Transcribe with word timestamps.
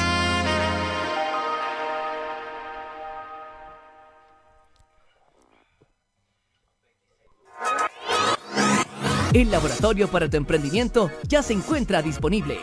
El 9.33 9.51
laboratorio 9.51 10.07
para 10.07 10.29
tu 10.29 10.37
emprendimiento 10.37 11.11
ya 11.27 11.43
se 11.43 11.51
encuentra 11.51 12.01
disponible. 12.01 12.57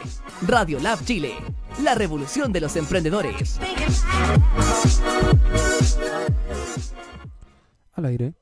Radiolab 0.48 1.04
Chile, 1.04 1.34
la 1.82 1.94
revolución 1.94 2.50
de 2.50 2.62
los 2.62 2.76
emprendedores 2.76 3.60
aire. 8.06 8.34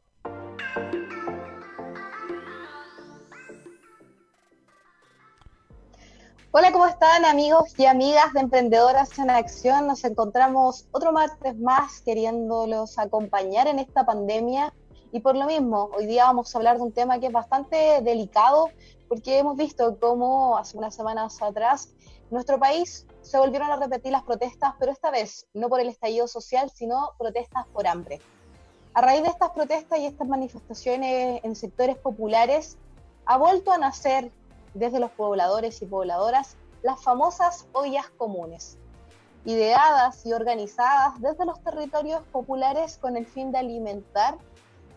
Hola, 6.53 6.73
¿cómo 6.73 6.87
están 6.87 7.25
amigos 7.25 7.79
y 7.79 7.87
amigas 7.87 8.33
de 8.33 8.41
Emprendedoras 8.41 9.17
en 9.21 9.31
Acción? 9.31 9.87
Nos 9.87 10.03
encontramos 10.05 10.89
otro 10.91 11.13
martes 11.13 11.57
más 11.59 12.01
queriéndolos 12.01 12.99
acompañar 12.99 13.69
en 13.69 13.79
esta 13.79 14.05
pandemia 14.05 14.75
y 15.13 15.21
por 15.21 15.37
lo 15.37 15.47
mismo, 15.47 15.91
hoy 15.97 16.07
día 16.07 16.25
vamos 16.25 16.55
a 16.55 16.59
hablar 16.59 16.77
de 16.77 16.83
un 16.83 16.93
tema 16.93 17.21
que 17.21 17.27
es 17.27 17.33
bastante 17.33 18.01
delicado 18.03 18.71
porque 19.09 19.39
hemos 19.39 19.57
visto 19.57 19.97
cómo 20.01 20.57
hace 20.57 20.77
unas 20.77 20.95
semanas 20.95 21.41
atrás 21.41 21.91
nuestro 22.31 22.59
país 22.59 23.07
se 23.23 23.39
volvieron 23.39 23.71
a 23.71 23.77
repetir 23.77 24.13
las 24.13 24.23
protestas, 24.23 24.75
pero 24.79 24.93
esta 24.93 25.11
vez 25.11 25.47
no 25.53 25.69
por 25.69 25.81
el 25.81 25.89
estallido 25.89 26.29
social, 26.29 26.71
sino 26.71 27.11
protestas 27.19 27.67
por 27.73 27.87
hambre. 27.87 28.21
A 28.93 29.01
raíz 29.03 29.23
de 29.23 29.29
estas 29.29 29.51
protestas 29.51 30.01
y 30.01 30.07
estas 30.07 30.27
manifestaciones 30.27 31.45
en 31.45 31.55
sectores 31.55 31.97
populares, 31.97 32.77
ha 33.25 33.37
vuelto 33.37 33.71
a 33.71 33.79
nacer 33.79 34.33
desde 34.75 34.99
los 34.99 35.13
pobladores 35.13 35.81
y 35.83 35.87
pobladoras 35.87 36.57
las 36.83 37.01
famosas 37.03 37.67
ollas 37.73 38.11
comunes, 38.17 38.79
ideadas 39.45 40.27
y 40.27 40.33
organizadas 40.33 41.21
desde 41.21 41.45
los 41.45 41.61
territorios 41.63 42.23
populares 42.33 42.99
con 42.99 43.17
el 43.17 43.27
fin 43.27 43.53
de 43.53 43.59
alimentar 43.59 44.37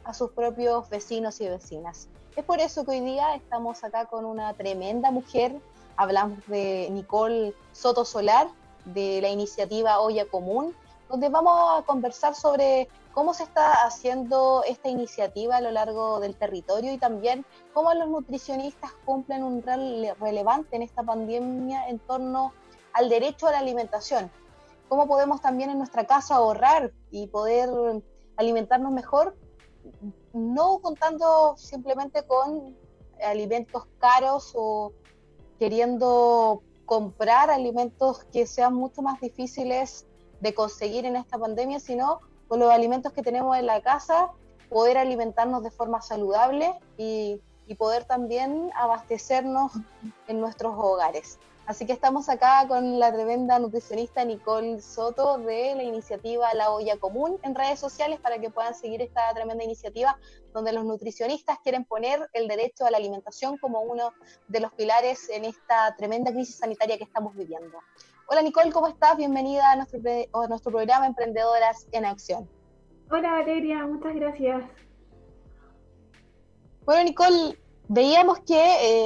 a 0.05 0.13
sus 0.15 0.31
propios 0.31 0.89
vecinos 0.89 1.39
y 1.41 1.47
vecinas. 1.47 2.09
Es 2.35 2.43
por 2.43 2.59
eso 2.59 2.83
que 2.85 2.91
hoy 2.91 3.01
día 3.01 3.35
estamos 3.35 3.83
acá 3.83 4.05
con 4.05 4.25
una 4.25 4.53
tremenda 4.55 5.11
mujer, 5.11 5.55
hablamos 5.97 6.39
de 6.47 6.89
Nicole 6.91 7.53
Soto 7.73 8.05
Solar, 8.05 8.47
de 8.85 9.21
la 9.21 9.29
iniciativa 9.29 9.99
Olla 9.99 10.25
Común, 10.25 10.75
donde 11.09 11.29
vamos 11.29 11.79
a 11.79 11.85
conversar 11.85 12.33
sobre 12.33 12.89
cómo 13.13 13.33
se 13.33 13.43
está 13.43 13.85
haciendo 13.85 14.63
esta 14.67 14.89
iniciativa 14.89 15.57
a 15.57 15.61
lo 15.61 15.71
largo 15.71 16.19
del 16.19 16.35
territorio 16.35 16.91
y 16.91 16.97
también 16.97 17.45
cómo 17.73 17.93
los 17.93 18.09
nutricionistas 18.09 18.91
cumplen 19.05 19.43
un 19.43 19.61
rol 19.61 20.07
relevante 20.19 20.75
en 20.75 20.81
esta 20.81 21.03
pandemia 21.03 21.87
en 21.87 21.99
torno 21.99 22.53
al 22.91 23.09
derecho 23.09 23.47
a 23.47 23.51
la 23.51 23.59
alimentación. 23.59 24.31
Cómo 24.89 25.07
podemos 25.07 25.41
también 25.41 25.69
en 25.69 25.77
nuestra 25.77 26.05
casa 26.05 26.35
ahorrar 26.35 26.91
y 27.11 27.27
poder 27.27 27.69
alimentarnos 28.35 28.91
mejor, 28.91 29.35
no 30.33 30.79
contando 30.79 31.55
simplemente 31.57 32.25
con 32.25 32.75
alimentos 33.23 33.85
caros 33.99 34.53
o 34.55 34.91
queriendo 35.59 36.63
comprar 36.85 37.49
alimentos 37.49 38.23
que 38.25 38.45
sean 38.45 38.73
mucho 38.73 39.01
más 39.01 39.21
difíciles 39.21 40.05
de 40.41 40.53
conseguir 40.53 41.05
en 41.05 41.15
esta 41.15 41.37
pandemia, 41.37 41.79
sino 41.79 42.19
con 42.53 42.59
los 42.59 42.69
alimentos 42.69 43.11
que 43.13 43.23
tenemos 43.23 43.57
en 43.57 43.65
la 43.65 43.81
casa, 43.81 44.29
poder 44.69 44.99
alimentarnos 44.99 45.63
de 45.63 45.71
forma 45.71 46.03
saludable 46.03 46.71
y, 46.99 47.41
poder 47.79 48.03
también 48.03 48.69
abastecernos 48.75 49.71
en 50.27 50.39
nuestros 50.39 50.75
hogares. 50.77 51.39
Así 51.65 51.87
que 51.87 51.93
estamos 51.93 52.29
acá 52.29 52.67
con 52.67 52.99
la 52.99 53.11
tremenda 53.11 53.57
nutricionista 53.57 54.23
Nicole 54.23 54.79
Soto 54.79 55.39
de 55.39 55.73
la 55.73 55.81
iniciativa 55.81 56.53
La 56.53 56.69
Olla 56.69 56.97
Común 56.97 57.39
en 57.41 57.55
redes 57.55 57.79
sociales 57.79 58.19
para 58.19 58.37
que 58.37 58.51
puedan 58.51 58.75
seguir 58.75 59.01
esta 59.01 59.33
tremenda 59.33 59.63
iniciativa 59.63 60.19
donde 60.53 60.73
los 60.73 60.85
nutricionistas 60.85 61.57
quieren 61.63 61.85
poner 61.85 62.29
el 62.33 62.47
derecho 62.47 62.85
a 62.85 62.91
la 62.91 62.97
alimentación 62.97 63.57
como 63.57 63.81
uno 63.81 64.13
de 64.47 64.59
los 64.59 64.71
pilares 64.73 65.27
en 65.29 65.45
esta 65.45 65.95
tremenda 65.95 66.31
crisis 66.31 66.57
sanitaria 66.57 66.99
que 66.99 67.05
estamos 67.05 67.35
viviendo. 67.35 67.79
Hola 68.27 68.41
Nicole, 68.41 68.71
¿cómo 68.71 68.87
estás? 68.87 69.17
Bienvenida 69.17 69.71
a 69.71 69.75
nuestro, 69.75 69.99
a 70.33 70.47
nuestro 70.47 70.71
programa 70.71 71.05
Emprendedoras 71.07 71.87
en 71.91 72.05
Acción. 72.05 72.49
Hola 73.11 73.31
Valeria, 73.31 73.85
muchas 73.85 74.15
gracias. 74.15 74.63
Bueno 76.85 77.03
Nicole, 77.03 77.59
veíamos 77.89 78.39
que 78.39 78.55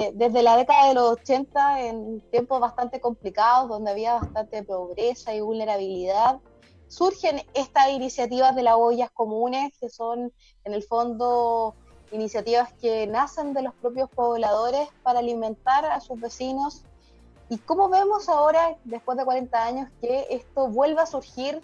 eh, 0.06 0.12
desde 0.14 0.44
la 0.44 0.56
década 0.56 0.90
de 0.90 0.94
los 0.94 1.12
80, 1.14 1.82
en 1.82 2.22
tiempos 2.30 2.60
bastante 2.60 3.02
complicados, 3.02 3.70
donde 3.70 3.92
había 3.92 4.14
bastante 4.14 4.64
pobreza 4.64 5.34
y 5.34 5.42
vulnerabilidad, 5.42 6.40
surgen 6.88 7.42
estas 7.56 7.90
iniciativas 7.90 8.56
de 8.56 8.64
las 8.64 8.76
ollas 8.78 9.10
comunes, 9.12 9.74
que 9.80 9.90
son 9.90 10.32
en 10.64 10.74
el 10.74 10.84
fondo 10.84 11.76
iniciativas 12.12 12.72
que 12.74 13.08
nacen 13.08 13.54
de 13.54 13.64
los 13.64 13.74
propios 13.74 14.10
pobladores 14.10 14.88
para 15.04 15.20
alimentar 15.20 15.86
a 15.86 16.00
sus 16.00 16.20
vecinos 16.20 16.86
¿Y 17.50 17.58
cómo 17.59 17.88
vemos 17.88 18.28
ahora, 18.28 18.78
después 18.84 19.18
de 19.18 19.24
40 19.24 19.63
años, 19.63 19.89
que 20.01 20.27
esto 20.31 20.68
vuelva 20.68 21.04
a 21.04 21.06
surgir 21.06 21.62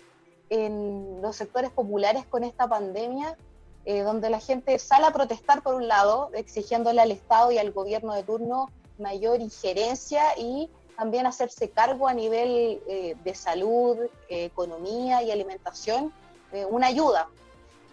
en 0.49 1.21
los 1.21 1.35
sectores 1.35 1.71
populares 1.71 2.25
con 2.25 2.43
esta 2.43 2.67
pandemia, 2.67 3.37
eh, 3.85 4.01
donde 4.01 4.29
la 4.29 4.39
gente 4.39 4.79
sale 4.79 5.05
a 5.05 5.11
protestar 5.11 5.61
por 5.61 5.75
un 5.75 5.89
lado, 5.89 6.29
exigiéndole 6.33 7.01
al 7.01 7.11
Estado 7.11 7.51
y 7.51 7.57
al 7.57 7.71
gobierno 7.71 8.13
de 8.13 8.23
turno 8.23 8.69
mayor 8.97 9.41
injerencia 9.41 10.23
y 10.37 10.69
también 10.95 11.25
hacerse 11.25 11.69
cargo 11.69 12.07
a 12.07 12.13
nivel 12.13 12.81
eh, 12.87 13.15
de 13.21 13.35
salud, 13.35 13.97
eh, 14.29 14.45
economía 14.45 15.21
y 15.23 15.31
alimentación, 15.31 16.13
una 16.69 16.85
ayuda 16.85 17.27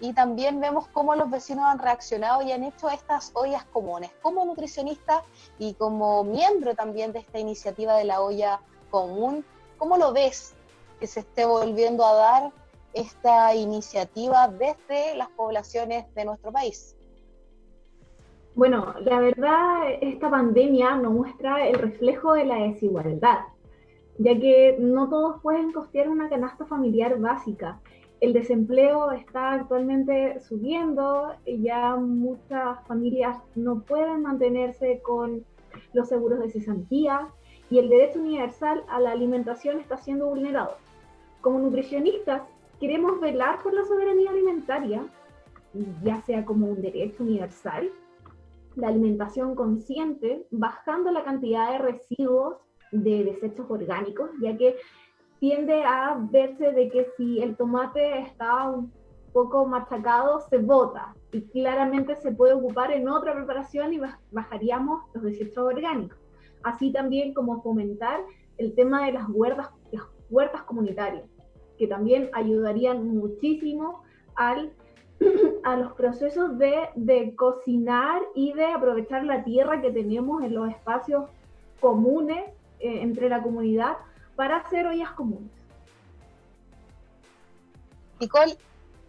y 0.00 0.12
también 0.14 0.61
vemos 0.61 0.88
cómo 0.88 1.14
los 1.14 1.31
vecinos 1.31 1.64
han 1.67 1.79
reaccionado 1.79 2.43
y 2.43 2.52
han 2.52 2.64
hecho 2.64 2.88
estas 2.88 3.31
ollas 3.35 3.64
comunes. 3.67 4.11
Como 4.23 4.44
nutricionista 4.44 5.23
y 5.58 5.75
como 5.75 6.25
miembro 6.25 6.75
también 6.75 7.12
de 7.12 7.20
esta 7.20 7.38
iniciativa 7.38 7.97
de 7.97 8.05
la 8.05 8.23
olla 8.23 8.61
común, 8.91 9.44
¿cómo 9.79 9.99
lo 9.99 10.12
ves 10.12 10.55
que 10.99 11.06
se 11.06 11.20
esté 11.20 11.44
volviendo 11.44 12.05
a 12.05 12.14
dar 12.14 12.52
esta 12.94 13.55
iniciativa 13.55 14.49
desde 14.49 15.14
las 15.17 15.29
poblaciones 15.31 16.12
de 16.14 16.25
nuestro 16.25 16.50
país? 16.50 16.96
Bueno, 18.55 18.94
la 19.00 19.20
verdad, 19.20 19.82
esta 20.00 20.29
pandemia 20.29 20.96
nos 20.96 21.12
muestra 21.12 21.67
el 21.69 21.76
reflejo 21.76 22.32
de 22.32 22.44
la 22.46 22.56
desigualdad, 22.56 23.38
ya 24.19 24.35
que 24.38 24.76
no 24.79 25.08
todos 25.08 25.41
pueden 25.41 25.73
costear 25.73 26.08
una 26.08 26.29
canasta 26.29 26.67
familiar 26.67 27.19
básica 27.19 27.81
el 28.20 28.34
desempleo 28.34 29.11
está 29.12 29.52
actualmente 29.52 30.40
subiendo, 30.40 31.34
ya 31.46 31.96
muchas 31.96 32.87
familias 32.87 33.38
no 33.55 33.81
pueden 33.81 34.22
mantenerse 34.22 35.00
con 35.02 35.44
los 35.94 36.08
seguros 36.08 36.40
de 36.40 36.50
cesantía 36.50 37.28
y 37.70 37.78
el 37.78 37.88
derecho 37.88 38.19
universal 38.19 38.84
a 38.88 39.00
la 39.00 39.12
alimentación 39.12 39.81
está 39.81 39.96
siendo 39.96 40.26
vulnerado. 40.26 40.76
Como 41.40 41.61
nutricionistas, 41.61 42.43
queremos 42.78 43.20
velar 43.20 43.62
por 43.62 43.72
la 43.72 43.84
soberanía 43.84 44.31
alimentaria, 44.31 45.06
ya 46.02 46.20
sea 46.22 46.44
como 46.44 46.67
un 46.67 46.82
derecho 46.82 47.22
universal, 47.22 47.90
la 48.76 48.88
alimentación 48.88 49.55
consciente, 49.55 50.46
bajando 50.50 51.11
la 51.11 51.25
cantidad 51.25 51.72
de 51.72 51.78
residuos 51.78 52.56
de 52.93 53.25
desechos 53.25 53.67
orgánicos, 53.70 54.31
ya 54.40 54.56
que 54.56 54.76
tiende 55.41 55.83
a 55.83 56.17
verse 56.31 56.73
de 56.73 56.91
que 56.91 57.07
si 57.17 57.43
el 57.43 57.57
tomate 57.57 58.21
está 58.21 58.69
un 58.69 58.93
poco 59.33 59.67
machacado, 59.67 60.41
se 60.51 60.59
bota 60.59 61.15
y 61.33 61.43
claramente 61.43 62.15
se 62.17 62.33
puede 62.33 62.53
ocupar 62.53 62.93
en 62.93 63.09
otra 63.09 63.35
preparación 63.35 63.95
y 63.95 64.01
bajaríamos 64.31 65.03
los 65.15 65.25
desechos 65.25 65.65
orgánicos. 65.65 66.19
Así 66.63 66.93
también 66.93 67.33
como 67.33 67.63
fomentar 67.63 68.21
el 68.59 68.75
tema 68.75 69.07
de 69.07 69.13
las 69.13 69.29
huertas, 69.31 69.71
las 69.93 70.05
huertas 70.29 70.63
comunitarias, 70.65 71.25
que 71.79 71.87
también 71.87 72.29
ayudarían 72.35 73.09
muchísimo 73.09 74.03
al 74.35 74.73
a 75.65 75.77
los 75.77 75.93
procesos 75.93 76.59
de, 76.59 77.35
cocinar 77.37 78.23
y 78.35 78.53
de 78.55 78.67
aprovechar 78.67 79.25
la 79.25 79.45
tierra 79.45 79.81
que 79.81 79.91
tenemos 79.91 80.43
en 80.43 80.55
los 80.55 80.69
espacios 80.71 81.25
comunes 81.81 82.43
eh, 82.79 83.03
entre 83.03 83.29
la 83.29 83.43
comunidad 83.43 83.97
para 84.41 84.57
hacer 84.57 84.87
ollas 84.87 85.11
comunes. 85.11 85.51
Nicole, 88.19 88.57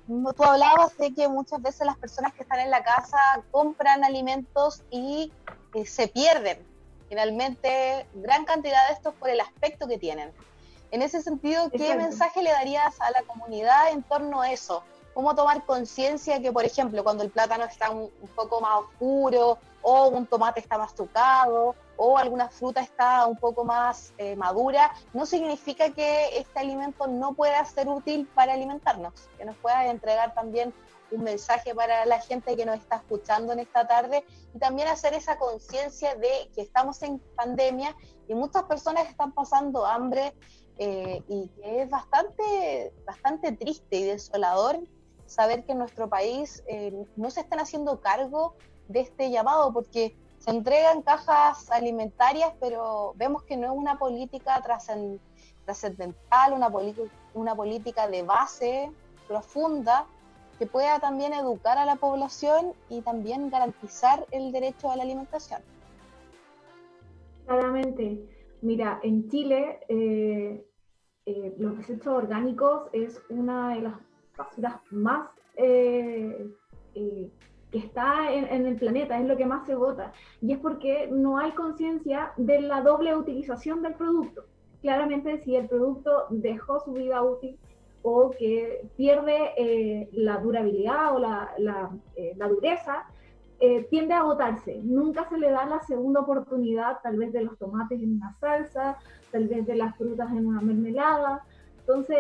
tú 0.06 0.44
hablabas 0.44 0.98
de 0.98 1.14
que 1.14 1.30
muchas 1.30 1.62
veces 1.62 1.88
las 1.88 1.98
personas 1.98 2.34
que 2.34 2.44
están 2.44 2.60
en 2.60 2.70
la 2.70 2.84
casa 2.84 3.18
compran 3.50 4.04
alimentos 4.04 4.84
y 4.92 5.32
eh, 5.74 5.86
se 5.86 6.10
pierden 6.10 6.58
finalmente 7.08 8.06
gran 8.16 8.44
cantidad 8.44 8.90
de 8.90 8.96
estos 8.96 9.14
por 9.14 9.30
el 9.30 9.40
aspecto 9.40 9.88
que 9.88 9.98
tienen. 9.98 10.34
En 10.92 11.02
ese 11.02 11.22
sentido, 11.22 11.72
¿qué 11.72 11.96
mensaje 11.96 12.44
le 12.44 12.52
darías 12.52 13.00
a 13.00 13.10
la 13.12 13.22
comunidad 13.22 13.94
en 13.94 14.04
torno 14.04 14.42
a 14.42 14.52
eso? 14.52 14.84
¿Cómo 15.14 15.34
tomar 15.34 15.66
conciencia 15.66 16.42
que, 16.42 16.52
por 16.52 16.66
ejemplo, 16.66 17.06
cuando 17.06 17.24
el 17.24 17.30
plátano 17.30 17.64
está 17.64 17.90
un, 17.90 18.12
poco 18.36 18.60
más 18.60 18.82
oscuro 18.82 19.60
o 19.82 20.10
un 20.10 20.26
tomate 20.26 20.60
está 20.60 20.78
más 20.78 20.94
tocado 20.94 21.74
o 22.04 22.18
alguna 22.18 22.50
fruta 22.50 22.82
está 22.82 23.28
un 23.28 23.38
poco 23.38 23.64
más 23.64 24.12
eh, 24.18 24.36
madura, 24.36 24.92
no 25.14 25.28
significa 25.28 25.92
que 25.92 26.36
este 26.40 26.60
alimento 26.60 27.06
no 27.06 27.36
pueda 27.36 27.64
ser 27.64 27.88
útil 27.88 28.28
para 28.34 28.54
alimentarnos, 28.54 29.14
que 29.38 29.46
nos 29.46 29.56
pueda 29.58 29.86
entregar 29.86 30.34
también 30.34 30.74
un 31.12 31.24
mensaje 31.24 31.76
para 31.76 32.08
la 32.08 32.20
gente 32.20 32.58
que 32.58 32.66
nos 32.66 32.80
está 32.80 32.96
escuchando 32.96 33.54
en 33.54 33.60
esta 33.60 33.86
tarde 33.86 34.26
y 34.56 34.58
también 34.58 34.88
hacer 34.88 35.14
esa 35.14 35.38
conciencia 35.38 36.16
de 36.16 36.50
que 36.56 36.62
estamos 36.64 37.04
en 37.04 37.20
pandemia 37.36 37.96
y 38.28 38.34
muchas 38.34 38.64
personas 38.64 39.08
están 39.08 39.32
pasando 39.34 39.86
hambre 39.86 40.34
eh, 40.80 41.22
y 41.28 41.50
que 41.50 41.84
es 41.84 41.90
bastante, 41.92 42.96
bastante 43.06 43.52
triste 43.52 43.98
y 43.98 44.04
desolador 44.06 44.80
saber 45.28 45.66
que 45.66 45.74
en 45.74 45.78
nuestro 45.78 46.10
país 46.10 46.64
eh, 46.66 47.06
no 47.16 47.30
se 47.30 47.42
están 47.42 47.60
haciendo 47.60 48.02
cargo 48.02 48.56
de 48.88 49.02
este 49.02 49.30
llamado 49.30 49.72
porque 49.72 50.16
se 50.42 50.50
entregan 50.50 51.04
cajas 51.04 51.70
alimentarias, 51.70 52.52
pero 52.60 53.14
vemos 53.16 53.44
que 53.44 53.56
no 53.58 53.68
es 53.68 53.78
una 53.78 54.00
política 54.00 54.60
trascendental, 54.64 56.54
una, 56.54 56.70
una 57.36 57.56
política 57.56 58.08
de 58.08 58.24
base 58.24 58.92
profunda 59.28 60.08
que 60.58 60.66
pueda 60.66 61.00
también 61.00 61.34
educar 61.34 61.78
a 61.78 61.86
la 61.86 61.96
población 61.96 62.74
y 62.90 63.02
también 63.02 63.52
garantizar 63.52 64.26
el 64.32 64.52
derecho 64.52 64.90
a 64.90 64.96
la 64.96 65.04
alimentación. 65.04 65.62
Claramente, 67.46 68.28
mira, 68.62 69.00
en 69.04 69.30
Chile 69.30 69.80
eh, 69.90 70.66
eh, 71.28 71.56
los 71.60 71.78
desechos 71.78 72.08
orgánicos 72.08 72.90
es 72.94 73.22
una 73.30 73.76
de 73.76 73.82
las 73.82 73.94
basuras 74.36 74.82
más 74.90 75.30
eh, 75.56 76.50
que 77.72 77.78
está 77.78 78.32
en, 78.34 78.66
el 78.66 78.76
planeta, 78.76 79.18
es 79.18 79.26
lo 79.26 79.38
que 79.38 79.46
más 79.46 79.66
se 79.66 79.76
vota. 79.76 80.12
Y 80.42 80.52
es 80.52 80.60
porque 80.60 81.08
no 81.10 81.38
hay 81.38 81.52
conciencia 81.52 82.34
de 82.38 82.62
la 82.62 82.82
doble 82.82 83.16
utilización 83.16 83.82
del 83.82 83.94
producto. 83.94 84.44
Claramente, 84.82 85.38
si 85.40 85.56
el 85.56 85.68
producto 85.68 86.26
dejó 86.30 86.80
su 86.82 86.92
vida 86.94 87.22
útil, 87.22 87.58
o 88.04 88.32
que 88.32 88.88
pierde 88.98 89.52
eh, 89.58 90.10
la 90.14 90.38
durabilidad 90.38 91.16
o 91.16 91.20
la, 91.20 91.52
la, 91.60 91.92
eh, 92.16 92.36
dureza, 92.50 93.06
eh, 93.60 93.84
tiende 93.92 94.16
a 94.16 94.20
agotarse. 94.20 94.80
Nunca 94.84 95.30
se 95.30 95.38
le 95.38 95.52
da 95.52 95.66
la 95.66 95.82
segunda 95.82 96.22
oportunidad, 96.22 96.98
tal 97.04 97.18
vez 97.18 97.32
de 97.32 97.44
los 97.44 97.58
tomates 97.60 98.02
en 98.02 98.16
una 98.16 98.36
salsa, 98.40 98.98
tal 99.32 99.48
vez 99.48 99.66
de 99.68 99.76
las 99.76 99.96
frutas 99.98 100.32
en 100.32 100.48
una 100.48 100.62
mermelada. 100.62 101.46
Entonces, 101.82 102.18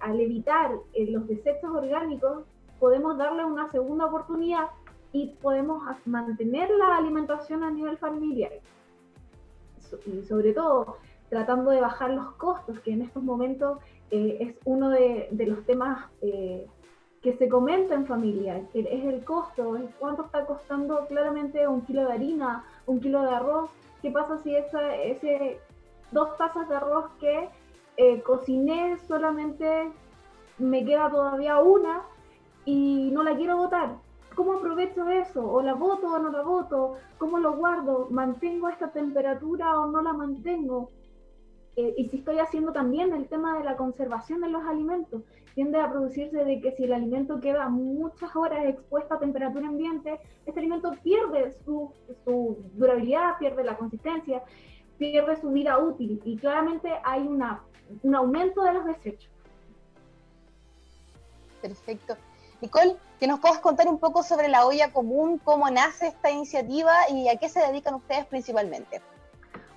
al 0.00 0.20
evitar 0.20 0.72
los 0.94 1.28
desechos 1.28 1.70
orgánicos, 1.70 2.44
podemos 2.78 3.16
darle 3.16 3.44
una 3.44 3.70
segunda 3.70 4.06
oportunidad 4.06 4.66
y 5.12 5.28
podemos 5.42 5.82
mantener 6.04 6.70
la 6.70 6.96
alimentación 6.96 7.62
a 7.62 7.70
nivel 7.70 7.96
familiar. 7.98 8.52
Y 10.06 10.22
sobre 10.22 10.52
todo, 10.52 10.98
tratando 11.30 11.70
de 11.70 11.80
bajar 11.80 12.10
los 12.10 12.32
costos, 12.32 12.80
que 12.80 12.92
en 12.92 13.02
estos 13.02 13.22
momentos 13.22 13.78
eh, 14.10 14.38
es 14.40 14.54
uno 14.64 14.90
de, 14.90 15.28
los 15.46 15.64
temas 15.64 16.06
eh, 16.22 16.66
que 17.22 17.32
se 17.34 17.48
comenta 17.48 17.94
en 17.94 18.06
familia, 18.06 18.62
es 18.74 19.04
el 19.04 19.24
costo, 19.24 19.76
es 19.76 19.84
cuánto 19.98 20.26
está 20.26 20.44
costando 20.46 21.06
claramente 21.06 21.66
un 21.66 21.80
kilo 21.82 22.06
de 22.06 22.12
harina, 22.12 22.64
un 22.86 23.00
kilo 23.00 23.22
de 23.22 23.30
arroz, 23.30 23.70
qué 24.02 24.10
pasa 24.10 24.38
si 24.42 24.54
esa, 24.54 24.94
ese 24.96 25.58
dos 26.12 26.36
tazas 26.36 26.68
de 26.68 26.76
arroz 26.76 27.06
que 27.18 27.48
eh, 27.96 28.20
cociné 28.22 28.98
solamente 29.08 29.90
me 30.58 30.84
queda 30.84 31.10
todavía 31.10 31.58
una 31.60 32.02
y 32.66 33.10
no 33.12 33.22
la 33.22 33.34
quiero 33.34 33.56
botar. 33.56 33.96
¿Cómo 34.34 34.52
aprovecho 34.52 35.08
eso? 35.08 35.50
¿O 35.50 35.62
la 35.62 35.72
voto 35.72 36.08
o 36.08 36.18
no 36.18 36.30
la 36.30 36.42
voto? 36.42 36.96
¿Cómo 37.16 37.38
lo 37.38 37.56
guardo? 37.56 38.08
¿Mantengo 38.10 38.68
esta 38.68 38.92
temperatura 38.92 39.80
o 39.80 39.86
no 39.86 40.02
la 40.02 40.12
mantengo? 40.12 40.90
Eh, 41.76 41.94
y 41.96 42.08
si 42.08 42.18
estoy 42.18 42.38
haciendo 42.38 42.72
también 42.72 43.14
el 43.14 43.28
tema 43.28 43.56
de 43.56 43.64
la 43.64 43.76
conservación 43.76 44.42
de 44.42 44.48
los 44.48 44.62
alimentos, 44.64 45.22
tiende 45.54 45.80
a 45.80 45.90
producirse 45.90 46.44
de 46.44 46.60
que 46.60 46.72
si 46.72 46.84
el 46.84 46.92
alimento 46.92 47.40
queda 47.40 47.68
muchas 47.70 48.34
horas 48.36 48.66
expuesto 48.66 49.14
a 49.14 49.18
temperatura 49.18 49.68
ambiente, 49.68 50.20
este 50.44 50.60
alimento 50.60 50.92
pierde 51.02 51.52
su, 51.64 51.92
su 52.24 52.58
durabilidad, 52.74 53.38
pierde 53.38 53.64
la 53.64 53.78
consistencia, 53.78 54.42
pierde 54.98 55.40
su 55.40 55.50
vida 55.50 55.78
útil 55.78 56.20
y 56.24 56.36
claramente 56.36 56.90
hay 57.04 57.26
una, 57.26 57.62
un 58.02 58.14
aumento 58.14 58.62
de 58.64 58.74
los 58.74 58.84
desechos. 58.84 59.30
Perfecto. 61.62 62.16
Nicole, 62.60 62.96
que 63.20 63.26
nos 63.26 63.40
puedas 63.40 63.58
contar 63.58 63.88
un 63.88 63.98
poco 63.98 64.22
sobre 64.22 64.48
la 64.48 64.66
olla 64.66 64.92
común, 64.92 65.38
cómo 65.42 65.68
nace 65.70 66.08
esta 66.08 66.30
iniciativa 66.30 66.92
y 67.10 67.28
a 67.28 67.36
qué 67.36 67.48
se 67.48 67.60
dedican 67.60 67.94
ustedes 67.94 68.26
principalmente. 68.26 69.00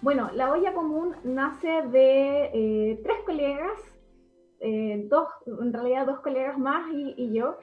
Bueno, 0.02 0.30
la 0.34 0.52
olla 0.52 0.74
común 0.74 1.16
nace 1.24 1.68
de 1.68 2.52
eh, 2.54 3.00
tres 3.04 3.18
colegas, 3.26 3.80
eh, 4.62 5.04
dos, 5.10 5.28
en 5.46 5.74
realidad 5.74 6.06
dos 6.06 6.22
colegas 6.22 6.58
más 6.58 6.88
y, 6.94 7.34
yo. 7.34 7.58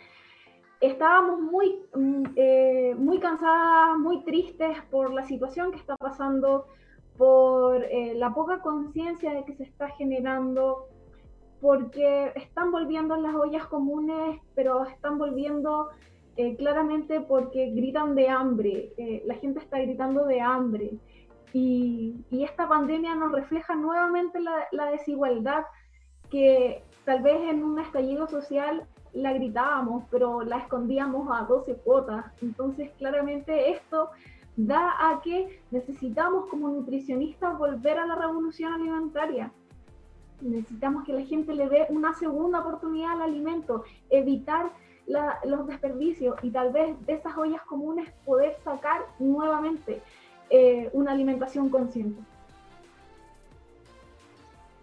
Estábamos 0.80 1.40
muy, 1.40 1.82
mm, 1.94 2.24
eh, 2.36 2.94
muy 2.98 3.18
cansadas, 3.20 3.96
muy 3.98 4.22
tristes 4.24 4.76
por 4.90 5.14
la 5.14 5.24
situación 5.24 5.72
que 5.72 5.78
está 5.78 5.96
pasando, 5.96 6.66
por 7.16 7.82
la 7.90 8.34
poca 8.34 8.60
conciencia 8.60 9.32
de 9.32 9.42
que 9.46 9.54
se 9.54 9.62
está 9.62 9.88
generando, 9.88 10.88
porque 11.60 12.32
están 12.36 12.70
volviendo 12.70 13.16
las 13.16 13.34
ollas 13.34 13.66
comunes, 13.66 14.40
pero 14.54 14.84
están 14.84 15.18
volviendo 15.18 15.88
claramente 16.58 17.20
porque 17.20 17.70
gritan 17.70 18.14
de 18.14 18.28
hambre, 18.28 18.92
la 19.24 19.34
gente 19.36 19.60
está 19.60 19.78
gritando 19.78 20.26
de 20.26 20.40
hambre. 20.40 20.98
Y, 21.52 22.14
esta 22.30 22.68
pandemia 22.68 23.14
nos 23.14 23.32
refleja 23.32 23.74
nuevamente 23.74 24.38
la, 24.40 24.90
desigualdad 24.90 25.64
que 26.30 26.82
tal 27.04 27.22
vez 27.22 27.40
en 27.48 27.64
un 27.64 27.78
estallido 27.78 28.28
social 28.28 28.86
la 29.14 29.32
gritábamos, 29.32 30.04
pero 30.10 30.42
la 30.42 30.58
escondíamos 30.58 31.28
a 31.32 31.44
12 31.44 31.76
cuotas. 31.76 32.26
Entonces, 32.42 32.90
claramente 32.98 33.70
esto 33.70 34.10
da 34.56 34.92
a 34.98 35.22
que 35.22 35.62
necesitamos 35.70 36.46
como 36.50 36.68
nutricionistas 36.68 37.56
volver 37.56 37.98
a 37.98 38.06
la 38.06 38.16
revolución 38.16 38.74
alimentaria. 38.74 39.50
Necesitamos 40.40 41.04
que 41.04 41.12
la 41.12 41.22
gente 41.22 41.54
le 41.54 41.68
dé 41.68 41.86
una 41.88 42.14
segunda 42.14 42.60
oportunidad 42.60 43.12
al 43.12 43.22
alimento, 43.22 43.84
evitar 44.10 44.70
los 45.06 45.66
desperdicios 45.66 46.36
y 46.42 46.50
tal 46.50 46.72
vez 46.72 46.94
de 47.06 47.14
esas 47.14 47.36
ollas 47.36 47.62
comunes 47.62 48.10
poder 48.24 48.56
sacar 48.64 49.06
nuevamente. 49.18 50.02
Eh, 50.48 50.90
una 50.92 51.12
alimentación 51.12 51.70
consciente. 51.70 52.22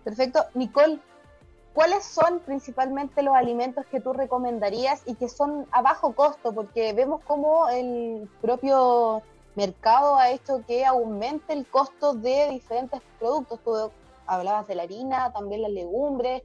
Perfecto. 0.04 0.44
Nicole, 0.54 1.00
¿cuáles 1.74 2.04
son 2.04 2.40
principalmente 2.40 3.24
los 3.24 3.34
alimentos 3.34 3.86
que 3.86 4.02
tú 4.02 4.12
recomendarías 4.12 5.04
y 5.06 5.16
que 5.16 5.30
son 5.30 5.66
a 5.72 5.82
bajo 5.82 6.14
costo? 6.14 6.52
Porque 6.52 6.92
vemos 6.92 7.22
cómo 7.26 7.70
el 7.70 8.30
propio 8.42 9.22
mercado 9.56 10.18
ha 10.18 10.32
hecho 10.32 10.64
que 10.68 10.86
aumente 10.86 11.54
el 11.54 11.66
costo 11.66 12.14
de 12.14 12.50
diferentes 12.50 13.02
productos. 13.20 13.60
Hablabas 14.28 14.68
de 14.68 14.76
la 14.76 14.84
harina, 14.84 15.32
también 15.34 15.62
las 15.62 15.72
legumbres, 15.72 16.44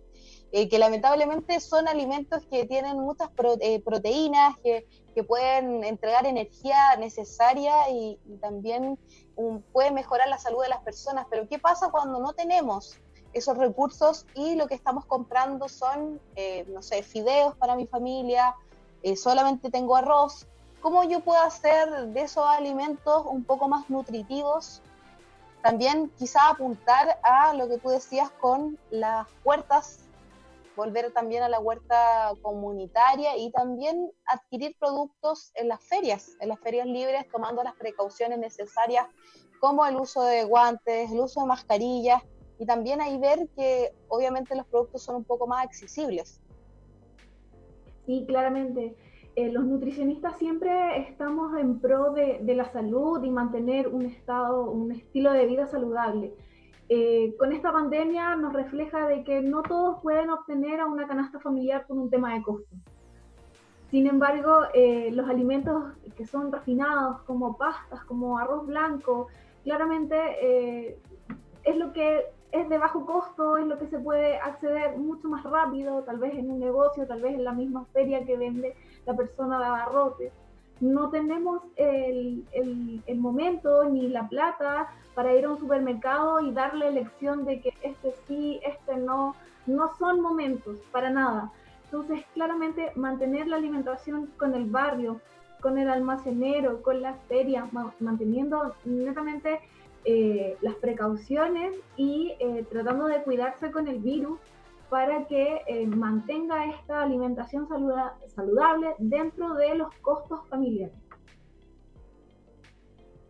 eh, 0.50 0.68
que 0.68 0.78
lamentablemente 0.78 1.60
son 1.60 1.88
alimentos 1.88 2.42
que 2.50 2.64
tienen 2.64 2.98
muchas 2.98 3.28
eh, 3.60 3.80
proteínas, 3.82 4.56
que, 4.58 4.86
pueden 5.26 5.82
entregar 5.82 6.26
energía 6.26 6.94
necesaria 6.96 7.90
y, 7.90 8.20
también 8.40 8.96
pueden 9.72 9.94
mejorar 9.94 10.28
la 10.28 10.38
salud 10.38 10.62
de 10.62 10.68
las 10.68 10.80
personas. 10.82 11.26
Pero 11.28 11.48
¿qué 11.48 11.58
pasa 11.58 11.90
cuando 11.90 12.20
no 12.20 12.34
tenemos 12.34 13.00
esos 13.32 13.58
recursos 13.58 14.26
y 14.36 14.54
lo 14.54 14.68
que 14.68 14.76
estamos 14.76 15.04
comprando 15.06 15.68
son, 15.68 16.20
eh, 16.36 16.64
no 16.68 16.82
sé, 16.82 17.02
fideos 17.02 17.56
para 17.56 17.74
mi 17.74 17.88
familia, 17.88 18.54
solamente 19.16 19.72
tengo 19.72 19.96
arroz? 19.96 20.46
¿Cómo 20.80 21.02
yo 21.02 21.18
puedo 21.18 21.42
hacer 21.42 21.90
de 22.10 22.20
esos 22.20 22.46
alimentos 22.46 23.24
un 23.26 23.42
poco 23.42 23.66
más 23.66 23.90
nutritivos 23.90 24.82
también 25.68 26.10
quizá 26.16 26.48
apuntar 26.48 27.18
a 27.22 27.52
lo 27.52 27.68
que 27.68 27.76
tú 27.76 27.90
decías 27.90 28.30
con 28.40 28.78
las 28.88 29.28
puertas 29.44 29.98
volver 30.74 31.12
también 31.12 31.42
a 31.42 31.48
la 31.50 31.60
huerta 31.60 32.32
comunitaria 32.40 33.36
y 33.36 33.50
también 33.50 34.10
adquirir 34.24 34.74
productos 34.78 35.50
en 35.56 35.68
las 35.68 35.84
ferias, 35.84 36.38
en 36.40 36.48
las 36.48 36.58
ferias 36.60 36.86
libres, 36.86 37.28
tomando 37.30 37.62
las 37.62 37.74
precauciones 37.74 38.38
necesarias 38.38 39.06
como 39.60 39.84
el 39.84 39.96
uso 39.96 40.22
de 40.22 40.44
guantes, 40.44 41.10
el 41.10 41.20
uso 41.20 41.42
de 41.42 41.46
mascarillas 41.48 42.22
y 42.58 42.64
también 42.64 43.02
ahí 43.02 43.18
ver 43.18 43.46
que 43.54 43.92
obviamente 44.08 44.56
los 44.56 44.66
productos 44.68 45.02
son 45.02 45.16
un 45.16 45.24
poco 45.24 45.46
más 45.46 45.66
accesibles. 45.66 46.40
Sí, 48.06 48.24
claramente. 48.26 48.96
Eh, 49.38 49.52
los 49.52 49.64
nutricionistas 49.64 50.36
siempre 50.36 50.98
estamos 50.98 51.56
en 51.56 51.78
pro 51.78 52.10
de, 52.10 52.40
de, 52.42 52.56
la 52.56 52.64
salud 52.72 53.22
y 53.22 53.30
mantener 53.30 53.86
un 53.86 54.04
estado, 54.04 54.68
un 54.68 54.90
estilo 54.90 55.30
de 55.32 55.46
vida 55.46 55.68
saludable. 55.68 56.34
Eh, 56.88 57.36
con 57.38 57.52
esta 57.52 57.70
pandemia 57.70 58.34
nos 58.34 58.52
refleja 58.52 59.06
de 59.06 59.22
que 59.22 59.40
no 59.40 59.62
todos 59.62 60.00
pueden 60.02 60.30
obtener 60.30 60.80
a 60.80 60.86
una 60.86 61.06
canasta 61.06 61.38
familiar 61.38 61.86
por 61.86 61.98
un 61.98 62.10
tema 62.10 62.34
de 62.34 62.42
costo. 62.42 62.74
Sin 63.92 64.08
embargo, 64.08 64.62
eh, 64.74 65.10
los 65.12 65.28
alimentos 65.30 65.84
que 66.16 66.26
son 66.26 66.50
refinados, 66.50 67.20
como 67.20 67.56
pastas, 67.56 68.02
como 68.06 68.38
arroz 68.38 68.66
blanco, 68.66 69.28
claramente 69.62 70.16
eh, 70.42 70.98
es 71.62 71.76
lo 71.76 71.92
que 71.92 72.24
es 72.50 72.68
de 72.68 72.78
bajo 72.78 73.06
costo, 73.06 73.56
es 73.56 73.66
lo 73.66 73.78
que 73.78 73.86
se 73.86 74.00
puede 74.00 74.36
acceder 74.38 74.98
mucho 74.98 75.28
más 75.28 75.44
rápido, 75.44 76.02
tal 76.02 76.18
vez 76.18 76.34
en 76.34 76.50
un 76.50 76.58
negocio, 76.58 77.06
tal 77.06 77.22
vez 77.22 77.34
en 77.34 77.44
la 77.44 77.52
misma 77.52 77.84
feria 77.92 78.24
que 78.24 78.36
vende 78.36 78.74
la 79.08 79.16
persona 79.16 79.58
de 79.58 79.64
abarrotes. 79.64 80.32
No 80.80 81.10
tenemos 81.10 81.62
el, 81.76 82.44
el, 82.52 83.02
el 83.06 83.18
momento 83.18 83.84
ni 83.84 84.08
la 84.08 84.28
plata 84.28 84.90
para 85.14 85.34
ir 85.34 85.46
a 85.46 85.50
un 85.50 85.58
supermercado 85.58 86.40
y 86.40 86.52
darle 86.52 86.88
elección 86.88 87.44
de 87.44 87.60
que 87.60 87.72
este 87.82 88.14
sí, 88.26 88.60
este 88.64 88.96
no, 88.96 89.34
no 89.66 89.90
son 89.98 90.20
momentos 90.20 90.76
para 90.92 91.10
nada. 91.10 91.50
Entonces, 91.86 92.24
claramente 92.34 92.92
mantener 92.94 93.48
la 93.48 93.56
alimentación 93.56 94.26
con 94.38 94.54
el 94.54 94.66
barrio, 94.66 95.20
con 95.60 95.78
el 95.78 95.88
almacenero, 95.88 96.82
con 96.82 97.00
la 97.00 97.14
feria, 97.28 97.66
manteniendo 97.98 98.74
netamente 98.84 99.60
eh, 100.04 100.56
las 100.60 100.74
precauciones 100.76 101.72
y 101.96 102.34
eh, 102.38 102.64
tratando 102.70 103.06
de 103.06 103.22
cuidarse 103.22 103.72
con 103.72 103.88
el 103.88 103.98
virus 103.98 104.38
para 104.90 105.26
que 105.26 105.62
eh, 105.66 105.86
mantenga 105.86 106.66
esta 106.66 107.02
alimentación 107.02 107.68
saludable 107.68 108.94
dentro 108.98 109.54
de 109.54 109.74
los 109.74 109.94
costos 109.96 110.40
familiares. 110.48 110.96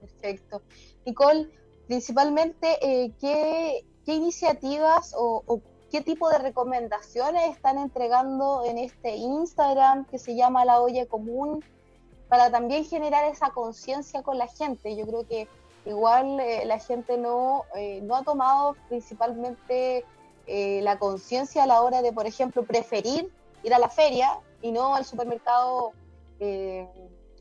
Perfecto. 0.00 0.62
Nicole, 1.05 1.50
principalmente 1.87 2.79
eh, 2.81 3.12
¿qué, 3.21 3.85
iniciativas 4.07 5.15
o, 5.17 5.61
qué 5.91 6.00
tipo 6.00 6.31
de 6.31 6.38
recomendaciones 6.38 7.50
están 7.50 7.79
entregando 7.79 8.62
en 8.65 8.79
este 8.79 9.17
Instagram 9.17 10.07
que 10.07 10.19
se 10.19 10.37
llama 10.37 10.65
La 10.65 10.81
Olla 10.81 11.07
Común 11.07 11.65
para 12.29 12.50
también 12.50 12.85
generar 12.85 13.25
esa 13.25 13.50
conciencia 13.50 14.23
con 14.23 14.38
la 14.38 14.47
gente. 14.47 14.97
Yo 14.97 15.07
creo 15.07 15.27
que 15.27 15.49
igual 15.87 16.41
eh, 16.41 16.65
la 16.67 16.79
gente 16.79 17.17
no, 17.19 17.65
no 18.03 18.17
ha 18.17 18.23
tomado 18.23 18.77
principalmente 18.88 20.05
la 20.49 20.99
conciencia 20.99 21.64
a 21.64 21.67
la 21.67 21.83
hora 21.83 22.02
de, 22.02 22.12
por 22.12 22.26
ejemplo, 22.26 22.64
preferir 22.64 23.31
ir 23.62 23.75
a 23.75 23.78
la 23.78 23.88
feria 23.88 24.40
y 24.62 24.73
no 24.73 24.95
al 24.95 25.05
supermercado 25.05 25.93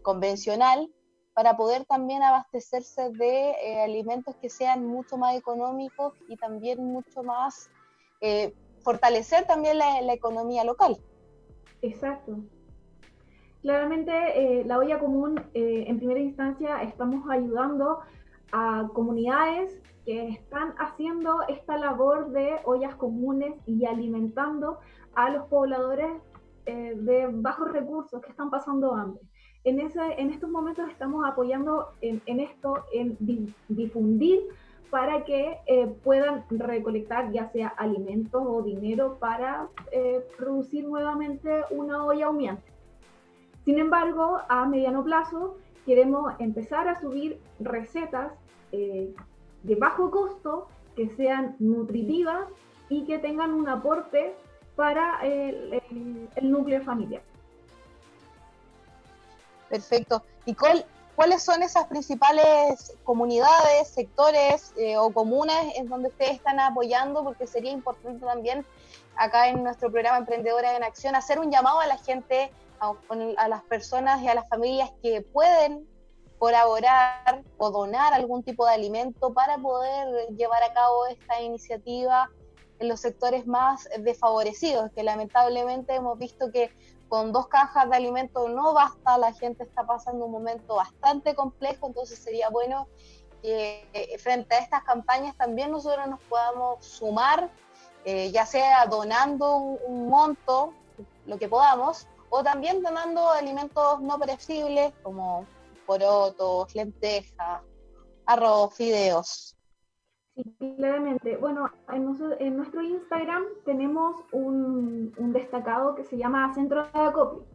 convencional 0.02 0.90
para 1.38 1.56
poder 1.56 1.86
también 1.86 2.24
abastecerse 2.24 3.12
de 3.12 3.52
eh, 3.52 3.84
alimentos 3.84 4.36
que 4.38 4.50
sean 4.50 4.88
mucho 4.88 5.20
más 5.20 5.36
económicos 5.36 6.16
y 6.28 6.36
también 6.36 6.84
mucho 6.84 7.22
más 7.22 7.70
eh, 8.22 8.56
fortalecer 8.80 9.46
también 9.46 9.78
la, 9.78 10.12
economía 10.12 10.64
local. 10.64 10.98
Exacto. 11.84 12.40
Claramente 13.62 14.12
eh, 14.12 14.66
la 14.66 14.80
olla 14.80 14.98
común 14.98 15.40
en 15.54 15.98
primera 15.98 16.20
instancia 16.20 16.82
estamos 16.82 17.30
ayudando 17.30 18.00
a 18.52 18.90
comunidades 18.96 19.80
que 20.08 20.30
están 20.30 20.74
haciendo 20.80 21.44
esta 21.48 21.78
labor 21.78 22.32
de 22.32 22.62
ollas 22.64 22.96
comunes 22.96 23.54
y 23.68 23.86
alimentando 23.86 24.80
a 25.14 25.30
los 25.30 25.46
pobladores 25.48 26.10
de 26.66 27.28
bajos 27.32 27.72
recursos 27.72 28.22
que 28.22 28.30
están 28.30 28.50
pasando 28.50 28.94
hambre 28.94 29.22
en, 29.68 29.80
en 29.80 30.32
estos 30.32 30.50
momentos 30.50 30.90
estamos 30.90 31.26
apoyando 31.26 31.90
en, 32.02 32.40
esto, 32.40 32.86
en 32.94 33.18
difundir 33.68 34.40
para 34.90 35.26
que 35.26 35.58
eh, 35.68 35.88
puedan 36.04 36.46
recolectar 36.50 37.32
ya 37.34 37.50
sea 37.52 37.68
alimentos 37.68 38.42
o 38.46 38.62
dinero 38.62 39.18
para 39.20 39.68
eh, 39.92 40.26
producir 40.38 40.86
nuevamente 40.86 41.64
una 41.72 42.06
olla 42.06 42.30
humeante. 42.30 42.72
Sin 43.66 43.78
embargo, 43.78 44.40
a 44.48 44.66
mediano 44.66 45.04
plazo 45.04 45.58
queremos 45.86 46.34
empezar 46.40 46.88
a 46.88 47.02
subir 47.02 47.38
recetas 47.60 48.32
eh, 48.72 49.14
de 49.68 49.76
bajo 49.76 50.10
costo 50.10 50.68
que 50.96 51.14
sean 51.16 51.56
nutritivas 51.60 52.48
y 52.90 53.06
que 53.06 53.20
tengan 53.20 53.54
un 53.54 53.68
aporte 53.68 54.34
para 54.76 55.20
el 55.24 55.82
núcleo 56.42 56.82
familiar. 56.84 57.22
Perfecto. 59.70 60.24
Nicole, 60.46 60.86
¿cuáles 61.16 61.44
son 61.44 61.62
esas 61.62 61.86
principales 61.88 62.96
comunidades, 63.04 63.90
sectores 63.90 64.74
eh, 64.78 64.98
o 64.98 65.12
comunas 65.12 65.66
en 65.76 65.90
donde 65.90 66.08
ustedes 66.08 66.36
están 66.36 66.60
apoyando? 66.60 67.24
Porque 67.24 67.48
sería 67.48 67.72
importante 67.72 68.26
también 68.26 68.66
acá 69.18 69.50
en 69.50 69.64
nuestro 69.64 69.92
programa 69.92 70.20
Emprendedora 70.20 70.78
en 70.78 70.84
Acción 70.84 71.16
hacer 71.16 71.40
un 71.40 71.52
llamado 71.52 71.82
a 71.82 71.88
la 71.88 71.98
gente, 71.98 72.52
a 72.80 73.48
las 73.50 73.64
personas 73.64 74.22
y 74.22 74.30
a 74.30 74.36
las 74.36 74.48
familias 74.48 74.92
que 75.02 75.22
pueden 75.22 75.86
colaborar 76.40 77.44
o 77.58 77.72
donar 77.72 78.14
algún 78.14 78.44
tipo 78.44 78.66
de 78.66 78.74
alimento 78.74 79.34
para 79.34 79.58
poder 79.58 80.28
llevar 80.36 80.64
a 80.64 80.74
cabo 80.74 81.08
esta 81.08 81.42
iniciativa 81.42 82.30
en 82.80 82.90
los 82.90 83.00
sectores 83.00 83.48
más 83.48 83.90
desfavorecidos, 84.00 84.92
que 84.92 85.04
lamentablemente 85.04 85.96
hemos 85.96 86.18
visto 86.20 86.52
que 86.52 86.72
con 87.10 87.32
dos 87.32 87.48
cajas 87.48 87.90
de 87.90 87.96
alimentos 87.96 88.50
no 88.50 88.74
basta, 88.74 89.18
la 89.18 89.34
gente 89.34 89.64
está 89.64 89.86
pasando 89.86 90.26
un 90.26 90.32
momento 90.32 90.76
bastante 90.76 91.36
complejo, 91.36 91.88
entonces 91.88 92.20
sería 92.20 92.50
bueno 92.50 92.88
que 93.42 93.88
eh, 93.94 94.18
frente 94.20 94.56
a 94.56 94.60
estas 94.60 94.84
campañas 94.84 95.36
también 95.38 95.72
nosotros 95.72 96.08
nos 96.08 96.20
podamos 96.24 96.86
sumar, 96.86 97.50
eh, 98.04 98.32
ya 98.32 98.46
sea 98.46 98.86
donando 98.86 99.56
un, 99.56 100.10
monto, 100.10 100.74
lo 101.26 101.38
que 101.38 101.48
podamos, 101.48 102.08
o 102.30 102.44
también 102.44 102.82
donando 102.82 103.30
alimentos 103.30 104.02
no 104.02 104.20
perecibles 104.20 104.94
como 105.02 105.46
porotos, 105.88 106.76
lentejas, 106.76 107.64
arroz, 108.28 108.76
fideos. 108.76 109.58
Sí, 110.36 110.76
claramente. 110.78 111.36
Bueno, 111.38 111.72
en, 111.92 112.56
nuestro 112.56 112.84
Instagram 112.84 113.44
tenemos 113.66 114.18
un, 114.32 115.12
destacado 115.34 115.96
que 115.96 116.04
se 116.04 116.18
llama 116.18 116.54
Centro 116.54 116.84
de 116.84 117.00
Acopio. 117.00 117.46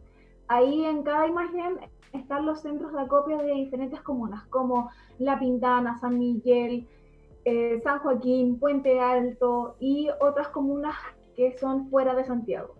Ahí 0.49 0.83
en 0.83 1.03
cada 1.03 1.25
imagen 1.27 1.79
están 2.11 2.45
los 2.45 2.61
centros 2.61 2.91
de 2.91 3.01
acopio 3.01 3.37
de 3.37 3.53
diferentes 3.53 4.01
comunas, 4.01 4.45
como 4.47 4.89
La 5.17 5.39
Pintana, 5.39 5.97
San 5.99 6.19
Miguel, 6.19 6.85
eh, 7.45 7.79
San 7.83 7.99
Joaquín, 7.99 8.59
Puente 8.59 8.99
Alto 8.99 9.77
y 9.79 10.09
otras 10.19 10.49
comunas 10.49 10.95
que 11.35 11.57
son 11.57 11.89
fuera 11.89 12.13
de 12.13 12.25
Santiago. 12.25 12.75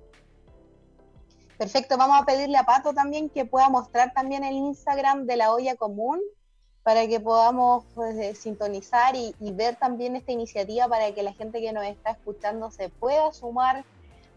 Perfecto, 1.64 1.96
vamos 1.96 2.22
a 2.22 2.26
pedirle 2.26 2.58
a 2.58 2.66
Pato 2.66 2.94
también 2.94 3.30
que 3.30 3.46
pueda 3.46 3.70
mostrar 3.70 4.12
también 4.12 4.44
el 4.44 4.54
Instagram 4.54 5.26
de 5.26 5.38
la 5.38 5.54
olla 5.54 5.78
común 5.78 6.20
para 6.84 7.08
que 7.08 7.22
podamos 7.22 7.86
pues, 7.96 8.18
eh, 8.18 8.36
sintonizar 8.36 9.16
y, 9.16 9.34
ver 9.40 9.78
también 9.78 10.18
esta 10.18 10.34
iniciativa 10.34 10.90
para 10.90 11.14
que 11.14 11.24
la 11.24 11.32
gente 11.32 11.62
que 11.62 11.72
nos 11.72 11.86
está 11.86 12.12
escuchando 12.12 12.70
se 12.70 12.90
pueda 12.90 13.32
sumar, 13.32 13.86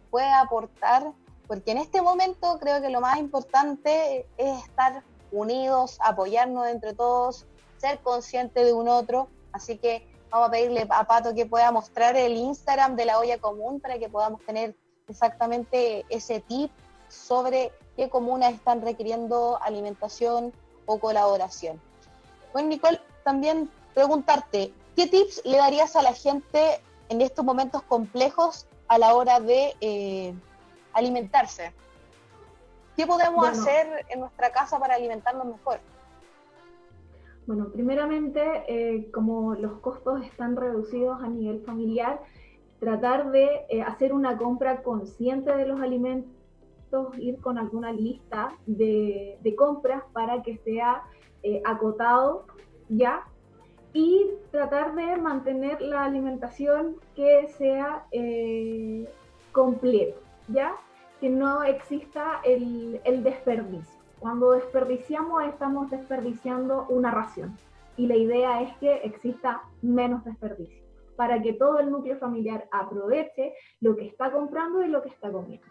pueda 0.09 0.41
aportar, 0.41 1.11
porque 1.49 1.73
en 1.73 1.79
este 1.79 2.01
momento 2.01 2.61
creo 2.61 2.81
que 2.81 2.91
lo 2.91 3.01
más 3.01 3.19
importante 3.19 4.25
es 4.37 4.63
estar 4.63 5.03
unidos, 5.33 5.99
apoyarnos 6.05 6.69
entre 6.69 6.95
todos, 6.95 7.45
ser 7.79 7.99
conscientes 8.03 8.65
de 8.65 8.73
un 8.73 8.87
otro, 8.87 9.27
así 9.51 9.79
que 9.79 10.07
vamos 10.31 10.47
a 10.47 10.53
pedirle 10.53 10.87
a 10.89 11.03
Pato 11.03 11.35
que 11.35 11.45
pueda 11.45 11.73
mostrar 11.73 12.15
el 12.15 12.37
Instagram 12.37 12.95
de 12.95 13.05
la 13.05 13.19
olla 13.19 13.39
común 13.39 13.81
para 13.81 13.99
que 13.99 14.09
podamos 14.09 14.41
tener 14.47 14.77
exactamente 15.09 16.07
ese 16.09 16.39
tip 16.39 16.71
sobre 17.17 17.73
qué 17.97 18.09
comunas 18.09 18.53
están 18.53 18.83
requiriendo 18.83 19.59
alimentación 19.63 20.53
o 20.87 20.99
colaboración. 20.99 21.81
Bueno, 22.53 22.69
Nicole, 22.69 23.01
también 23.25 23.71
preguntarte, 23.95 24.73
¿qué 24.95 25.07
tips 25.07 25.43
le 25.45 25.57
darías 25.57 25.97
a 25.97 26.03
la 26.03 26.13
gente 26.13 26.81
en 27.09 27.21
estos 27.21 27.45
momentos 27.45 27.83
complejos 27.83 28.67
a 28.89 28.99
la 28.99 29.15
hora 29.15 29.41
de 29.41 29.75
eh, 29.81 30.35
alimentarse? 30.93 31.73
¿Qué 32.97 33.07
podemos 33.07 33.47
hacer 33.47 34.07
en 34.09 34.21
nuestra 34.21 34.51
casa 34.51 34.79
para 34.79 34.95
alimentarnos 34.95 35.47
mejor? 35.47 35.81
Bueno, 37.47 37.69
primeramente, 37.73 38.41
eh, 38.69 39.11
como 39.13 39.55
los 39.55 39.79
costos 39.81 40.23
están 40.25 40.57
reducidos 40.57 41.23
a 41.23 41.29
nivel 41.29 41.63
familiar, 41.65 42.21
tratar 42.81 43.31
de 43.31 43.67
eh, 43.69 43.83
hacer 43.83 44.13
una 44.13 44.37
compra 44.37 44.83
consciente 44.83 45.55
de 45.55 45.67
los 45.67 45.81
alimentos, 45.81 46.31
ir 47.19 47.39
con 47.41 47.59
alguna 47.59 47.93
lista 47.93 48.57
de, 48.67 49.39
compras 49.57 50.03
para 50.13 50.43
que 50.43 50.57
sea 50.59 51.03
eh, 51.43 51.63
acotado 51.65 52.47
ya 52.89 53.25
y 53.93 54.27
tratar 54.51 54.95
de 54.95 55.17
mantener 55.17 55.81
la 55.81 56.05
alimentación 56.05 56.97
que 57.15 57.49
sea 57.57 58.07
eh, 58.13 59.09
completa, 59.53 60.19
¿ya? 60.49 60.77
Que 61.21 61.31
no 61.31 61.63
exista 61.63 62.41
el, 62.45 63.01
el 63.05 63.23
desperdicio. 63.23 63.99
Cuando 64.19 64.53
desperdiciamos 64.53 65.45
estamos 65.45 65.91
desperdiciando 65.91 66.87
una 66.89 67.11
ración 67.11 67.57
y 67.97 68.07
la 68.07 68.17
idea 68.17 68.63
es 68.63 68.77
que 68.77 68.95
exista 68.97 69.63
menos 69.83 70.25
desperdicio 70.25 70.87
para 71.17 71.41
que 71.41 71.55
todo 71.55 71.81
el 71.81 71.91
núcleo 71.91 72.19
familiar 72.19 72.69
aproveche 72.71 73.55
lo 73.81 73.97
que 73.97 74.07
está 74.07 74.31
comprando 74.31 74.83
y 74.83 74.89
lo 74.89 75.03
que 75.03 75.09
está 75.09 75.33
comiendo. 75.33 75.67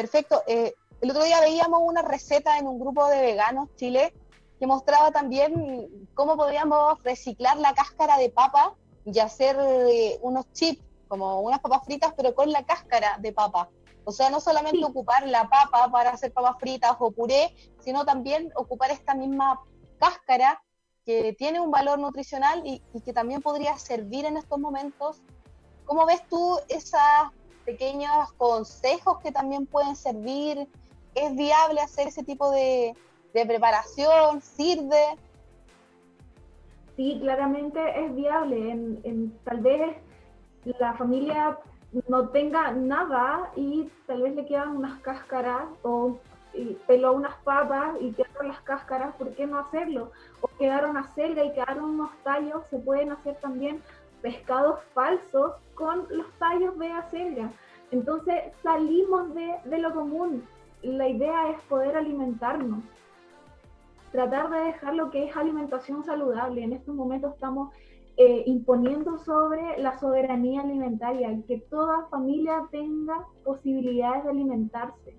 Perfecto. 0.00 0.42
Eh, 0.46 0.72
el 1.02 1.10
otro 1.10 1.24
día 1.24 1.42
veíamos 1.42 1.80
una 1.84 2.00
receta 2.00 2.56
en 2.56 2.66
un 2.66 2.80
grupo 2.80 3.06
de 3.08 3.20
veganos 3.20 3.68
Chile 3.76 4.14
que 4.58 4.66
mostraba 4.66 5.10
también 5.10 6.08
cómo 6.14 6.38
podríamos 6.38 7.02
reciclar 7.02 7.58
la 7.58 7.74
cáscara 7.74 8.16
de 8.16 8.30
papa 8.30 8.74
y 9.04 9.18
hacer 9.18 9.58
eh, 9.60 10.18
unos 10.22 10.50
chips, 10.54 10.82
como 11.06 11.40
unas 11.40 11.60
papas 11.60 11.84
fritas, 11.84 12.14
pero 12.16 12.34
con 12.34 12.50
la 12.50 12.64
cáscara 12.64 13.18
de 13.18 13.30
papa. 13.34 13.68
O 14.04 14.10
sea, 14.10 14.30
no 14.30 14.40
solamente 14.40 14.82
ocupar 14.82 15.26
la 15.26 15.50
papa 15.50 15.90
para 15.92 16.12
hacer 16.12 16.32
papas 16.32 16.56
fritas 16.58 16.96
o 16.98 17.10
puré, 17.10 17.54
sino 17.80 18.06
también 18.06 18.50
ocupar 18.54 18.90
esta 18.92 19.14
misma 19.14 19.60
cáscara 19.98 20.62
que 21.04 21.34
tiene 21.34 21.60
un 21.60 21.70
valor 21.70 21.98
nutricional 21.98 22.62
y, 22.64 22.80
que 23.04 23.12
también 23.12 23.42
podría 23.42 23.76
servir 23.76 24.24
en 24.24 24.38
estos 24.38 24.58
momentos. 24.58 25.20
¿Cómo 25.84 26.06
ves 26.06 26.26
tú 26.26 26.58
esos 26.70 26.98
pequeños 27.64 28.32
consejos 28.36 29.18
que 29.22 29.32
también 29.32 29.66
pueden 29.66 29.96
servir? 29.96 30.68
¿Es 31.14 31.36
viable 31.36 31.80
hacer 31.80 32.08
ese 32.08 32.22
tipo 32.22 32.50
de, 32.50 32.94
preparación? 33.32 34.40
¿Sirve? 34.40 35.16
Sí, 36.96 37.18
claramente 37.20 37.80
es 38.04 38.14
viable. 38.14 38.70
En, 38.70 39.38
tal 39.44 39.60
vez 39.60 39.96
la 40.78 40.94
familia 40.94 41.58
no 42.08 42.28
tenga 42.28 42.72
nada 42.72 43.50
y 43.56 43.90
tal 44.06 44.22
vez 44.22 44.34
le 44.34 44.46
quedan 44.46 44.76
unas 44.76 45.00
cáscaras 45.00 45.64
o 45.82 46.18
peló 46.86 47.12
unas 47.12 47.36
papas 47.44 47.96
y 48.00 48.12
quedaron 48.12 48.48
las 48.48 48.60
cáscaras, 48.62 49.14
¿por 49.16 49.30
qué 49.34 49.46
no 49.46 49.58
hacerlo? 49.58 50.10
O 50.40 50.48
quedaron 50.58 50.96
acelga 50.96 51.44
y 51.44 51.52
quedaron 51.52 51.84
unos 51.84 52.10
tallos, 52.24 52.64
se 52.70 52.78
pueden 52.78 53.12
hacer 53.12 53.36
también 53.36 53.82
pescados 54.22 54.80
falsos 54.94 55.52
con 55.74 56.06
los 56.10 56.26
tallos 56.38 56.78
de 56.78 56.88
acelga. 56.92 57.50
Entonces 57.90 58.52
salimos 58.62 59.34
de, 59.34 59.56
de 59.64 59.78
lo 59.78 59.92
común. 59.92 60.46
La 60.82 61.08
idea 61.08 61.50
es 61.50 61.60
poder 61.62 61.96
alimentarnos, 61.96 62.84
tratar 64.12 64.50
de 64.50 64.60
dejar 64.60 64.94
lo 64.94 65.10
que 65.10 65.24
es 65.24 65.36
alimentación 65.36 66.04
saludable. 66.04 66.62
En 66.62 66.72
estos 66.72 66.94
momentos 66.94 67.34
estamos 67.34 67.74
eh, 68.16 68.42
imponiendo 68.46 69.18
sobre 69.18 69.78
la 69.78 69.98
soberanía 69.98 70.60
alimentaria, 70.60 71.34
que 71.46 71.58
toda 71.70 72.06
familia 72.08 72.68
tenga 72.70 73.26
posibilidades 73.44 74.24
de 74.24 74.30
alimentarse. 74.30 75.16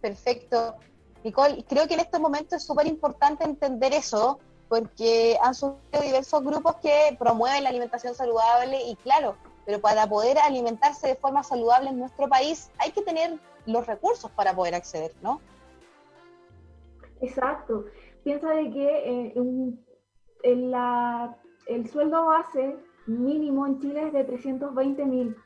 Perfecto. 0.00 0.76
Nicole, 1.24 1.64
creo 1.68 1.86
que 1.86 1.94
en 1.94 2.00
este 2.00 2.18
momento 2.18 2.56
es 2.56 2.64
súper 2.64 2.86
importante 2.86 3.44
entender 3.44 3.92
eso, 3.92 4.38
porque 4.68 5.36
han 5.42 5.54
surgido 5.54 6.02
diversos 6.02 6.42
grupos 6.42 6.76
que 6.76 7.16
promueven 7.18 7.64
la 7.64 7.70
alimentación 7.70 8.14
saludable 8.14 8.82
y 8.84 8.96
claro, 8.96 9.36
pero 9.66 9.80
para 9.80 10.06
poder 10.08 10.38
alimentarse 10.38 11.08
de 11.08 11.16
forma 11.16 11.42
saludable 11.42 11.90
en 11.90 11.98
nuestro 11.98 12.28
país 12.28 12.70
hay 12.78 12.92
que 12.92 13.02
tener 13.02 13.38
los 13.66 13.86
recursos 13.86 14.30
para 14.30 14.54
poder 14.54 14.74
acceder, 14.74 15.12
¿no? 15.22 15.40
Exacto. 17.20 17.84
Piensa 18.24 18.50
de 18.50 18.70
que 18.70 18.88
eh, 19.08 19.34
el 20.44 21.90
sueldo 21.90 22.26
base 22.26 22.76
mínimo 23.06 23.66
en 23.66 23.80
Chile 23.80 24.06
es 24.06 24.12
de 24.12 24.24
320 24.24 25.04
mil 25.04 25.36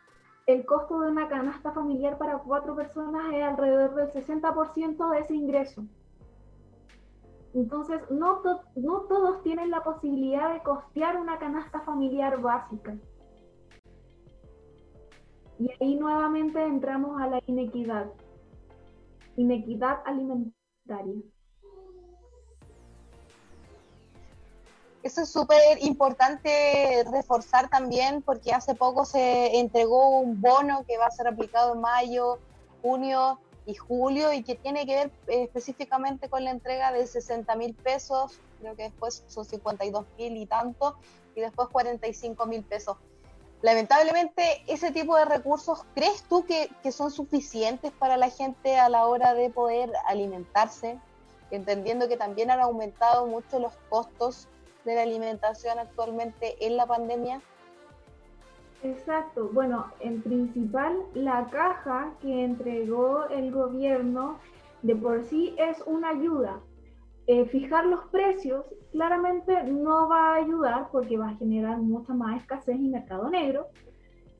el 0.46 0.66
costo 0.66 1.00
de 1.00 1.10
una 1.10 1.28
canasta 1.28 1.72
familiar 1.72 2.18
para 2.18 2.38
cuatro 2.38 2.76
personas 2.76 3.32
es 3.32 3.42
alrededor 3.42 3.94
del 3.94 4.10
60% 4.10 5.10
de 5.10 5.18
ese 5.18 5.34
ingreso. 5.34 5.84
Entonces, 7.54 8.00
no, 8.10 8.42
no 8.74 9.00
todos 9.02 9.42
tienen 9.42 9.70
la 9.70 9.82
posibilidad 9.82 10.52
de 10.52 10.62
costear 10.62 11.18
una 11.18 11.38
canasta 11.38 11.80
familiar 11.82 12.40
básica. 12.40 12.96
Y 15.58 15.70
ahí 15.80 15.94
nuevamente 15.94 16.62
entramos 16.62 17.20
a 17.20 17.28
la 17.28 17.40
inequidad. 17.46 18.10
Inequidad 19.36 19.98
alimentaria. 20.04 21.22
Eso 25.04 25.20
es 25.20 25.28
súper 25.28 25.84
importante 25.84 27.04
reforzar 27.12 27.68
también 27.68 28.22
porque 28.22 28.54
hace 28.54 28.74
poco 28.74 29.04
se 29.04 29.58
entregó 29.58 30.18
un 30.18 30.40
bono 30.40 30.82
que 30.88 30.96
va 30.96 31.04
a 31.04 31.10
ser 31.10 31.28
aplicado 31.28 31.74
en 31.74 31.82
mayo, 31.82 32.38
junio 32.80 33.38
y 33.66 33.74
julio 33.74 34.32
y 34.32 34.42
que 34.42 34.54
tiene 34.54 34.86
que 34.86 34.94
ver 34.94 35.10
eh, 35.26 35.42
específicamente 35.42 36.30
con 36.30 36.42
la 36.42 36.52
entrega 36.52 36.90
de 36.90 37.06
60 37.06 37.54
mil 37.56 37.74
pesos, 37.74 38.40
creo 38.60 38.74
que 38.76 38.84
después 38.84 39.24
son 39.26 39.44
52 39.44 40.06
mil 40.16 40.38
y 40.38 40.46
tanto, 40.46 40.96
y 41.34 41.42
después 41.42 41.68
45 41.68 42.46
mil 42.46 42.62
pesos. 42.62 42.96
Lamentablemente, 43.60 44.62
ese 44.68 44.90
tipo 44.90 45.16
de 45.16 45.26
recursos, 45.26 45.84
¿crees 45.94 46.22
tú 46.22 46.46
que, 46.46 46.70
que 46.82 46.92
son 46.92 47.10
suficientes 47.10 47.92
para 47.92 48.16
la 48.16 48.30
gente 48.30 48.78
a 48.78 48.88
la 48.88 49.04
hora 49.06 49.34
de 49.34 49.50
poder 49.50 49.92
alimentarse? 50.06 50.98
Entendiendo 51.50 52.08
que 52.08 52.16
también 52.16 52.50
han 52.50 52.60
aumentado 52.60 53.26
mucho 53.26 53.58
los 53.58 53.74
costos 53.90 54.48
de 54.84 54.94
la 54.94 55.02
alimentación 55.02 55.78
actualmente 55.78 56.56
en 56.64 56.76
la 56.76 56.86
pandemia? 56.86 57.40
Exacto. 58.82 59.48
Bueno, 59.52 59.86
en 60.00 60.20
principal, 60.22 60.96
la 61.14 61.46
caja 61.50 62.12
que 62.20 62.44
entregó 62.44 63.26
el 63.28 63.50
gobierno 63.50 64.38
de 64.82 64.94
por 64.94 65.24
sí 65.24 65.54
es 65.58 65.82
una 65.86 66.10
ayuda. 66.10 66.60
Eh, 67.26 67.46
fijar 67.46 67.86
los 67.86 68.04
precios 68.06 68.66
claramente 68.92 69.64
no 69.64 70.08
va 70.08 70.32
a 70.32 70.34
ayudar 70.36 70.88
porque 70.92 71.16
va 71.16 71.30
a 71.30 71.36
generar 71.36 71.78
mucha 71.78 72.12
más 72.12 72.42
escasez 72.42 72.76
y 72.76 72.88
mercado 72.88 73.30
negro, 73.30 73.68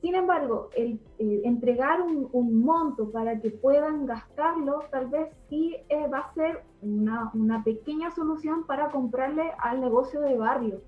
sin 0.05 0.17
embargo, 0.17 0.69
el, 0.77 1.01
entregar 1.19 2.03
un, 2.03 2.61
monto 2.63 3.11
para 3.11 3.41
que 3.41 3.49
puedan 3.49 4.05
gastarlo, 4.05 4.81
tal 4.91 5.07
vez 5.07 5.31
sí 5.49 5.77
eh, 5.89 6.07
va 6.09 6.19
a 6.19 6.35
ser 6.35 6.63
una, 6.83 7.63
pequeña 7.65 8.11
solución 8.11 8.67
para 8.67 8.91
comprarle 8.91 9.53
al 9.59 9.81
negocio 9.81 10.21
de 10.21 10.37
barrio. 10.37 10.83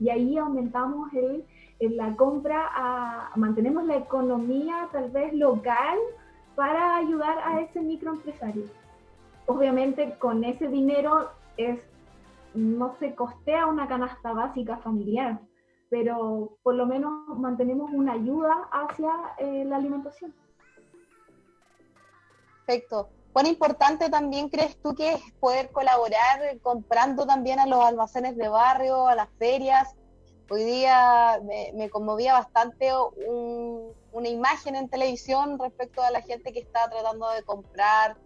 Y 0.00 0.08
ahí 0.08 0.38
aumentamos 0.38 1.10
la 1.80 2.16
compra, 2.16 3.30
mantenemos 3.36 3.84
la 3.84 3.96
economía 3.96 4.88
tal 4.90 5.10
vez 5.10 5.34
local 5.34 5.98
para 6.54 6.96
ayudar 6.96 7.40
a 7.44 7.60
ese 7.60 7.82
microempresario. 7.82 8.64
Obviamente 9.44 10.16
con 10.18 10.44
ese 10.44 10.68
dinero 10.68 11.28
no 12.54 12.94
se 12.98 13.14
costea 13.14 13.66
una 13.66 13.86
canasta 13.86 14.32
básica 14.32 14.78
familiar, 14.78 15.40
pero 15.92 16.56
por 16.62 16.74
lo 16.74 16.86
menos 16.86 17.12
mantenemos 17.36 17.90
una 17.92 18.14
ayuda 18.14 18.66
hacia 18.72 19.12
eh, 19.36 19.62
la 19.66 19.76
alimentación. 19.76 20.34
Perfecto. 22.64 23.10
¿Cuán 23.34 23.46
importante 23.46 24.08
también 24.08 24.48
crees 24.48 24.80
tú 24.80 24.94
que 24.94 25.12
es 25.12 25.20
poder 25.38 25.70
colaborar 25.70 26.58
comprando 26.62 27.26
también 27.26 27.60
a 27.60 27.66
los 27.66 27.84
almacenes 27.84 28.38
de 28.38 28.48
barrio, 28.48 29.06
a 29.06 29.14
las 29.14 29.28
ferias? 29.38 29.94
Hoy 30.48 30.64
día 30.64 31.38
me, 31.74 31.90
conmovía 31.90 32.32
bastante 32.32 32.88
una 34.12 34.28
imagen 34.28 34.76
en 34.76 34.88
televisión 34.88 35.58
respecto 35.58 36.00
a 36.00 36.10
la 36.10 36.22
gente 36.22 36.54
que 36.54 36.60
está 36.60 36.88
tratando 36.88 37.28
de 37.28 37.42
comprar 37.42 38.16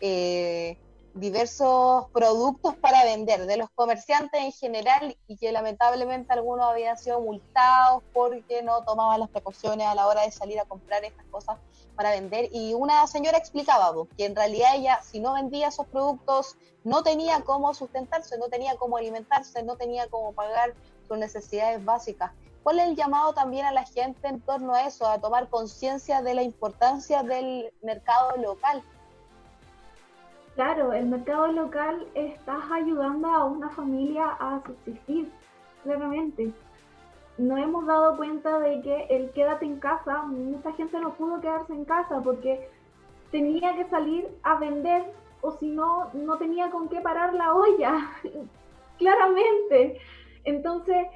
eh, 0.00 0.76
diversos 1.14 2.06
productos 2.12 2.76
para 2.76 3.04
vender, 3.04 3.46
de 3.46 3.56
los 3.56 3.70
comerciantes 3.70 4.40
en 4.40 4.52
general, 4.52 5.16
y 5.26 5.36
que 5.36 5.52
lamentablemente 5.52 6.32
algunos 6.32 6.66
habían 6.66 6.96
sido 6.98 7.20
multados 7.20 8.02
porque 8.12 8.62
no 8.62 8.82
tomaban 8.84 9.20
las 9.20 9.28
precauciones 9.28 9.86
a 9.86 9.94
la 9.94 10.06
hora 10.06 10.22
de 10.22 10.30
salir 10.30 10.58
a 10.58 10.64
comprar 10.64 11.04
estas 11.04 11.26
cosas 11.26 11.58
para 11.96 12.10
vender. 12.10 12.48
Y 12.52 12.74
una 12.74 13.06
señora 13.06 13.38
explicaba 13.38 13.92
que 14.16 14.24
en 14.24 14.36
realidad 14.36 14.74
ella, 14.74 15.00
si 15.02 15.20
no 15.20 15.34
vendía 15.34 15.68
esos 15.68 15.86
productos, 15.86 16.56
no 16.84 17.02
tenía 17.02 17.42
cómo 17.42 17.72
sustentarse, 17.74 18.38
no 18.38 18.48
tenía 18.48 18.76
cómo 18.76 18.96
alimentarse, 18.96 19.62
no 19.62 19.76
tenía 19.76 20.08
cómo 20.08 20.32
pagar 20.32 20.74
sus 21.06 21.18
necesidades 21.18 21.84
básicas. 21.84 22.32
¿Cuál 22.62 22.78
es 22.78 22.86
el 22.86 22.96
llamado 22.96 23.32
también 23.32 23.66
a 23.66 23.72
la 23.72 23.84
gente 23.84 24.28
en 24.28 24.40
torno 24.40 24.74
a 24.74 24.86
eso, 24.86 25.06
a 25.06 25.20
tomar 25.20 25.48
conciencia 25.48 26.22
de 26.22 26.34
la 26.34 26.42
importancia 26.42 27.22
del 27.22 27.72
mercado 27.82 28.36
local? 28.36 28.82
Claro, 30.54 30.92
el 30.92 31.06
mercado 31.06 31.46
local 31.48 32.06
estás 32.14 32.70
ayudando 32.70 33.26
a 33.28 33.44
una 33.44 33.70
familia 33.70 34.36
a 34.38 34.62
subsistir, 34.66 35.30
claramente. 35.82 36.52
No 37.38 37.56
hemos 37.56 37.86
dado 37.86 38.18
cuenta 38.18 38.58
de 38.58 38.82
que 38.82 39.06
el 39.08 39.30
quédate 39.30 39.64
en 39.64 39.80
casa, 39.80 40.22
mucha 40.24 40.72
gente 40.72 41.00
no 41.00 41.14
pudo 41.14 41.40
quedarse 41.40 41.72
en 41.72 41.86
casa 41.86 42.20
porque 42.22 42.68
tenía 43.30 43.74
que 43.74 43.88
salir 43.88 44.28
a 44.42 44.56
vender 44.56 45.04
o 45.40 45.52
si 45.52 45.70
no, 45.70 46.10
no 46.12 46.36
tenía 46.36 46.70
con 46.70 46.88
qué 46.88 47.00
parar 47.00 47.32
la 47.32 47.54
olla, 47.54 48.10
claramente. 48.98 49.98
Entonces, 50.44 51.06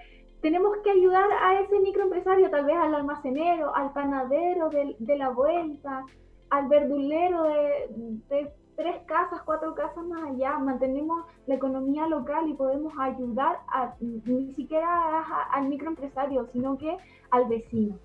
tenemos 0.40 0.78
que 0.78 0.90
ayudar 0.92 1.30
a 1.42 1.60
ese 1.60 1.78
microempresario, 1.78 2.50
tal 2.50 2.64
vez 2.64 2.76
al 2.76 2.94
almacenero, 2.94 3.74
al 3.76 3.92
panadero 3.92 4.70
de, 4.70 5.18
la 5.18 5.28
vuelta, 5.28 6.06
al 6.48 6.68
verdulero 6.68 7.42
de, 7.42 8.50
tres 8.76 9.02
casas, 9.06 9.40
cuatro 9.44 9.74
casas 9.74 10.04
más 10.04 10.22
allá. 10.30 10.58
Mantenemos 10.58 11.24
la 11.46 11.54
economía 11.54 12.06
local 12.06 12.48
y 12.48 12.54
podemos 12.54 12.92
ayudar 12.98 13.60
a, 13.68 13.94
ni 14.00 14.54
siquiera 14.54 15.24
al 15.52 15.68
microempresario, 15.68 16.46
sino 16.52 16.76
que 16.78 16.96
al 17.30 17.46
vecino. 17.46 17.98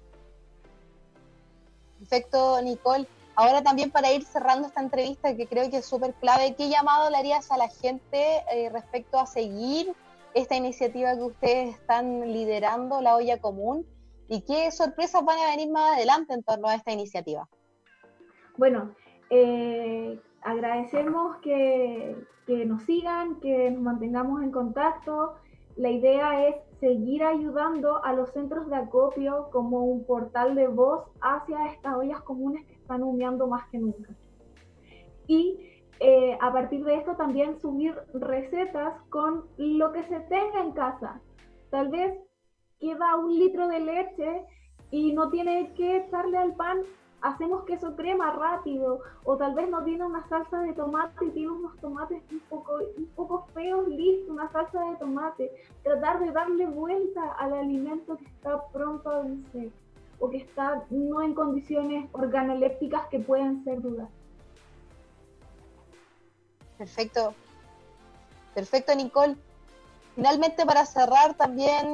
Perfecto, 2.00 2.62
Nicole. 2.64 3.08
Ahora 3.36 3.62
también 3.62 3.92
para 3.92 4.12
ir 4.12 4.24
cerrando 4.24 4.68
esta 4.68 4.82
entrevista, 4.82 5.36
que 5.36 5.48
creo 5.48 5.70
que 5.70 5.78
es 5.78 5.86
súper 5.86 6.14
clave, 6.16 6.56
¿qué 6.56 6.70
llamado 6.70 7.10
le 7.10 7.18
harías 7.18 7.50
a 7.52 7.58
la 7.58 7.70
gente 7.70 8.44
eh, 8.52 8.70
respecto 8.72 9.20
a 9.20 9.26
seguir 9.26 9.94
esta 10.34 10.56
iniciativa 10.56 11.16
que 11.16 11.24
ustedes 11.24 11.76
están 11.76 12.32
liderando, 12.32 13.02
la 13.02 13.16
olla 13.16 13.40
común? 13.40 13.86
¿Y 14.28 14.42
qué 14.42 14.72
sorpresas 14.72 15.24
van 15.24 15.40
a 15.40 15.52
venir 15.52 15.72
más 15.72 15.98
adelante 15.98 16.34
en 16.34 16.44
torno 16.44 16.68
a 16.68 16.76
esta 16.76 16.92
iniciativa? 16.92 17.48
Bueno, 18.58 18.94
eh, 19.30 20.20
agradecemos 20.44 21.38
que, 21.38 22.16
que 22.46 22.66
nos 22.66 22.84
sigan, 22.84 23.40
que 23.40 23.72
nos 23.72 23.82
mantengamos 23.82 24.42
en 24.44 24.52
contacto. 24.52 25.36
La 25.76 25.90
idea 25.90 26.48
es 26.48 26.56
seguir 26.80 27.24
ayudando 27.24 28.04
a 28.04 28.14
los 28.14 28.32
centros 28.32 28.68
de 28.70 28.76
acopio 28.76 29.50
como 29.52 29.86
un 29.86 30.06
portal 30.06 30.56
de 30.56 30.68
voz 30.68 31.06
hacia 31.22 31.68
estas 31.68 31.96
ollas 31.96 32.22
comunes 32.22 32.66
que 32.66 32.74
están 32.74 33.04
humeando 33.04 33.48
más 33.48 33.68
que 33.70 33.78
nunca. 33.78 34.10
Y 35.28 35.60
eh, 36.00 36.38
a 36.42 36.52
partir 36.52 36.84
de 36.84 36.96
esto 36.96 37.16
también 37.16 37.60
subir 37.60 37.96
recetas 38.14 39.00
con 39.10 39.46
lo 39.58 39.92
que 39.92 40.04
se 40.04 40.20
tenga 40.22 40.62
en 40.62 40.72
casa. 40.72 41.22
Tal 41.70 41.90
vez 41.90 42.18
queda 42.80 43.16
un 43.16 43.38
litro 43.38 43.68
de 43.68 43.80
leche 43.80 44.46
y 44.90 45.14
no 45.14 45.30
tiene 45.30 45.72
que 45.76 45.98
echarle 45.98 46.38
al 46.38 46.56
pan 46.56 46.80
hacemos 47.22 47.64
queso 47.66 47.96
crema 47.96 48.32
rápido, 48.32 49.02
o 49.24 49.38
tal 49.38 49.54
vez 49.54 49.70
no 49.70 49.84
tiene 49.84 50.06
una 50.06 50.28
salsa 50.28 50.60
de 50.60 50.74
tomate 50.74 51.26
y 51.26 51.30
tiene 51.30 51.52
unos 51.52 51.78
tomates 51.78 52.22
un 52.32 52.40
poco, 52.50 52.80
un 52.98 53.06
poco 53.16 53.48
feos, 53.54 53.88
listo, 53.88 54.32
una 54.32 54.52
salsa 54.52 54.84
de 54.90 54.96
tomate. 54.98 55.52
Tratar 55.84 56.20
de 56.20 56.32
darle 56.32 56.66
vuelta 56.66 57.34
al 57.34 57.54
alimento 57.54 58.18
que 58.18 58.26
está 58.26 58.62
pronto 58.68 59.10
a 59.10 59.22
vencer, 59.22 59.70
o 60.20 60.30
que 60.30 60.38
está 60.38 60.84
no 60.90 61.22
en 61.22 61.34
condiciones 61.34 62.10
organolépticas 62.12 63.08
que 63.08 63.20
pueden 63.20 63.64
ser 63.64 63.82
dudas. 63.82 64.10
Perfecto. 66.78 67.34
Perfecto, 68.56 68.96
Nicole. 68.96 69.38
Finalmente, 70.16 70.66
para 70.66 70.86
cerrar, 70.86 71.36
también 71.36 71.88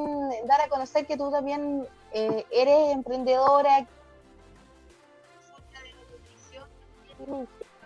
dar 0.47 0.61
a 0.61 0.69
conocer 0.69 1.05
que 1.05 1.17
tú 1.17 1.29
también 1.29 1.85
eh, 2.13 2.45
eres 2.51 2.93
emprendedora, 2.93 3.85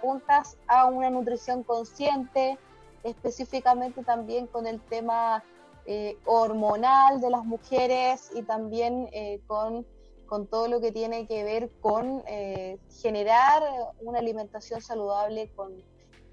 juntas 0.02 0.58
a 0.68 0.86
una 0.86 1.10
nutrición 1.10 1.64
consciente, 1.64 2.58
específicamente 3.04 4.04
también 4.04 4.48
con 4.48 4.68
el 4.68 4.82
tema 4.82 5.44
eh, 5.86 6.18
hormonal 6.26 7.22
de 7.22 7.30
las 7.30 7.44
mujeres 7.44 8.32
y 8.36 8.44
también 8.44 9.10
eh, 9.14 9.42
con, 9.48 9.86
con, 10.28 10.46
todo 10.46 10.68
lo 10.68 10.80
que 10.80 10.92
tiene 10.92 11.28
que 11.28 11.44
ver 11.44 11.72
con 11.82 12.24
eh, 12.28 12.78
generar 13.02 13.64
una 14.02 14.20
alimentación 14.20 14.82
saludable 14.82 15.52
con, 15.56 15.84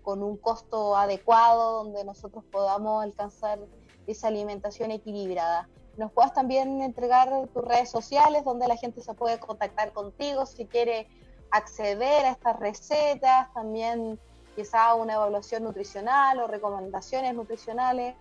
con 0.02 0.22
un 0.22 0.37
costo 0.37 0.96
adecuado 0.96 1.82
donde 1.82 2.04
nosotros 2.04 2.44
podamos 2.52 3.02
alcanzar 3.02 3.58
esa 4.06 4.28
alimentación 4.28 4.90
equilibrada. 4.90 5.68
Nos 5.96 6.12
puedas 6.12 6.32
también 6.32 6.82
entregar 6.82 7.30
tus 7.48 7.64
redes 7.64 7.90
sociales 7.90 8.44
donde 8.44 8.68
la 8.68 8.76
gente 8.76 9.00
se 9.00 9.14
puede 9.14 9.38
contactar 9.38 9.92
contigo 9.92 10.46
si 10.46 10.66
quiere 10.66 11.08
acceder 11.50 12.26
a 12.26 12.30
estas 12.30 12.58
recetas, 12.58 13.52
también 13.54 14.18
quizá 14.54 14.94
una 14.94 15.14
evaluación 15.14 15.64
nutricional 15.64 16.40
o 16.40 16.46
recomendaciones 16.46 17.34
nutricionales. 17.34 18.14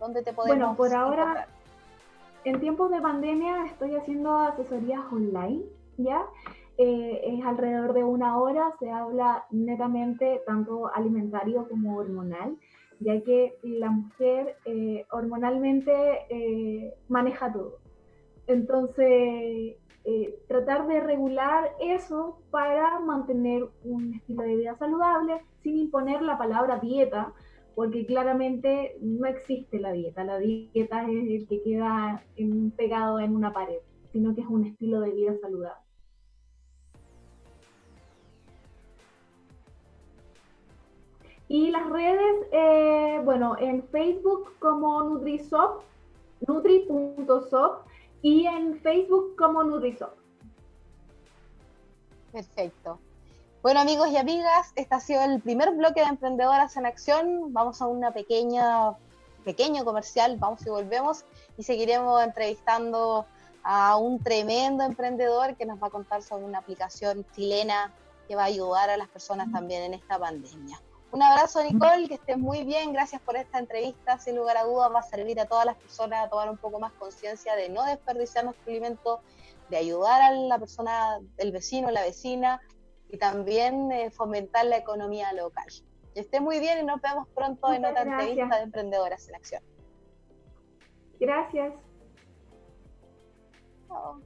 ¿Dónde 0.00 0.22
te 0.22 0.32
podemos 0.32 0.58
Bueno, 0.58 0.76
por 0.76 0.94
ahora, 0.94 1.48
en 2.44 2.60
tiempos 2.60 2.90
de 2.90 3.00
pandemia 3.00 3.66
estoy 3.66 3.94
haciendo 3.96 4.34
asesorías 4.36 5.00
online, 5.10 5.62
¿ya? 5.98 6.24
Eh, 6.78 7.20
es 7.24 7.44
alrededor 7.44 7.94
de 7.94 8.04
una 8.04 8.38
hora, 8.38 8.72
se 8.78 8.90
habla 8.90 9.46
netamente 9.50 10.42
tanto 10.46 10.90
alimentario 10.94 11.66
como 11.68 11.96
hormonal, 11.96 12.56
ya 13.00 13.20
que 13.22 13.56
la 13.62 13.90
mujer 13.90 14.56
eh, 14.64 15.06
hormonalmente 15.10 15.92
eh, 16.28 16.94
maneja 17.08 17.52
todo. 17.52 17.78
Entonces, 18.46 19.76
eh, 20.08 20.38
tratar 20.46 20.86
de 20.86 21.00
regular 21.00 21.72
eso 21.80 22.38
para 22.52 23.00
mantener 23.00 23.68
un 23.82 24.14
estilo 24.14 24.42
de 24.44 24.54
vida 24.54 24.76
saludable 24.76 25.42
sin 25.64 25.78
imponer 25.78 26.22
la 26.22 26.38
palabra 26.38 26.78
dieta, 26.78 27.32
porque 27.74 28.06
claramente 28.06 28.96
no 29.00 29.26
existe 29.26 29.80
la 29.80 29.90
dieta. 29.90 30.22
La 30.22 30.38
dieta 30.38 31.02
es 31.10 31.42
el 31.42 31.48
que 31.48 31.60
queda 31.60 32.24
pegado 32.76 33.18
en 33.18 33.34
una 33.34 33.52
pared, 33.52 33.80
sino 34.12 34.32
que 34.32 34.42
es 34.42 34.46
un 34.46 34.66
estilo 34.66 35.00
de 35.00 35.10
vida 35.10 35.34
saludable. 35.42 35.82
Y 41.48 41.72
las 41.72 41.90
redes, 41.90 42.46
eh, 42.52 43.20
bueno, 43.24 43.56
en 43.58 43.82
Facebook 43.88 44.52
como 44.60 45.02
NutriSop, 45.02 45.82
nutri.sop, 46.46 47.86
y 48.26 48.44
en 48.44 48.80
Facebook 48.80 49.36
como 49.36 49.62
Nutrisop. 49.62 50.10
Perfecto. 52.32 52.98
Bueno 53.62 53.78
amigos 53.78 54.08
y 54.08 54.16
amigas, 54.16 54.72
este 54.74 54.92
ha 54.96 54.98
sido 54.98 55.22
el 55.22 55.40
primer 55.40 55.70
bloque 55.76 56.00
de 56.00 56.06
Emprendedoras 56.06 56.76
en 56.76 56.86
Acción. 56.86 57.52
Vamos 57.52 57.80
a 57.80 57.86
una 57.86 58.10
pequeña, 58.10 58.96
pequeño 59.44 59.84
comercial, 59.84 60.38
vamos 60.40 60.66
y 60.66 60.70
volvemos 60.70 61.24
y 61.56 61.62
seguiremos 61.62 62.20
entrevistando 62.20 63.26
a 63.62 63.96
un 63.96 64.20
tremendo 64.20 64.82
emprendedor 64.82 65.54
que 65.54 65.64
nos 65.64 65.80
va 65.80 65.86
a 65.86 65.90
contar 65.90 66.20
sobre 66.24 66.46
una 66.46 66.58
aplicación 66.58 67.24
chilena 67.32 67.92
que 68.26 68.34
va 68.34 68.42
a 68.42 68.46
ayudar 68.46 68.90
a 68.90 68.96
las 68.96 69.06
personas 69.06 69.52
también 69.52 69.84
en 69.84 69.94
esta 69.94 70.18
pandemia. 70.18 70.80
Un 71.12 71.22
abrazo, 71.22 71.62
Nicole, 71.62 72.08
que 72.08 72.14
estés 72.14 72.36
muy 72.36 72.64
bien. 72.64 72.92
Gracias 72.92 73.22
por 73.22 73.36
esta 73.36 73.58
entrevista. 73.58 74.18
Sin 74.18 74.36
lugar 74.36 74.56
a 74.56 74.64
dudas, 74.64 74.92
va 74.92 75.00
a 75.00 75.02
servir 75.02 75.40
a 75.40 75.46
todas 75.46 75.64
las 75.64 75.76
personas 75.76 76.26
a 76.26 76.28
tomar 76.28 76.50
un 76.50 76.58
poco 76.58 76.78
más 76.78 76.92
conciencia 76.92 77.54
de 77.54 77.68
no 77.68 77.84
desperdiciar 77.84 78.44
nuestro 78.44 78.70
alimento, 78.70 79.20
de 79.70 79.76
ayudar 79.76 80.20
a 80.20 80.30
la 80.32 80.58
persona, 80.58 81.18
el 81.38 81.52
vecino, 81.52 81.90
la 81.90 82.02
vecina 82.02 82.60
y 83.08 83.18
también 83.18 83.90
eh, 83.92 84.10
fomentar 84.10 84.66
la 84.66 84.76
economía 84.76 85.32
local. 85.32 85.66
Que 86.12 86.20
esté 86.20 86.40
muy 86.40 86.60
bien 86.60 86.80
y 86.80 86.84
nos 86.84 87.00
vemos 87.00 87.28
pronto 87.34 87.72
en 87.72 87.84
otra 87.84 88.02
entrevista 88.02 88.56
de 88.56 88.62
Emprendedoras 88.62 89.28
en 89.28 89.34
Acción. 89.36 89.62
Gracias. 91.20 91.72
Chao. 93.88 94.20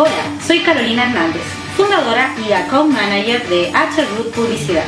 Hola, 0.00 0.30
soy 0.46 0.62
Carolina 0.62 1.06
Hernández, 1.06 1.42
fundadora 1.76 2.32
y 2.46 2.52
account 2.52 2.94
manager 2.94 3.44
de 3.48 3.72
H 3.74 4.04
Publicidad. 4.32 4.84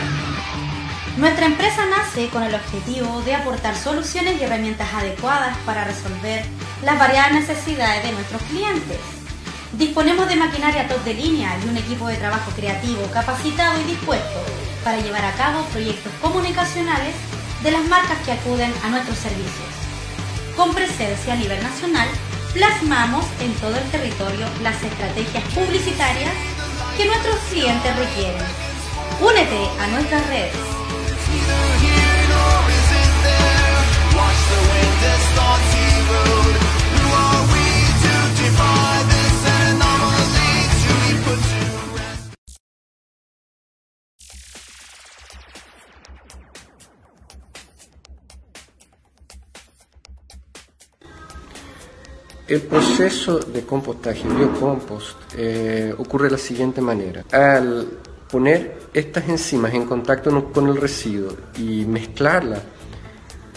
Nuestra 1.16 1.46
empresa 1.46 1.84
nace 1.86 2.28
con 2.28 2.44
el 2.44 2.54
objetivo 2.54 3.20
de 3.22 3.34
aportar 3.34 3.74
soluciones 3.74 4.40
y 4.40 4.44
herramientas 4.44 4.86
adecuadas 4.94 5.56
para 5.66 5.82
resolver 5.82 6.44
las 6.84 6.96
variadas 6.96 7.32
necesidades 7.32 8.04
de 8.04 8.12
nuestros 8.12 8.40
clientes. 8.42 8.98
Disponemos 9.72 10.28
de 10.28 10.36
maquinaria 10.36 10.86
top 10.86 11.02
de 11.02 11.14
línea 11.14 11.58
y 11.58 11.68
un 11.68 11.76
equipo 11.76 12.06
de 12.06 12.14
trabajo 12.14 12.52
creativo, 12.52 13.02
capacitado 13.12 13.80
y 13.80 13.90
dispuesto 13.90 14.38
para 14.84 15.00
llevar 15.00 15.24
a 15.24 15.32
cabo 15.32 15.64
proyectos 15.72 16.12
comunicacionales 16.22 17.16
de 17.64 17.70
las 17.72 17.84
marcas 17.86 18.18
que 18.24 18.30
acuden 18.30 18.72
a 18.84 18.88
nuestros 18.90 19.18
servicios. 19.18 19.70
con 20.56 20.72
presencia 20.72 21.32
a 21.32 21.36
nivel 21.36 21.60
nacional, 21.62 22.06
plasmamos 22.52 23.24
en 23.40 23.52
todo 23.54 23.76
el 23.76 23.90
territorio 23.90 24.46
las 24.62 24.82
estrategias 24.82 25.44
publicitarias 25.54 26.32
que 26.96 27.06
nuestros 27.06 27.36
clientes 27.50 27.96
requieren. 27.96 28.42
Únete 29.20 29.68
a 29.80 29.86
nuestras 29.88 30.26
redes. 30.28 30.56
El 52.50 52.62
proceso 52.62 53.38
de 53.38 53.62
compostaje, 53.62 54.24
biocompost, 54.26 55.16
eh, 55.36 55.94
ocurre 55.96 56.24
de 56.24 56.32
la 56.32 56.38
siguiente 56.38 56.80
manera. 56.80 57.24
Al 57.30 57.86
poner 58.28 58.76
estas 58.92 59.28
enzimas 59.28 59.72
en 59.72 59.86
contacto 59.86 60.50
con 60.50 60.66
el 60.66 60.76
residuo 60.76 61.30
y 61.56 61.84
mezclarla, 61.84 62.60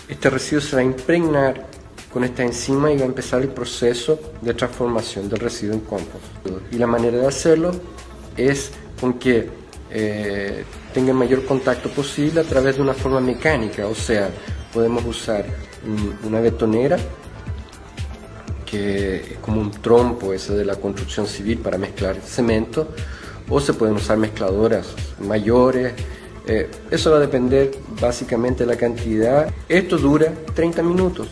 este 0.08 0.30
residuo 0.30 0.62
se 0.62 0.76
va 0.76 0.84
a 0.84 0.86
impregnar 0.86 1.66
con 2.14 2.24
esta 2.24 2.44
enzima 2.44 2.92
y 2.92 2.98
va 2.98 3.02
a 3.02 3.08
empezar 3.08 3.42
el 3.42 3.48
proceso 3.48 4.20
de 4.40 4.54
transformación 4.54 5.28
del 5.28 5.40
residuo 5.40 5.74
en 5.74 5.82
compost. 5.82 6.26
Y 6.72 6.78
la 6.78 6.86
manera 6.86 7.18
de 7.18 7.26
hacerlo 7.26 7.72
es 8.38 8.74
con 9.02 9.14
que 9.14 9.50
eh, 9.90 10.64
tenga 10.94 11.10
el 11.10 11.18
mayor 11.18 11.46
contacto 11.46 11.90
posible 11.90 12.42
a 12.42 12.44
través 12.44 12.76
de 12.76 12.84
una 12.84 12.94
forma 12.94 13.20
mecánica, 13.20 13.88
o 13.88 13.96
sea, 13.96 14.30
podemos 14.72 15.04
usar 15.04 15.48
una 16.24 16.40
betonera 16.40 17.00
que 18.74 19.18
es 19.18 19.38
como 19.38 19.62
un 19.62 19.70
trompo 19.70 20.34
ese 20.34 20.56
de 20.56 20.66
la 20.66 20.78
construcción 20.78 21.28
civil 21.28 21.60
para 21.60 21.78
mezclar 21.78 22.16
cemento, 22.16 22.88
o 23.48 23.60
se 23.60 23.76
pueden 23.76 23.98
usar 23.98 24.18
mezcladoras 24.18 24.88
mayores. 25.20 25.94
Eh, 26.48 26.72
eso 26.90 27.12
va 27.12 27.18
a 27.18 27.20
depender 27.20 27.70
básicamente 28.02 28.66
de 28.66 28.72
la 28.72 28.76
cantidad. 28.76 29.54
Esto 29.70 30.00
dura 30.00 30.34
30 30.56 30.82
minutos. 30.82 31.28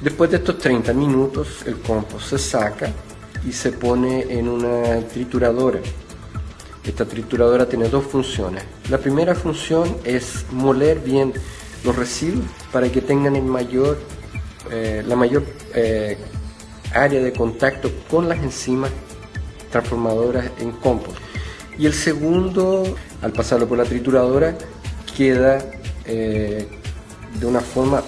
Después 0.00 0.30
de 0.30 0.38
estos 0.38 0.56
30 0.56 0.94
minutos, 0.94 1.62
el 1.66 1.76
compost 1.76 2.30
se 2.30 2.38
saca 2.38 2.90
y 3.46 3.52
se 3.52 3.72
pone 3.72 4.32
en 4.32 4.48
una 4.48 5.06
trituradora. 5.12 5.80
Esta 6.86 7.04
trituradora 7.04 7.68
tiene 7.68 7.90
dos 7.90 8.06
funciones. 8.06 8.64
La 8.88 8.96
primera 8.96 9.34
función 9.34 9.94
es 10.04 10.46
moler 10.52 11.00
bien 11.00 11.34
los 11.84 11.94
residuos 11.94 12.46
para 12.72 12.90
que 12.90 13.02
tengan 13.02 13.36
el 13.36 13.44
mayor 13.44 13.98
eh, 14.70 15.02
la 15.06 15.16
mayor 15.16 15.44
eh, 15.74 16.16
área 16.94 17.20
de 17.22 17.32
contacto 17.32 17.90
con 18.10 18.28
las 18.28 18.38
enzimas 18.38 18.90
transformadoras 19.70 20.50
en 20.60 20.72
compost. 20.72 21.18
Y 21.78 21.86
el 21.86 21.94
segundo, 21.94 22.96
al 23.22 23.32
pasarlo 23.32 23.66
por 23.66 23.78
la 23.78 23.84
trituradora, 23.84 24.54
queda 25.16 25.64
eh, 26.04 26.68
de 27.38 27.46
una 27.46 27.60
forma 27.60 28.02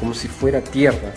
como 0.00 0.14
si 0.14 0.28
fuera 0.28 0.62
tierra. 0.62 1.12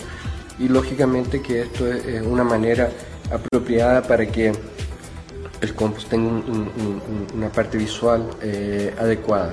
Y 0.58 0.68
lógicamente 0.68 1.40
que 1.40 1.62
esto 1.62 1.90
es, 1.90 2.20
una 2.22 2.44
manera 2.44 2.90
apropiada 3.32 4.02
para 4.02 4.26
que 4.26 4.52
el 5.62 5.74
compost 5.74 6.08
tenga 6.08 6.28
una 7.34 7.50
parte 7.50 7.78
visual 7.78 8.28
adecuada. 8.98 9.52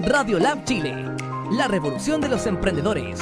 Radiolab 0.00 0.64
Chile, 0.64 1.14
la 1.52 1.68
revolución 1.68 2.20
de 2.20 2.28
los 2.28 2.44
emprendedores. 2.48 3.20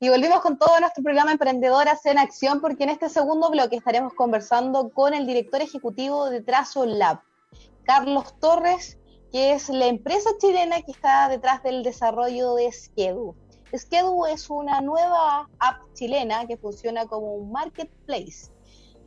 Y 0.00 0.10
volvimos 0.10 0.42
con 0.42 0.58
todo 0.58 0.78
nuestro 0.80 1.02
programa 1.02 1.32
Emprendedoras 1.32 2.04
en 2.04 2.18
Acción, 2.18 2.60
porque 2.60 2.84
en 2.84 2.90
este 2.90 3.08
segundo 3.08 3.50
bloque 3.50 3.76
estaremos 3.76 4.12
conversando 4.12 4.90
con 4.90 5.14
el 5.14 5.26
director 5.26 5.62
ejecutivo 5.62 6.28
de 6.28 6.42
Trazo 6.42 6.84
Lab, 6.84 7.22
Carlos 7.84 8.38
Torres, 8.38 8.98
que 9.30 9.54
es 9.54 9.70
la 9.70 9.86
empresa 9.86 10.28
chilena 10.38 10.82
que 10.82 10.92
está 10.92 11.30
detrás 11.30 11.62
del 11.62 11.82
desarrollo 11.82 12.54
de 12.56 12.70
Skedu. 12.70 13.34
Skedu 13.76 14.26
es 14.26 14.50
una 14.50 14.80
nueva 14.82 15.48
app 15.58 15.80
chilena 15.94 16.46
que 16.46 16.58
funciona 16.58 17.06
como 17.06 17.34
un 17.34 17.52
marketplace. 17.52 18.50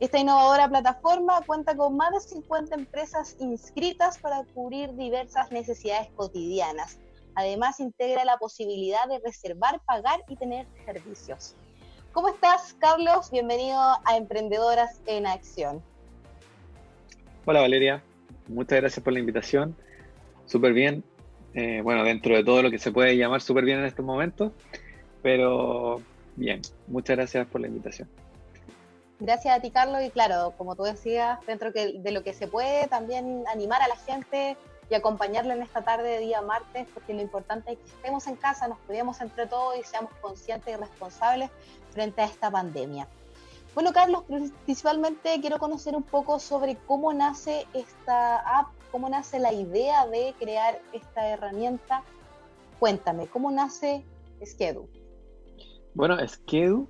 Esta 0.00 0.18
innovadora 0.18 0.68
plataforma 0.68 1.40
cuenta 1.46 1.76
con 1.76 1.96
más 1.96 2.12
de 2.12 2.20
50 2.20 2.74
empresas 2.74 3.36
inscritas 3.38 4.18
para 4.18 4.44
cubrir 4.54 4.94
diversas 4.94 5.50
necesidades 5.52 6.08
cotidianas. 6.16 6.98
Además, 7.34 7.80
integra 7.80 8.24
la 8.24 8.38
posibilidad 8.38 9.06
de 9.08 9.20
reservar, 9.20 9.80
pagar 9.86 10.20
y 10.28 10.36
tener 10.36 10.66
servicios. 10.84 11.54
¿Cómo 12.12 12.28
estás, 12.28 12.74
Carlos? 12.80 13.30
Bienvenido 13.30 13.78
a 13.78 14.16
Emprendedoras 14.16 15.00
en 15.06 15.26
Acción. 15.26 15.82
Hola, 17.44 17.60
Valeria. 17.60 18.02
Muchas 18.48 18.80
gracias 18.80 19.04
por 19.04 19.12
la 19.12 19.20
invitación. 19.20 19.76
Súper 20.46 20.72
bien. 20.72 21.04
Eh, 21.56 21.80
bueno, 21.82 22.04
dentro 22.04 22.36
de 22.36 22.44
todo 22.44 22.62
lo 22.62 22.70
que 22.70 22.78
se 22.78 22.92
puede 22.92 23.16
llamar 23.16 23.40
súper 23.40 23.64
bien 23.64 23.78
en 23.78 23.86
estos 23.86 24.04
momentos, 24.04 24.52
pero 25.22 26.02
bien. 26.36 26.60
Muchas 26.86 27.16
gracias 27.16 27.46
por 27.46 27.62
la 27.62 27.66
invitación. 27.66 28.08
Gracias 29.18 29.56
a 29.56 29.60
ti, 29.62 29.70
Carlos. 29.70 30.02
Y 30.04 30.10
claro, 30.10 30.52
como 30.58 30.76
tú 30.76 30.82
decías, 30.82 31.38
dentro 31.46 31.72
de 31.72 32.12
lo 32.12 32.22
que 32.22 32.34
se 32.34 32.46
puede, 32.46 32.86
también 32.88 33.42
animar 33.50 33.80
a 33.80 33.88
la 33.88 33.96
gente 33.96 34.58
y 34.90 34.94
acompañarle 34.94 35.54
en 35.54 35.62
esta 35.62 35.82
tarde 35.82 36.10
de 36.10 36.18
día 36.20 36.42
martes, 36.42 36.86
porque 36.92 37.14
lo 37.14 37.22
importante 37.22 37.72
es 37.72 37.78
que 37.78 37.88
estemos 37.88 38.26
en 38.26 38.36
casa, 38.36 38.68
nos 38.68 38.78
cuidemos 38.80 39.18
entre 39.22 39.46
todos 39.46 39.78
y 39.78 39.82
seamos 39.82 40.12
conscientes 40.20 40.74
y 40.74 40.76
responsables 40.76 41.50
frente 41.90 42.20
a 42.20 42.26
esta 42.26 42.50
pandemia. 42.50 43.08
Bueno, 43.74 43.92
Carlos, 43.92 44.24
principalmente 44.64 45.40
quiero 45.40 45.58
conocer 45.58 45.96
un 45.96 46.02
poco 46.02 46.38
sobre 46.38 46.76
cómo 46.86 47.12
nace 47.12 47.66
esta 47.74 48.38
app, 48.38 48.68
cómo 48.96 49.10
nace 49.10 49.38
la 49.38 49.52
idea 49.52 50.06
de 50.06 50.34
crear 50.40 50.80
esta 50.94 51.28
herramienta. 51.28 52.02
Cuéntame, 52.78 53.26
¿cómo 53.26 53.50
nace 53.50 54.02
Skedu? 54.42 54.88
Bueno, 55.92 56.16
Skedu 56.26 56.88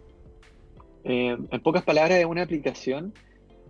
eh, 1.02 1.36
en 1.50 1.60
pocas 1.64 1.82
palabras, 1.82 2.20
es 2.20 2.24
una 2.24 2.42
aplicación 2.42 3.12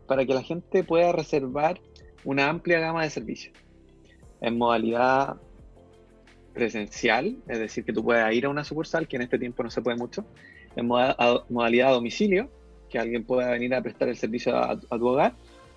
para 0.06 0.26
que 0.26 0.34
la 0.34 0.42
gente 0.42 0.84
pueda 0.84 1.12
reservar 1.12 1.80
una 2.24 2.50
amplia 2.50 2.78
gama 2.78 3.04
de 3.04 3.08
servicios 3.08 3.56
en 4.42 4.58
modalidad 4.58 5.36
presencial, 6.52 7.38
es 7.48 7.58
decir, 7.58 7.86
que 7.86 7.94
tú 7.94 8.04
puedas 8.04 8.30
ir 8.34 8.44
a 8.44 8.50
una 8.50 8.64
sucursal, 8.64 9.08
que 9.08 9.16
en 9.16 9.22
este 9.22 9.38
tiempo 9.38 9.62
no 9.62 9.70
se 9.70 9.80
puede 9.80 9.96
mucho, 9.96 10.26
en 10.76 10.86
modalidad 10.86 11.88
a 11.88 11.92
domicilio, 11.92 12.50
que 12.90 12.98
alguien 12.98 13.24
pueda 13.24 13.50
venir 13.50 13.74
a 13.74 13.80
prestar 13.80 14.10
el 14.10 14.16
servicio 14.18 14.54
a, 14.54 14.78
tu 14.78 15.06
hogar, 15.06 15.32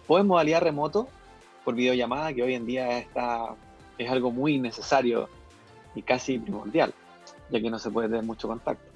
o 0.10 0.19
en 0.19 0.28
modalidad 0.28 0.60
remoto, 0.60 1.08
por 1.63 1.76
videollamada, 1.76 2.34
que 2.34 2.43
hoy 2.43 2.54
en 2.54 2.65
día 2.65 3.00
está, 3.00 3.56
es 3.98 4.10
algo 4.10 4.32
muy 4.32 4.58
necesario 4.60 5.30
y 5.95 6.02
casi 6.02 6.39
primordial, 6.39 6.93
ya 7.50 7.62
que 7.62 7.69
no 7.69 7.80
se 7.80 7.91
puede 7.91 8.08
tener 8.08 8.24
mucho 8.24 8.48
contacto. 8.48 8.91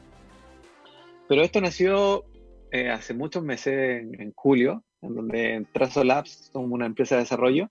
Pero 1.27 1.41
esto 1.41 1.61
nació 1.61 2.25
eh, 2.71 2.89
hace 2.89 3.13
muchos 3.13 3.43
meses, 3.43 4.03
en, 4.19 4.33
julio, 4.35 4.83
en 5.01 5.15
donde 5.15 5.65
Trazo 5.73 6.03
Labs, 6.03 6.49
somos 6.51 6.71
una 6.71 6.85
empresa 6.85 7.15
de 7.15 7.21
desarrollo, 7.21 7.69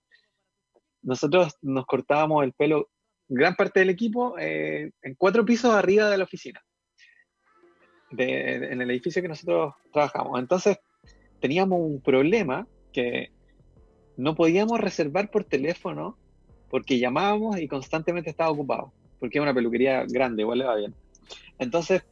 nosotros 1.01 1.57
nos 1.61 1.85
cortábamos 1.85 2.43
el 2.43 2.53
pelo, 2.53 2.89
gran 3.27 3.55
parte 3.55 3.81
del 3.81 3.89
equipo, 3.89 4.37
eh, 4.39 4.91
en 5.01 5.15
cuatro 5.15 5.45
pisos 5.45 5.73
arriba 5.73 6.09
de 6.09 6.17
la 6.17 6.23
oficina, 6.23 6.61
en 8.17 8.81
el 8.81 8.91
edificio 8.91 9.21
que 9.21 9.27
nosotros 9.27 9.73
trabajamos. 9.91 10.39
Entonces, 10.39 10.77
teníamos 11.39 11.79
un 11.81 12.01
problema 12.01 12.65
que 12.93 13.31
no 14.17 14.35
podíamos 14.35 14.79
reservar 14.79 15.29
por 15.29 15.43
teléfono 15.43 16.17
porque 16.69 16.99
llamábamos 16.99 17.59
y 17.59 17.67
constantemente 17.67 18.29
estaba 18.29 18.49
ocupado, 18.49 18.91
porque 19.19 19.37
es 19.37 19.41
una 19.41 19.53
peluquería 19.53 20.05
grande, 20.07 20.41
igual 20.41 20.59
le 20.59 20.65
va 20.65 20.75
bien. 20.75 20.95
Entonces, 21.59 22.03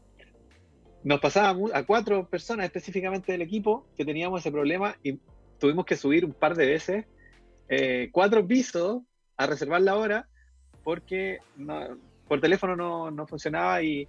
nos 1.03 1.19
pasaba 1.19 1.57
a 1.73 1.83
cuatro 1.83 2.27
personas 2.27 2.65
específicamente 2.65 3.31
del 3.31 3.41
equipo 3.41 3.85
que 3.97 4.05
teníamos 4.05 4.41
ese 4.41 4.51
problema 4.51 4.95
y 5.03 5.19
tuvimos 5.57 5.85
que 5.85 5.95
subir 5.95 6.25
un 6.25 6.33
par 6.33 6.55
de 6.55 6.65
veces 6.65 7.05
eh, 7.69 8.09
cuatro 8.11 8.45
pisos 8.45 9.01
a 9.37 9.47
reservar 9.47 9.81
la 9.81 9.95
hora 9.95 10.27
porque 10.83 11.39
por 12.27 12.41
teléfono 12.41 13.09
no, 13.09 13.27
funcionaba 13.27 13.81
y, 13.81 14.07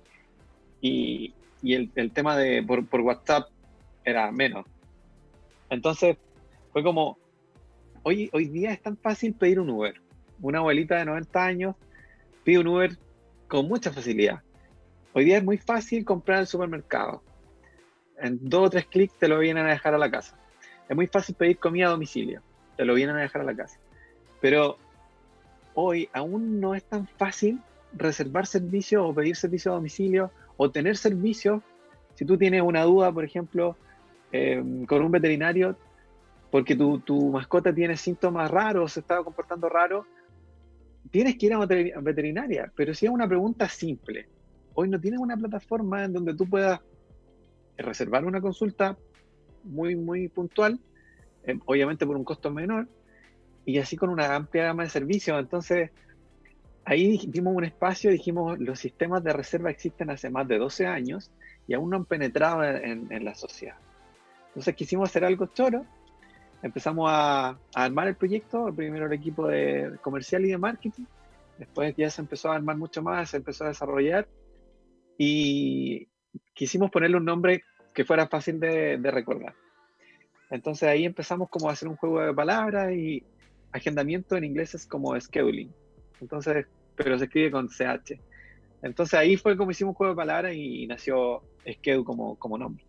y, 0.80 1.32
el, 1.62 2.12
tema 2.12 2.36
de 2.36 2.62
por, 2.62 2.86
por, 2.86 3.00
WhatsApp 3.00 3.48
era 4.04 4.30
menos. 4.32 4.66
Entonces 5.70 6.16
fue 6.72 6.82
como, 6.82 7.18
hoy, 8.02 8.30
hoy 8.32 8.46
día 8.46 8.72
es 8.72 8.82
tan 8.82 8.96
fácil 8.96 9.34
pedir 9.34 9.60
un 9.60 9.70
Uber. 9.70 9.94
Una 10.40 10.58
abuelita 10.58 10.96
de 10.96 11.04
90 11.04 11.44
años 11.44 11.76
pide 12.44 12.58
un 12.58 12.68
Uber 12.68 12.98
con 13.48 13.68
mucha 13.68 13.92
facilidad 13.92 14.42
Hoy 15.14 15.26
día 15.26 15.36
es 15.36 15.44
muy 15.44 15.58
fácil 15.58 16.06
comprar 16.06 16.40
en 16.40 16.46
supermercado. 16.46 17.22
En 18.18 18.38
dos 18.40 18.66
o 18.66 18.70
tres 18.70 18.86
clics 18.86 19.18
te 19.18 19.28
lo 19.28 19.38
vienen 19.38 19.66
a 19.66 19.70
dejar 19.70 19.94
a 19.94 19.98
la 19.98 20.10
casa. 20.10 20.38
Es 20.88 20.96
muy 20.96 21.06
fácil 21.06 21.34
pedir 21.34 21.58
comida 21.58 21.88
a 21.88 21.90
domicilio. 21.90 22.40
Te 22.78 22.86
lo 22.86 22.94
vienen 22.94 23.16
a 23.16 23.20
dejar 23.20 23.42
a 23.42 23.44
la 23.44 23.54
casa. 23.54 23.78
Pero 24.40 24.78
hoy 25.74 26.08
aún 26.14 26.60
no 26.60 26.74
es 26.74 26.84
tan 26.84 27.06
fácil 27.06 27.60
reservar 27.92 28.46
servicios 28.46 29.04
o 29.04 29.14
pedir 29.14 29.36
servicios 29.36 29.72
a 29.72 29.74
domicilio 29.74 30.30
o 30.56 30.70
tener 30.70 30.96
servicios. 30.96 31.62
Si 32.14 32.24
tú 32.24 32.38
tienes 32.38 32.62
una 32.62 32.84
duda, 32.84 33.12
por 33.12 33.24
ejemplo, 33.24 33.76
em, 34.32 34.86
con 34.86 35.02
un 35.02 35.12
veterinario, 35.12 35.76
porque 36.52 36.76
tu, 36.76 37.00
tu, 37.00 37.30
mascota 37.30 37.74
tiene 37.74 37.96
síntomas 37.96 38.50
raros, 38.50 38.92
se 38.92 39.00
está 39.00 39.24
comportando 39.24 39.68
raro, 39.70 40.06
tienes 41.10 41.36
que 41.36 41.46
ir 41.46 41.54
a 41.54 41.58
una 41.58 41.66
veterinaria. 41.66 42.70
Pero 42.76 42.92
si 42.92 43.06
es 43.06 43.12
una 43.12 43.26
pregunta 43.26 43.68
simple, 43.70 44.28
hoy 44.74 44.90
no 44.90 45.00
tienes 45.00 45.18
una 45.18 45.36
plataforma 45.36 46.04
en 46.04 46.12
donde 46.12 46.34
tú 46.34 46.46
puedas 46.46 46.80
reservar 47.78 48.26
una 48.26 48.40
consulta 48.40 48.98
muy, 49.64 49.96
muy 49.96 50.28
puntual, 50.28 50.78
eh, 51.44 51.58
obviamente 51.64 52.06
por 52.06 52.16
un 52.16 52.24
costo 52.24 52.50
menor, 52.50 52.86
y 53.64 53.78
así 53.78 53.96
con 53.96 54.10
una 54.10 54.34
amplia 54.34 54.64
gama 54.64 54.82
de 54.82 54.90
servicios. 54.90 55.40
Entonces, 55.40 55.90
ahí 56.84 57.18
dimos 57.28 57.56
un 57.56 57.64
espacio, 57.64 58.10
dijimos, 58.10 58.58
los 58.58 58.78
sistemas 58.78 59.24
de 59.24 59.32
reserva 59.32 59.70
existen 59.70 60.10
hace 60.10 60.28
más 60.28 60.46
de 60.48 60.58
12 60.58 60.86
años 60.86 61.30
y 61.66 61.72
aún 61.72 61.88
no 61.88 61.96
han 61.96 62.04
penetrado 62.04 62.62
en, 62.62 63.24
la 63.24 63.34
sociedad. 63.34 63.76
Entonces 64.48 64.74
quisimos 64.74 65.08
hacer 65.08 65.24
algo 65.24 65.46
choro, 65.46 65.86
empezamos 66.62 67.10
a, 67.10 67.48
a, 67.50 67.58
armar 67.74 68.08
el 68.08 68.16
proyecto, 68.16 68.72
primero 68.74 69.06
el 69.06 69.12
equipo 69.12 69.46
de 69.48 69.98
comercial 70.00 70.44
y 70.44 70.50
de 70.50 70.58
marketing, 70.58 71.04
después 71.58 71.94
ya 71.96 72.10
se 72.10 72.20
empezó 72.20 72.50
a 72.50 72.56
armar 72.56 72.76
mucho 72.76 73.02
más, 73.02 73.30
se 73.30 73.38
empezó 73.38 73.64
a 73.64 73.68
desarrollar 73.68 74.28
y 75.18 76.08
quisimos 76.54 76.90
ponerle 76.90 77.16
un 77.16 77.24
nombre 77.24 77.62
que 77.94 78.04
fuera 78.04 78.26
fácil 78.26 78.58
de, 78.58 78.98
recordar. 79.02 79.54
Entonces 80.50 80.88
ahí 80.88 81.04
empezamos 81.04 81.48
como 81.48 81.68
a 81.68 81.72
hacer 81.72 81.88
un 81.88 81.96
juego 81.96 82.20
de 82.20 82.34
palabras 82.34 82.92
y 82.92 83.22
agendamiento 83.70 84.36
en 84.36 84.44
inglés 84.44 84.74
es 84.74 84.86
como 84.86 85.18
scheduling. 85.18 85.72
Entonces, 86.20 86.66
pero 86.94 87.18
se 87.18 87.24
escribe 87.24 87.50
con 87.50 87.68
CH. 87.68 88.20
Entonces 88.82 89.14
ahí 89.14 89.36
fue 89.36 89.56
como 89.56 89.70
hicimos 89.70 89.92
un 89.92 89.96
juego 89.96 90.12
de 90.12 90.16
palabras 90.16 90.54
y 90.54 90.86
nació 90.86 91.42
Schedule 91.66 92.04
como, 92.04 92.36
como 92.36 92.58
nombre. 92.58 92.84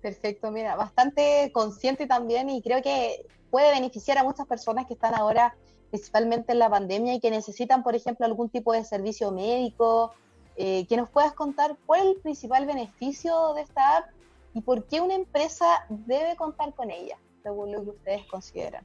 Perfecto, 0.00 0.50
mira, 0.50 0.76
bastante 0.76 1.50
consciente 1.52 2.06
también 2.06 2.48
y 2.48 2.62
creo 2.62 2.82
que 2.82 3.26
puede 3.50 3.72
beneficiar 3.72 4.16
a 4.18 4.24
muchas 4.24 4.46
personas 4.46 4.86
que 4.86 4.94
están 4.94 5.14
ahora 5.14 5.54
principalmente 5.90 6.52
en 6.52 6.60
la 6.60 6.70
pandemia 6.70 7.14
y 7.14 7.20
que 7.20 7.30
necesitan, 7.30 7.82
por 7.82 7.94
ejemplo, 7.94 8.24
algún 8.24 8.48
tipo 8.48 8.72
de 8.72 8.84
servicio 8.84 9.32
médico, 9.32 10.14
eh, 10.56 10.86
que 10.88 10.96
nos 10.96 11.10
puedas 11.10 11.34
contar 11.34 11.76
cuál 11.84 12.00
es 12.00 12.16
el 12.16 12.22
principal 12.22 12.66
beneficio 12.66 13.54
de 13.54 13.62
esta 13.62 13.98
app 13.98 14.10
y 14.54 14.60
por 14.62 14.84
qué 14.84 15.00
una 15.00 15.14
empresa 15.14 15.86
debe 15.88 16.36
contar 16.36 16.74
con 16.74 16.90
ella, 16.90 17.16
según 17.42 17.72
lo 17.72 17.82
que 17.82 17.90
ustedes 17.90 18.26
consideran. 18.26 18.84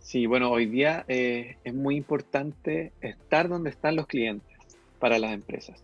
Sí, 0.00 0.26
bueno, 0.26 0.50
hoy 0.50 0.66
día 0.66 1.04
eh, 1.06 1.56
es 1.62 1.74
muy 1.74 1.96
importante 1.96 2.92
estar 3.00 3.48
donde 3.48 3.70
están 3.70 3.94
los 3.94 4.06
clientes 4.06 4.58
para 4.98 5.18
las 5.18 5.32
empresas. 5.32 5.82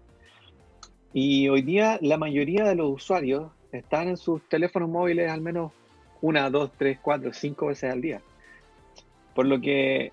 Y 1.13 1.49
hoy 1.49 1.63
día 1.63 1.99
la 2.03 2.17
mayoría 2.17 2.65
de 2.65 2.75
los 2.75 2.91
usuarios 2.91 3.53
están 3.73 4.09
en 4.09 4.17
sus 4.17 4.47
teléfonos 4.49 4.89
móviles 4.89 5.31
al 5.31 5.41
menos 5.41 5.73
una, 6.21 6.51
dos, 6.51 6.73
tres, 6.77 6.99
cuatro, 7.01 7.33
cinco 7.33 7.67
veces 7.67 7.93
al 7.93 8.01
día. 8.01 8.21
Por 9.35 9.47
lo 9.47 9.61
que 9.61 10.13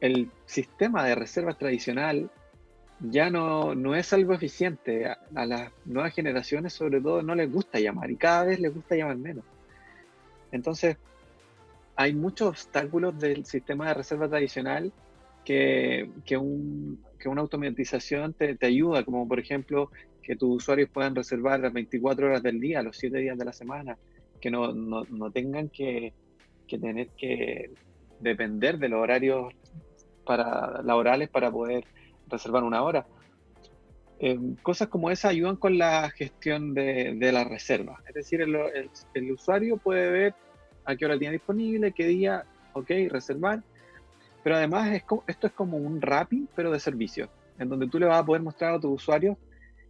el 0.00 0.30
sistema 0.46 1.04
de 1.04 1.14
reservas 1.14 1.58
tradicional 1.58 2.30
ya 3.00 3.30
no, 3.30 3.74
no 3.74 3.94
es 3.94 4.12
algo 4.12 4.34
eficiente. 4.34 5.06
A, 5.06 5.46
las 5.46 5.72
nuevas 5.84 6.14
generaciones, 6.14 6.72
sobre 6.72 7.00
todo, 7.00 7.22
no 7.22 7.34
les 7.34 7.50
gusta 7.50 7.80
llamar 7.80 8.10
y 8.10 8.16
cada 8.16 8.44
vez 8.44 8.60
les 8.60 8.74
gusta 8.74 8.96
llamar 8.96 9.16
menos. 9.16 9.44
Entonces, 10.52 10.96
hay 11.96 12.14
muchos 12.14 12.48
obstáculos 12.48 13.18
del 13.18 13.44
sistema 13.46 13.88
de 13.88 13.94
reserva 13.94 14.28
tradicional 14.28 14.92
que, 15.44 16.10
que, 16.24 16.36
una 16.36 17.40
automatización 17.40 18.34
te, 18.34 18.56
ayuda, 18.62 19.04
como 19.04 19.26
por 19.26 19.38
ejemplo 19.38 19.90
que 20.22 20.36
tus 20.36 20.56
usuarios 20.56 20.90
puedan 20.90 21.14
reservar 21.14 21.60
las 21.60 21.72
24 21.72 22.26
horas 22.26 22.42
del 22.42 22.60
día, 22.60 22.82
los 22.82 22.96
7 22.96 23.18
días 23.18 23.38
de 23.38 23.44
la 23.44 23.52
semana, 23.52 23.96
que 24.40 24.50
no, 24.50 24.72
tengan 25.32 25.68
que, 25.68 26.12
que 26.66 26.78
tener 26.78 27.08
que 27.10 27.70
depender 28.20 28.78
de 28.78 28.88
los 28.88 29.02
horarios 29.02 29.52
para, 30.24 30.82
laborales 30.82 31.28
para 31.28 31.50
poder 31.50 31.84
reservar 32.28 32.62
una 32.62 32.82
hora. 32.82 33.06
Eh, 34.22 34.38
cosas 34.62 34.88
como 34.88 35.10
esa 35.10 35.28
ayudan 35.28 35.56
con 35.56 35.78
la 35.78 36.10
gestión 36.10 36.74
de, 36.74 37.14
de 37.16 37.32
la 37.32 37.44
reserva. 37.44 38.02
Es 38.06 38.14
decir, 38.14 38.42
el, 38.42 39.32
usuario 39.32 39.78
puede 39.78 40.10
ver 40.10 40.34
a 40.84 40.94
qué 40.94 41.06
hora 41.06 41.18
tiene 41.18 41.32
disponible, 41.32 41.92
qué 41.92 42.06
día, 42.06 42.44
ok, 42.74 42.90
reservar. 43.08 43.62
Pero 44.42 44.56
además 44.56 44.92
es 44.92 45.04
esto 45.26 45.46
es 45.46 45.52
como 45.52 45.76
un 45.76 46.00
wrapping, 46.00 46.48
pero 46.54 46.70
de 46.70 46.80
servicio, 46.80 47.30
en 47.58 47.68
donde 47.68 47.88
tú 47.88 47.98
le 47.98 48.06
vas 48.06 48.20
a 48.20 48.24
poder 48.24 48.42
mostrar 48.42 48.74
a 48.74 48.80
tu 48.80 48.90
usuario 48.90 49.38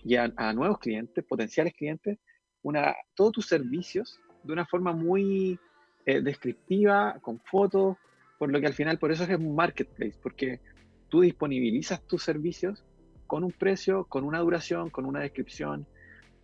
y 0.05 0.17
a, 0.17 0.29
nuevos 0.53 0.79
clientes, 0.79 1.25
potenciales 1.25 1.75
clientes, 1.75 2.19
una, 2.63 2.95
todos 3.15 3.33
tus 3.33 3.47
servicios 3.47 4.21
de 4.43 4.53
una 4.53 4.67
forma 4.67 4.93
muy 4.93 5.59
eh, 6.07 6.21
descriptiva, 6.21 7.19
con 7.21 7.41
fotos, 7.41 7.97
por 8.39 8.51
lo 8.51 8.61
que 8.61 8.67
al 8.67 8.75
final, 8.75 8.99
por 8.99 9.13
eso 9.13 9.25
es 9.25 9.39
un 9.39 9.55
marketplace, 9.55 10.19
porque 10.23 10.61
tú 11.09 11.21
disponibilizas 11.21 12.03
tus 12.07 12.23
servicios 12.23 12.85
con 13.27 13.45
un 13.45 13.53
precio, 13.53 14.05
con 14.05 14.25
una 14.25 14.39
duración, 14.39 14.91
con 14.91 15.05
una 15.05 15.21
descripción, 15.21 15.87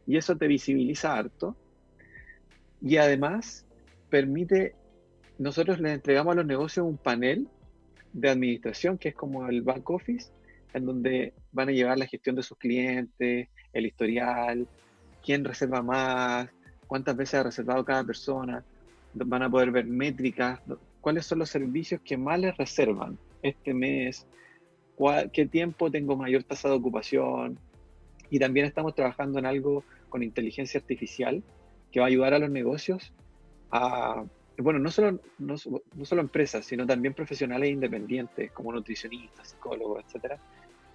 y 0.06 0.16
eso 0.16 0.36
te 0.36 0.46
visibiliza 0.46 1.16
harto. 1.16 1.56
Y 2.82 2.98
además 2.98 3.66
permite, 4.10 4.74
nosotros 5.38 5.80
les 5.80 5.94
entregamos 5.94 6.32
a 6.32 6.36
los 6.36 6.46
negocios 6.46 6.86
un 6.86 6.98
panel 6.98 7.48
de 8.12 8.28
administración, 8.28 8.98
que 8.98 9.08
es 9.08 9.14
como 9.14 9.48
el 9.48 9.62
back 9.62 9.88
office, 9.90 10.30
en 10.76 10.84
donde 10.84 11.32
van 11.52 11.70
a 11.70 11.72
llevar 11.72 11.98
la 11.98 12.06
gestión 12.06 12.36
de 12.36 12.42
sus 12.42 12.58
clientes, 12.58 13.48
el 13.72 13.86
historial, 13.86 14.68
quién 15.24 15.44
reserva 15.44 15.82
más, 15.82 16.48
cuántas 16.86 17.16
veces 17.16 17.34
ha 17.40 17.42
reservado 17.44 17.84
cada 17.84 18.04
persona, 18.04 18.62
van 19.14 19.42
a 19.42 19.50
poder 19.50 19.70
ver 19.70 19.86
métricas, 19.86 20.60
cuáles 21.00 21.24
son 21.24 21.38
los 21.38 21.50
servicios 21.50 22.00
que 22.04 22.16
más 22.16 22.38
les 22.38 22.56
reservan 22.56 23.18
este 23.42 23.72
mes, 23.72 24.26
qué 25.32 25.46
tiempo 25.46 25.90
tengo 25.90 26.16
mayor 26.16 26.44
tasa 26.44 26.68
de 26.68 26.74
ocupación. 26.74 27.58
Y 28.28 28.38
también 28.38 28.66
estamos 28.66 28.94
trabajando 28.94 29.38
en 29.38 29.46
algo 29.46 29.84
con 30.08 30.22
inteligencia 30.22 30.78
artificial 30.80 31.42
que 31.90 32.00
va 32.00 32.06
a 32.06 32.08
ayudar 32.08 32.34
a 32.34 32.38
los 32.38 32.50
negocios 32.50 33.12
a, 33.70 34.24
bueno, 34.58 34.78
no 34.78 34.90
solo, 34.90 35.20
no, 35.38 35.54
no 35.94 36.04
solo 36.04 36.20
empresas, 36.20 36.64
sino 36.64 36.86
también 36.86 37.14
profesionales 37.14 37.70
independientes 37.70 38.50
como 38.52 38.72
nutricionistas, 38.72 39.50
psicólogos, 39.50 40.04
etcétera, 40.04 40.38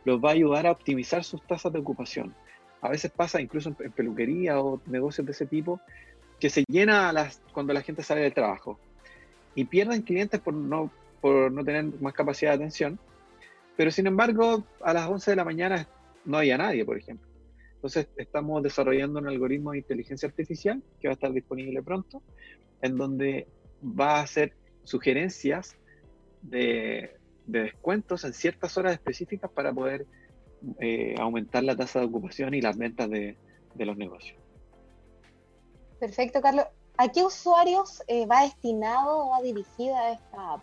los 0.06 0.20
va 0.20 0.30
a 0.30 0.34
ayudar 0.34 0.68
a 0.68 0.72
optimizar 0.72 1.24
sus 1.24 1.46
tasas 1.46 1.72
de 1.72 1.80
ocupación. 1.80 2.34
A 2.82 2.90
veces 2.90 3.12
pasa 3.12 3.42
incluso 3.42 3.70
en, 3.80 3.92
peluquería 3.92 4.60
o 4.60 4.82
negocios 4.88 5.26
de 5.26 5.34
ese 5.34 5.46
tipo 5.46 5.80
que 6.40 6.50
se 6.50 6.64
llena 6.68 7.14
las, 7.14 7.42
cuando 7.54 7.74
la 7.74 7.82
gente 7.82 8.02
sale 8.02 8.22
del 8.22 8.34
trabajo 8.34 8.80
y 9.54 9.66
pierden 9.66 10.02
clientes 10.02 10.40
por 10.40 10.54
no, 10.54 10.92
por 11.20 11.52
no 11.52 11.64
tener 11.64 11.86
más 12.02 12.14
capacidad 12.14 12.52
de 12.52 12.56
atención, 12.56 13.00
pero 13.78 13.92
sin 13.92 14.08
embargo 14.08 14.64
a 14.82 14.94
las 14.94 15.08
11 15.08 15.32
de 15.32 15.38
la 15.38 15.46
mañana 15.46 15.88
no 16.26 16.38
había 16.38 16.58
nadie, 16.58 16.84
por 16.84 16.98
ejemplo. 16.98 17.28
Entonces 17.76 18.08
estamos 18.16 18.62
desarrollando 18.64 19.20
un 19.20 19.28
algoritmo 19.28 19.72
de 19.72 19.80
inteligencia 19.80 20.28
artificial 20.28 20.82
que 21.00 21.08
va 21.08 21.14
a 21.14 21.16
estar 21.16 21.32
disponible 21.32 21.82
pronto, 21.82 22.22
en 22.82 22.98
donde 22.98 23.48
va 23.84 24.18
a 24.18 24.22
hacer 24.22 24.54
sugerencias 24.84 25.76
de, 26.42 27.12
de 27.52 27.64
descuentos 27.64 28.24
en 28.24 28.34
ciertas 28.34 28.78
horas 28.78 28.94
específicas 28.94 29.52
para 29.52 29.74
poder 29.74 30.06
eh, 30.80 31.16
aumentar 31.20 31.64
la 31.64 31.76
tasa 31.76 32.00
de 32.00 32.06
ocupación 32.06 32.54
y 32.54 32.62
las 32.62 32.78
ventas 32.78 33.10
de, 33.10 33.36
los 33.76 33.98
negocios. 33.98 34.40
Perfecto, 36.00 36.42
Carlos. 36.42 36.66
¿A 36.98 37.10
qué 37.10 37.24
usuarios 37.24 38.04
eh, 38.08 38.26
va 38.26 38.44
destinado 38.44 39.26
o 39.26 39.30
va 39.32 39.42
dirigida 39.42 40.12
esta 40.12 40.54
app? 40.54 40.62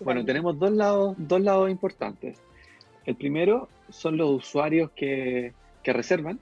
Bueno, 0.00 0.24
tenemos 0.24 0.58
dos 0.58 0.72
lados, 0.72 1.14
dos 1.16 1.40
lados 1.40 1.70
importantes. 1.70 2.38
El 3.04 3.16
primero 3.16 3.68
son 3.88 4.16
los 4.16 4.30
usuarios 4.30 4.90
que, 4.90 5.54
que 5.82 5.92
reservan, 5.92 6.38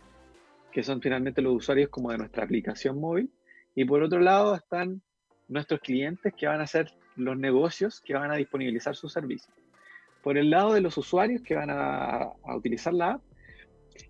que 0.72 0.82
son 0.82 1.00
finalmente 1.00 1.42
los 1.42 1.54
usuarios 1.54 1.88
como 1.88 2.10
de 2.10 2.18
nuestra 2.18 2.44
aplicación 2.44 2.98
móvil. 3.00 3.30
Y 3.74 3.84
por 3.84 4.02
otro 4.02 4.18
lado 4.18 4.54
están 4.54 5.02
nuestros 5.48 5.80
clientes 5.80 6.32
que 6.34 6.46
van 6.46 6.60
a 6.60 6.66
ser 6.66 6.92
los 7.16 7.36
negocios 7.36 8.00
que 8.00 8.14
van 8.14 8.30
a 8.30 8.36
disponibilizar 8.36 8.94
sus 8.94 9.12
servicios. 9.12 9.54
Por 10.22 10.36
el 10.36 10.50
lado 10.50 10.74
de 10.74 10.80
los 10.80 10.96
usuarios 10.96 11.42
que 11.42 11.54
van 11.54 11.70
a, 11.70 12.32
utilizar 12.54 12.92
la 12.92 13.12
app, 13.12 13.22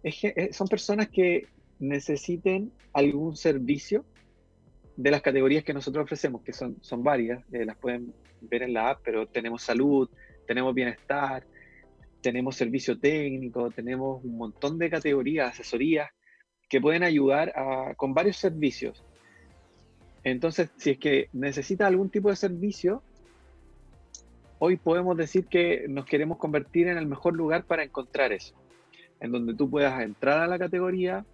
eh, 0.02 0.52
son 0.52 0.68
personas 0.68 1.08
que 1.08 1.46
necesiten 1.78 2.72
algún 2.92 3.36
servicio 3.36 4.04
de 4.96 5.10
las 5.10 5.22
categorías 5.22 5.64
que 5.64 5.72
nosotros 5.72 6.04
ofrecemos, 6.04 6.42
que 6.42 6.52
son, 6.52 6.76
son 6.82 7.02
varias, 7.02 7.42
eh, 7.52 7.64
las 7.64 7.76
pueden 7.76 8.12
ver 8.40 8.62
en 8.62 8.72
la 8.72 8.90
app, 8.90 9.00
pero 9.04 9.26
tenemos 9.28 9.62
salud, 9.62 10.10
tenemos 10.46 10.74
bienestar, 10.74 11.46
tenemos 12.20 12.56
servicio 12.56 12.98
técnico, 12.98 13.70
tenemos 13.70 14.24
un 14.24 14.36
montón 14.36 14.76
de 14.76 14.90
categorías, 14.90 15.52
asesorías 15.52 16.10
que 16.68 16.80
pueden 16.80 17.02
ayudar 17.02 17.54
con 17.96 18.12
varios 18.12 18.36
servicios 18.36 19.02
entonces, 20.30 20.70
si 20.76 20.90
es 20.90 20.98
que 20.98 21.28
necesita 21.32 21.86
algún 21.86 22.10
tipo 22.10 22.30
de 22.30 22.36
servicio, 22.36 23.02
hoy 24.58 24.76
podemos 24.76 25.16
decir 25.16 25.46
que 25.46 25.86
nos 25.88 26.06
queremos 26.06 26.38
convertir 26.38 26.88
en 26.88 26.98
el 26.98 27.06
mejor 27.06 27.34
lugar 27.34 27.64
para 27.64 27.84
encontrar 27.84 28.32
eso, 28.32 28.54
en 29.20 29.32
donde 29.32 29.54
tú 29.54 29.70
puedas 29.70 30.00
entrar 30.02 30.40
a 30.40 30.46
la 30.46 30.58
categoría, 30.58 31.24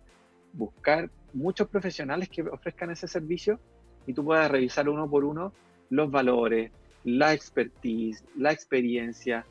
buscar 0.53 1.11
muchos 1.33 1.69
profesionales 1.69 2.29
que 2.29 2.43
ofrezcan 2.43 2.91
ese 2.91 3.09
servicio 3.09 3.59
y 4.07 4.13
tú 4.13 4.25
puedas 4.25 4.51
revisar 4.51 4.89
uno 4.89 5.09
por 5.09 5.25
uno 5.25 5.53
los 5.91 6.11
valores, 6.11 6.71
la 7.05 7.33
expertise, 7.33 8.25
la 8.37 8.53
experiencia, 8.53 9.45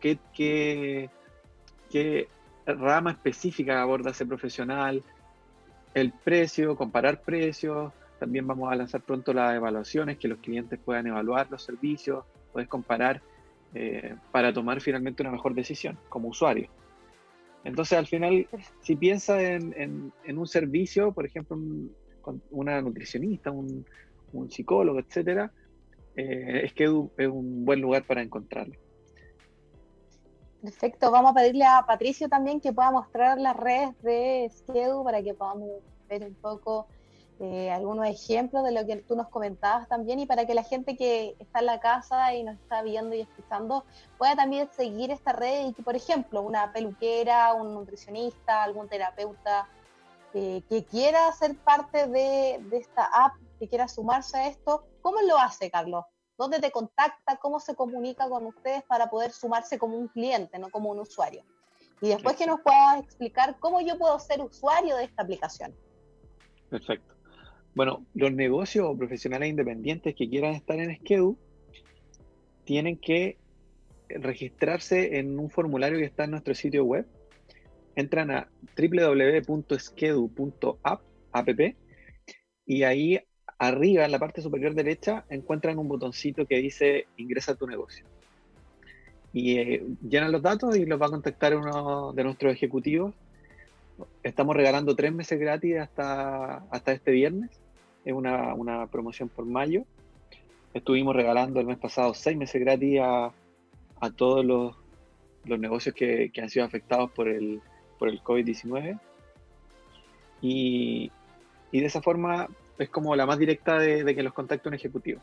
qué, 0.00 0.18
qué, 0.34 1.10
qué 1.90 2.28
rama 2.66 3.12
específica 3.12 3.80
aborda 3.80 4.10
ese 4.10 4.26
profesional, 4.26 5.02
el 5.94 6.12
precio, 6.12 6.76
comparar 6.76 7.22
precios, 7.22 7.92
también 8.20 8.46
vamos 8.46 8.70
a 8.70 8.76
lanzar 8.76 9.00
pronto 9.00 9.32
las 9.32 9.56
evaluaciones, 9.56 10.18
que 10.18 10.28
los 10.28 10.38
clientes 10.38 10.78
puedan 10.78 11.06
evaluar 11.06 11.50
los 11.50 11.62
servicios, 11.62 12.24
puedes 12.52 12.68
comparar 12.68 13.22
eh, 13.74 14.14
para 14.30 14.52
tomar 14.52 14.80
finalmente 14.80 15.22
una 15.22 15.32
mejor 15.32 15.54
decisión 15.54 15.98
como 16.10 16.28
usuario. 16.28 16.68
Entonces, 17.64 17.98
al 17.98 18.06
final, 18.06 18.46
si 18.82 18.94
piensas 18.94 19.40
en, 19.40 20.12
un 20.26 20.46
servicio, 20.46 21.12
por 21.12 21.26
ejemplo, 21.26 21.58
una 22.50 22.80
nutricionista, 22.82 23.50
un, 23.50 23.84
psicólogo, 24.50 25.00
etcétera, 25.00 25.50
eh, 26.14 26.62
es 26.64 26.72
que 26.74 26.84
es 26.84 27.28
un 27.28 27.64
buen 27.64 27.80
lugar 27.80 28.04
para 28.04 28.22
encontrarlo. 28.22 28.74
Perfecto, 30.62 31.10
vamos 31.10 31.30
a 31.30 31.34
pedirle 31.34 31.64
a 31.64 31.84
Patricio 31.86 32.28
también 32.28 32.60
que 32.60 32.72
pueda 32.72 32.90
mostrar 32.90 33.38
las 33.38 33.56
redes 33.56 34.00
de 34.02 34.50
Skedu 34.52 35.02
para 35.02 35.22
que 35.22 35.32
podamos 35.32 35.70
ver 36.08 36.22
un 36.24 36.34
poco 36.34 36.86
eh, 37.42 37.70
algunos 37.70 38.06
ejemplos 38.06 38.62
de 38.64 38.72
lo 38.72 38.86
que 38.86 38.96
tú 38.96 39.16
nos 39.16 39.30
comentabas 39.30 39.88
también 39.88 40.20
y 40.20 40.26
para 40.26 40.44
que 40.44 40.52
la 40.52 40.62
gente 40.62 40.94
que 40.94 41.36
está 41.38 41.60
en 41.60 41.66
la 41.66 41.80
casa 41.80 42.34
y 42.34 42.42
nos 42.42 42.56
está 42.56 42.82
viendo 42.82 43.14
y 43.14 43.22
escuchando 43.22 43.86
pueda 44.18 44.36
también 44.36 44.68
seguir 44.72 45.10
esta 45.10 45.32
red 45.32 45.68
y 45.68 45.72
que, 45.72 45.82
por 45.82 45.96
ejemplo, 45.96 46.42
una 46.42 46.70
peluquera, 46.70 47.54
un 47.54 47.72
nutricionista, 47.72 48.62
algún 48.62 48.90
terapeuta 48.90 49.66
eh, 50.34 50.62
que 50.68 50.84
quiera 50.84 51.32
ser 51.32 51.56
parte 51.56 52.08
de, 52.08 52.62
esta 52.72 53.06
app, 53.06 53.32
que 53.58 53.68
quiera 53.68 53.88
sumarse 53.88 54.36
a 54.36 54.46
esto, 54.48 54.84
¿cómo 55.00 55.22
lo 55.22 55.38
hace, 55.38 55.70
Carlos? 55.70 56.04
¿Dónde 56.36 56.60
te 56.60 56.70
contacta? 56.70 57.36
¿Cómo 57.36 57.58
se 57.58 57.74
comunica 57.74 58.28
con 58.28 58.44
ustedes 58.44 58.82
para 58.82 59.08
poder 59.08 59.32
sumarse 59.32 59.78
como 59.78 59.96
un 59.96 60.08
cliente, 60.08 60.58
no 60.58 60.68
como 60.68 60.90
un 60.90 60.98
usuario? 61.00 61.42
Y 62.02 62.10
después 62.10 62.36
que 62.36 62.46
nos 62.46 62.60
puedas 62.60 63.02
explicar 63.02 63.58
cómo 63.58 63.80
yo 63.80 63.96
puedo 63.96 64.18
ser 64.18 64.42
usuario 64.42 64.96
de 64.96 65.04
esta 65.04 65.22
aplicación. 65.22 65.74
Perfecto. 66.68 67.19
Bueno, 67.74 68.04
los 68.14 68.32
negocios 68.32 68.86
o 68.88 68.96
profesionales 68.96 69.48
independientes 69.48 70.14
que 70.14 70.28
quieran 70.28 70.54
estar 70.54 70.78
en 70.78 70.96
Skedu 70.96 71.38
tienen 72.64 72.96
que 72.96 73.38
registrarse 74.08 75.18
en 75.18 75.38
un 75.38 75.50
formulario 75.50 75.98
que 75.98 76.04
está 76.04 76.24
en 76.24 76.32
nuestro 76.32 76.54
sitio 76.54 76.84
web. 76.84 77.06
Entran 77.94 78.30
a 78.30 78.48
www.skedu.app 78.76 79.90
y 82.66 82.82
ahí 82.82 83.20
arriba 83.58 84.04
en 84.04 84.12
la 84.12 84.18
parte 84.18 84.42
superior 84.42 84.74
derecha 84.74 85.24
encuentran 85.28 85.78
un 85.78 85.88
botoncito 85.88 86.46
que 86.46 86.56
dice 86.56 87.06
ingresa 87.16 87.54
tu 87.54 87.66
negocio. 87.66 88.04
Y 89.32 89.58
eh, 89.58 89.84
llenan 90.08 90.32
los 90.32 90.42
datos 90.42 90.76
y 90.76 90.86
los 90.86 91.00
va 91.00 91.06
a 91.06 91.10
contactar 91.10 91.56
uno 91.56 92.12
de 92.12 92.24
nuestros 92.24 92.52
ejecutivos. 92.52 93.14
Estamos 94.22 94.56
regalando 94.56 94.94
tres 94.94 95.12
meses 95.12 95.38
gratis 95.38 95.78
hasta, 95.78 96.58
hasta 96.70 96.92
este 96.92 97.10
viernes 97.12 97.50
es 98.04 98.12
una, 98.12 98.54
una 98.54 98.86
promoción 98.86 99.28
por 99.28 99.44
mayo. 99.44 99.84
Estuvimos 100.74 101.14
regalando 101.14 101.60
el 101.60 101.66
mes 101.66 101.78
pasado 101.78 102.14
seis 102.14 102.36
meses 102.36 102.60
gratis 102.60 103.00
a, 103.02 103.32
a 104.00 104.10
todos 104.10 104.44
los, 104.44 104.76
los 105.44 105.58
negocios 105.58 105.94
que, 105.94 106.30
que, 106.32 106.40
han 106.40 106.48
sido 106.48 106.64
afectados 106.64 107.10
por 107.10 107.28
el, 107.28 107.60
por 107.98 108.08
el 108.08 108.22
COVID-19. 108.22 108.98
Y, 110.42 111.10
y, 111.70 111.80
de 111.80 111.86
esa 111.86 112.00
forma 112.00 112.48
es 112.78 112.88
como 112.88 113.14
la 113.14 113.26
más 113.26 113.38
directa 113.38 113.78
de, 113.78 114.14
que 114.14 114.22
los 114.22 114.32
contacte 114.32 114.68
un 114.68 114.74
ejecutivo. 114.74 115.20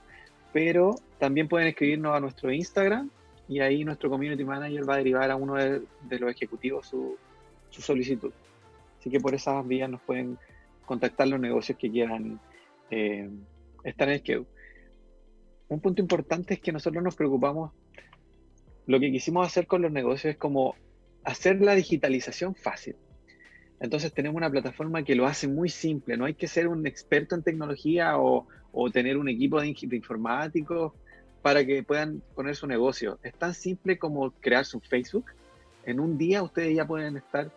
Pero 0.53 0.95
también 1.17 1.47
pueden 1.47 1.67
escribirnos 1.67 2.15
a 2.15 2.19
nuestro 2.19 2.51
Instagram 2.51 3.09
y 3.47 3.59
ahí 3.61 3.83
nuestro 3.83 4.09
community 4.09 4.43
manager 4.43 4.87
va 4.87 4.95
a 4.95 4.97
derivar 4.97 5.31
a 5.31 5.35
uno 5.35 5.55
de, 5.55 5.81
de 6.03 6.19
los 6.19 6.29
ejecutivos 6.29 6.87
su 6.87 7.17
solicitud. 7.69 8.31
Así 9.07 9.13
que 9.13 9.21
por 9.21 9.33
esas 9.33 9.65
vías 9.65 9.89
nos 9.89 10.01
pueden 10.01 10.37
contactar 10.85 11.29
los 11.29 11.39
negocios 11.39 11.77
que 11.77 11.89
quieran 11.89 12.41
eh, 12.91 13.29
estar 13.85 14.09
en 14.09 14.15
el 14.15 14.21
que 14.21 14.43
Un 15.69 15.79
punto 15.79 16.01
importante 16.01 16.55
es 16.55 16.59
que 16.59 16.73
nosotros 16.73 17.01
nos 17.01 17.15
preocupamos, 17.15 17.71
lo 18.85 18.99
que 18.99 19.09
quisimos 19.09 19.47
hacer 19.47 19.65
con 19.65 19.81
los 19.81 19.93
negocios 19.93 20.33
es 20.33 20.37
como 20.37 20.75
hacer 21.23 21.61
la 21.61 21.73
digitalización 21.73 22.53
fácil. 22.53 22.97
Entonces 23.79 24.11
tenemos 24.11 24.35
una 24.35 24.49
plataforma 24.49 25.03
que 25.03 25.15
lo 25.15 25.25
hace 25.25 25.47
muy 25.47 25.69
simple, 25.69 26.17
no 26.17 26.25
hay 26.25 26.33
que 26.33 26.47
ser 26.49 26.67
un 26.67 26.85
experto 26.85 27.33
en 27.33 27.43
tecnología 27.43 28.17
o, 28.17 28.45
tener 28.91 29.15
un 29.15 29.29
equipo 29.29 29.61
de, 29.61 29.73
informáticos 29.91 30.91
para 31.41 31.65
que 31.65 31.81
puedan 31.81 32.21
poner 32.35 32.57
su 32.57 32.67
negocio. 32.67 33.19
Es 33.23 33.35
tan 33.35 33.53
simple 33.53 33.97
como 33.97 34.31
crear 34.31 34.65
su 34.65 34.81
Facebook. 34.81 35.27
En 35.85 36.01
un 36.01 36.17
día 36.17 36.43
ustedes 36.43 36.75
ya 36.75 36.85
pueden 36.85 37.15
estar 37.15 37.49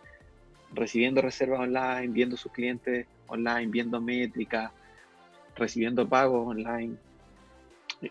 recibiendo 0.73 1.21
reservas 1.21 1.59
online, 1.59 2.07
viendo 2.09 2.37
sus 2.37 2.51
clientes 2.51 3.07
online, 3.27 3.67
viendo 3.67 4.01
métricas, 4.01 4.71
recibiendo 5.55 6.07
pagos 6.07 6.47
online. 6.47 6.95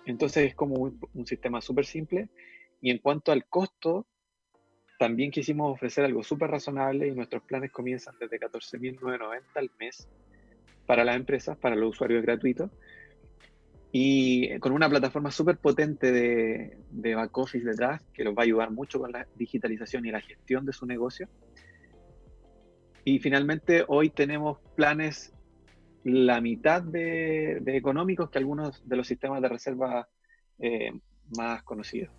Entonces 0.06 0.48
es 0.48 0.54
como 0.54 0.76
un, 0.76 1.00
un 1.14 1.26
sistema 1.26 1.60
súper 1.60 1.86
simple. 1.86 2.28
Y 2.80 2.90
en 2.90 2.98
cuanto 2.98 3.32
al 3.32 3.44
costo, 3.46 4.06
también 5.00 5.30
quisimos 5.30 5.72
ofrecer 5.72 6.04
algo 6.04 6.22
súper 6.22 6.50
razonable 6.50 7.08
y 7.08 7.12
nuestros 7.12 7.42
planes 7.42 7.70
comienzan 7.72 8.14
desde 8.20 8.38
14.990 8.38 9.42
al 9.54 9.70
mes 9.78 10.06
para 10.86 11.04
las 11.04 11.16
empresas, 11.16 11.56
para 11.56 11.74
los 11.74 11.90
usuarios 11.90 12.22
gratuitos. 12.22 12.70
Y 13.92 14.58
con 14.58 14.72
una 14.72 14.90
plataforma 14.90 15.30
súper 15.30 15.56
potente 15.56 16.12
de, 16.12 16.76
de 16.90 17.14
back 17.14 17.36
office 17.38 17.64
detrás 17.64 18.02
que 18.12 18.24
los 18.24 18.34
va 18.34 18.42
a 18.42 18.44
ayudar 18.44 18.70
mucho 18.70 19.00
con 19.00 19.10
la 19.10 19.26
digitalización 19.36 20.04
y 20.04 20.10
la 20.10 20.20
gestión 20.20 20.66
de 20.66 20.72
su 20.72 20.84
negocio. 20.84 21.28
Y 23.04 23.18
finalmente 23.18 23.84
hoy 23.88 24.10
tenemos 24.10 24.58
planes 24.76 25.32
la 26.04 26.40
mitad 26.40 26.82
de, 26.82 27.62
económicos 27.66 28.30
que 28.30 28.38
algunos 28.38 28.86
de 28.88 28.96
los 28.96 29.06
sistemas 29.06 29.42
de 29.42 29.48
reserva 29.48 30.08
eh, 30.58 30.92
más 31.36 31.62
conocidos. 31.62 32.10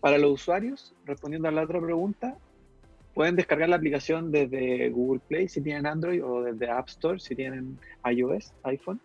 Para 0.00 0.18
los 0.18 0.32
usuarios, 0.32 0.94
respondiendo 1.04 1.48
a 1.48 1.52
la 1.52 1.62
otra 1.62 1.80
pregunta, 1.80 2.36
pueden 3.14 3.36
descargar 3.36 3.68
la 3.68 3.76
aplicación 3.76 4.30
desde 4.30 4.90
Google 4.90 5.20
Play 5.26 5.48
si 5.48 5.62
tienen 5.62 5.86
Android 5.86 6.22
o 6.24 6.42
desde 6.42 6.70
App 6.70 6.88
Store 6.88 7.18
si 7.18 7.34
tienen 7.34 7.78
iOS, 8.04 8.52
iPhone. 8.64 9.00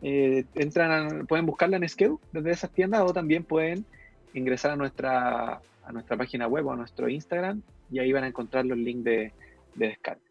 Eh, 0.00 0.44
entran 0.54 1.26
pueden 1.26 1.44
buscarla 1.44 1.76
en 1.76 1.88
Skew 1.88 2.20
desde 2.32 2.52
esas 2.52 2.70
tiendas 2.70 3.00
o 3.00 3.12
también 3.12 3.42
pueden 3.42 3.84
ingresar 4.32 4.70
a 4.70 4.76
nuestra, 4.76 5.60
a 5.84 5.92
nuestra 5.92 6.16
página 6.16 6.46
web 6.46 6.66
o 6.66 6.72
a 6.72 6.76
nuestro 6.76 7.08
Instagram 7.08 7.62
y 7.90 7.98
ahí 7.98 8.12
van 8.12 8.22
a 8.22 8.28
encontrar 8.28 8.64
los 8.64 8.78
links 8.78 9.02
de, 9.02 9.32
de 9.78 9.88
descarga. 9.88 10.22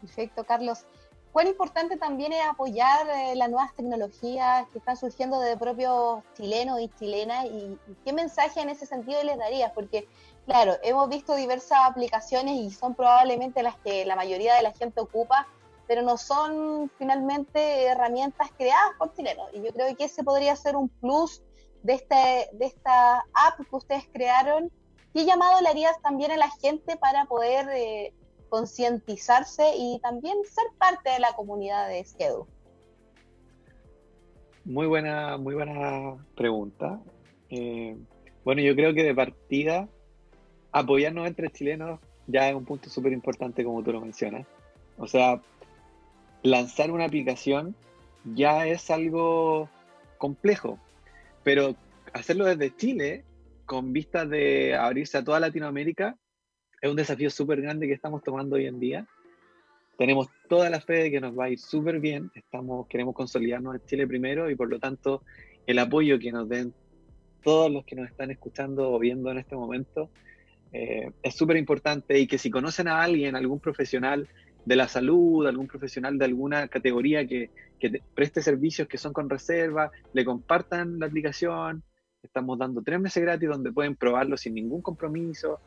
Perfecto, 0.00 0.44
Carlos 0.44 0.84
cuán 1.36 1.48
importante 1.48 1.98
también 1.98 2.32
es 2.32 2.42
apoyar 2.46 3.06
eh, 3.10 3.36
las 3.36 3.50
nuevas 3.50 3.74
tecnologías 3.74 4.66
que 4.72 4.78
están 4.78 4.96
surgiendo 4.96 5.38
de 5.38 5.54
propios 5.58 6.22
chilenos 6.34 6.80
y 6.80 6.88
chilenas 6.98 7.44
y, 7.44 7.78
qué 8.06 8.14
mensaje 8.14 8.62
en 8.62 8.70
ese 8.70 8.86
sentido 8.86 9.22
les 9.22 9.36
darías, 9.36 9.70
porque 9.72 10.08
claro, 10.46 10.78
hemos 10.82 11.10
visto 11.10 11.34
diversas 11.34 11.80
aplicaciones 11.82 12.54
y 12.54 12.70
son 12.70 12.94
probablemente 12.94 13.62
las 13.62 13.76
que 13.80 14.06
la 14.06 14.16
mayoría 14.16 14.54
de 14.54 14.62
la 14.62 14.72
gente 14.72 14.98
ocupa, 14.98 15.46
pero 15.86 16.00
no 16.00 16.16
son 16.16 16.90
finalmente 16.96 17.84
herramientas 17.84 18.48
creadas 18.56 18.92
por 18.98 19.12
chilenos 19.12 19.50
y 19.52 19.60
yo 19.60 19.74
creo 19.74 19.94
que 19.94 20.04
ese 20.04 20.24
podría 20.24 20.56
ser 20.56 20.74
un 20.74 20.88
plus 20.88 21.42
de, 21.82 21.96
este, 21.96 22.48
de 22.52 22.64
esta 22.64 23.18
app 23.34 23.58
que 23.58 23.76
ustedes 23.76 24.08
crearon. 24.10 24.72
¿Qué 25.16 25.24
llamado 25.24 25.62
le 25.62 25.70
harías 25.70 26.00
también 26.02 26.30
a 26.30 26.36
la 26.36 26.50
gente 26.60 26.96
para 26.96 27.24
poder... 27.24 27.66
Eh, 27.74 28.12
concientizarse 28.48 29.72
y 29.76 29.98
también 30.00 30.36
ser 30.44 30.64
parte 30.78 31.10
de 31.10 31.20
la 31.20 31.32
comunidad 31.34 31.88
de 31.88 32.04
Skedu? 32.04 32.46
Muy 34.64 34.86
buena, 34.86 35.36
muy 35.36 35.54
buena 35.54 36.16
pregunta. 36.34 37.00
Eh, 37.50 37.96
bueno, 38.44 38.62
yo 38.62 38.74
creo 38.74 38.94
que 38.94 39.04
de 39.04 39.14
partida 39.14 39.88
apoyarnos 40.72 41.26
entre 41.26 41.50
chilenos 41.50 42.00
ya 42.26 42.48
es 42.48 42.54
un 42.54 42.64
punto 42.64 42.90
súper 42.90 43.12
importante 43.12 43.64
como 43.64 43.82
tú 43.82 43.92
lo 43.92 44.00
mencionas. 44.00 44.46
O 44.98 45.06
sea, 45.06 45.40
lanzar 46.42 46.90
una 46.90 47.04
aplicación 47.04 47.76
ya 48.24 48.66
es 48.66 48.90
algo 48.90 49.68
complejo, 50.18 50.78
pero 51.44 51.76
hacerlo 52.12 52.46
desde 52.46 52.74
Chile 52.74 53.24
con 53.66 53.92
vistas 53.92 54.30
de 54.30 54.74
abrirse 54.74 55.18
a 55.18 55.24
toda 55.24 55.40
Latinoamérica 55.40 56.16
es 56.80 56.90
un 56.90 56.96
desafío 56.96 57.30
súper 57.30 57.60
grande 57.60 57.86
que 57.86 57.92
estamos 57.92 58.22
tomando 58.22 58.56
hoy 58.56 58.66
en 58.66 58.78
día. 58.78 59.06
Tenemos 59.98 60.28
toda 60.48 60.70
la 60.70 60.80
fe 60.80 61.04
de 61.04 61.10
que 61.10 61.20
nos 61.20 61.36
va 61.36 61.44
a 61.44 61.50
ir 61.50 61.58
súper 61.58 62.00
bien. 62.00 62.30
Estamos, 62.34 62.86
queremos 62.86 63.14
consolidarnos 63.14 63.74
en 63.74 63.86
Chile 63.86 64.06
primero 64.06 64.50
y 64.50 64.54
por 64.54 64.68
lo 64.68 64.78
tanto 64.78 65.22
el 65.66 65.78
apoyo 65.78 66.18
que 66.18 66.32
nos 66.32 66.48
den 66.48 66.72
todos 67.42 67.70
los 67.70 67.84
que 67.84 67.96
nos 67.96 68.08
están 68.08 68.30
escuchando 68.30 68.92
o 68.92 68.98
viendo 68.98 69.30
en 69.30 69.38
este 69.38 69.56
momento 69.56 70.10
eh, 70.72 71.10
es 71.22 71.34
súper 71.34 71.56
importante 71.56 72.18
y 72.18 72.26
que 72.26 72.38
si 72.38 72.50
conocen 72.50 72.88
a 72.88 73.02
alguien, 73.02 73.36
algún 73.36 73.60
profesional 73.60 74.28
de 74.64 74.76
la 74.76 74.88
salud, 74.88 75.46
algún 75.46 75.68
profesional 75.68 76.18
de 76.18 76.24
alguna 76.24 76.68
categoría 76.68 77.26
que, 77.26 77.50
que 77.78 78.02
preste 78.14 78.42
servicios 78.42 78.88
que 78.88 78.98
son 78.98 79.12
con 79.12 79.30
reserva, 79.30 79.90
le 80.12 80.24
compartan 80.24 80.98
la 80.98 81.06
aplicación. 81.06 81.82
Estamos 82.26 82.58
dando 82.58 82.82
tres 82.82 83.00
meses 83.00 83.22
gratis 83.22 83.48
donde 83.48 83.72
pueden 83.72 83.96
probarlo 83.96 84.36
sin 84.36 84.54
ningún 84.54 84.82
compromiso 84.82 85.60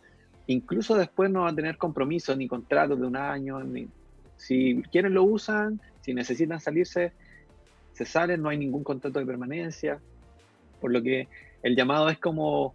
incluso 0.54 0.98
después 0.98 1.30
no 1.30 1.42
va 1.42 1.50
a 1.50 1.56
tener 1.56 1.78
compromiso 1.78 2.36
ni 2.36 2.48
contratos 2.48 3.00
de 3.00 3.06
un 3.06 3.16
año. 3.16 3.64
Ni, 3.64 3.88
si 4.36 4.82
quieren 4.92 5.14
lo 5.14 5.24
usan, 5.24 5.80
si 6.02 6.14
necesitan 6.14 6.60
salirse, 6.60 7.14
se 7.94 8.06
salen, 8.06 8.42
no 8.42 8.50
hay 8.50 8.58
ningún 8.58 8.84
contrato 8.84 9.20
de 9.20 9.26
permanencia. 9.26 10.00
Por 10.82 10.92
lo 10.92 11.04
que 11.04 11.28
el 11.62 11.76
llamado 11.76 12.10
es 12.10 12.18
como, 12.18 12.74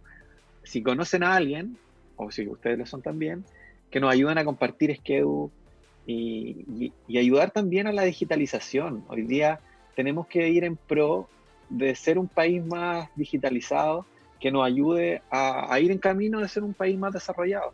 si 0.63 0.81
conocen 0.81 1.23
a 1.23 1.35
alguien, 1.35 1.77
o 2.15 2.31
si 2.31 2.47
ustedes 2.47 2.77
lo 2.77 2.85
son 2.85 3.01
también, 3.01 3.43
que 3.91 3.99
nos 3.99 4.13
ayuden 4.13 4.37
a 4.37 4.45
compartir 4.45 4.95
Skedu 4.95 5.51
y, 6.07 6.93
ayudar 7.09 7.51
también 7.51 7.87
a 7.87 7.91
la 7.91 8.03
digitalización. 8.03 9.03
Hoy 9.09 9.23
día 9.23 9.59
tenemos 9.97 10.27
que 10.27 10.47
ir 10.47 10.63
en 10.63 10.77
pro 10.77 11.27
de 11.69 11.95
ser 11.95 12.17
un 12.17 12.27
país 12.27 12.63
más 12.65 13.09
digitalizado 13.15 14.05
que 14.39 14.51
nos 14.51 14.65
ayude 14.65 15.21
a, 15.31 15.79
ir 15.79 15.91
en 15.91 15.97
camino 15.97 16.39
de 16.39 16.47
ser 16.47 16.63
un 16.63 16.73
país 16.73 16.97
más 16.97 17.13
desarrollado. 17.13 17.73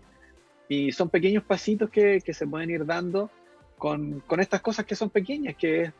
Y 0.70 0.92
son 0.92 1.10
pequeños 1.10 1.44
pasitos 1.44 1.90
que, 1.90 2.22
se 2.22 2.48
pueden 2.48 2.70
ir 2.70 2.86
dando 2.86 3.30
con, 3.78 4.24
estas 4.40 4.62
cosas 4.62 4.86
que 4.86 4.96
son 4.96 5.10
pequeñas, 5.10 5.56
que 5.56 5.82
es 5.82 5.94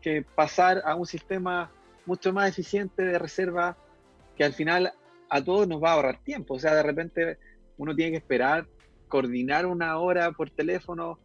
que 0.00 0.22
pasar 0.22 0.82
a 0.84 0.94
un 0.94 1.06
sistema 1.06 1.70
mucho 2.06 2.32
más 2.32 2.50
eficiente 2.50 3.02
de 3.02 3.18
reserva, 3.18 3.76
que 4.36 4.44
al 4.44 4.52
final 4.52 4.92
a 5.30 5.42
todos 5.42 5.66
nos 5.66 5.82
va 5.82 5.90
a 5.90 5.92
ahorrar 5.94 6.18
tiempo. 6.18 6.54
O 6.54 6.58
sea, 6.58 6.74
de 6.74 6.82
repente 6.82 7.38
uno 7.78 7.94
tiene 7.94 8.12
que 8.12 8.18
esperar, 8.18 8.66
coordinar 9.08 9.66
una 9.66 9.98
hora 9.98 10.30
por 10.32 10.50
teléfono, 10.50 11.18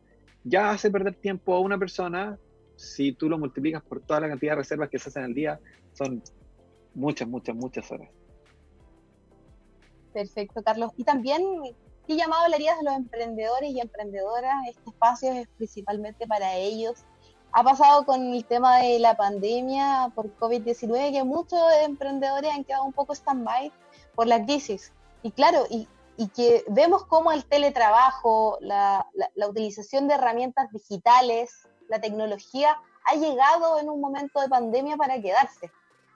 ya 0.44 0.72
hace 0.72 0.90
perder 0.90 1.16
tiempo 1.16 1.54
a 1.54 1.60
una 1.60 1.78
persona. 1.78 2.38
Si 2.76 3.12
tú 3.12 3.30
lo 3.30 3.38
multiplicas 3.38 3.84
por 3.84 4.00
toda 4.00 4.22
la 4.22 4.30
cantidad 4.30 4.54
de 4.54 4.62
reservas 4.62 4.90
que 4.90 4.98
se 4.98 5.10
hacen 5.10 5.26
al 5.26 5.34
día, 5.34 5.60
son 6.00 6.24
muchas, 6.96 7.28
muchas, 7.28 7.56
muchas 7.56 7.92
horas. 7.92 8.10
Perfecto, 10.14 10.64
Carlos. 10.64 10.92
Y 10.98 11.04
también, 11.04 11.44
¿qué 12.08 12.16
llamado 12.16 12.48
le 12.48 12.56
harías 12.56 12.80
a 12.80 12.84
los 12.84 12.96
emprendedores 12.96 13.70
y 13.70 13.80
emprendedoras? 13.80 14.56
Este 14.70 14.90
espacio 14.90 15.32
es 15.34 15.48
principalmente 15.58 16.26
para 16.26 16.56
ellos. 16.56 17.06
Ha 17.52 17.64
pasado 17.64 18.06
con 18.06 18.34
el 18.34 18.46
tema 18.46 18.80
de 18.80 19.00
la 19.00 19.16
pandemia 19.16 20.12
por 20.16 20.34
COVID-19 20.38 21.12
que 21.12 21.24
muchos 21.24 21.60
emprendedores 21.84 22.52
han 22.52 22.64
quedado 22.64 22.86
un 22.86 22.94
poco 22.94 23.14
stand-by 23.14 23.72
por 24.16 24.28
la 24.28 24.44
crisis. 24.44 24.94
Y 25.22 25.32
claro, 25.32 25.66
y, 25.70 25.88
que 26.36 26.66
vemos 26.68 27.06
cómo 27.06 27.32
el 27.32 27.46
teletrabajo, 27.46 28.58
la, 28.60 29.08
la 29.36 29.48
utilización 29.48 30.10
de 30.10 30.16
herramientas 30.16 30.70
digitales, 30.72 31.66
la 31.88 32.02
tecnología 32.02 32.78
ha 33.06 33.16
llegado 33.16 33.80
en 33.80 33.90
un 33.90 34.02
momento 34.02 34.42
de 34.42 34.50
pandemia 34.50 34.98
para 34.98 35.22
quedarse. 35.22 35.72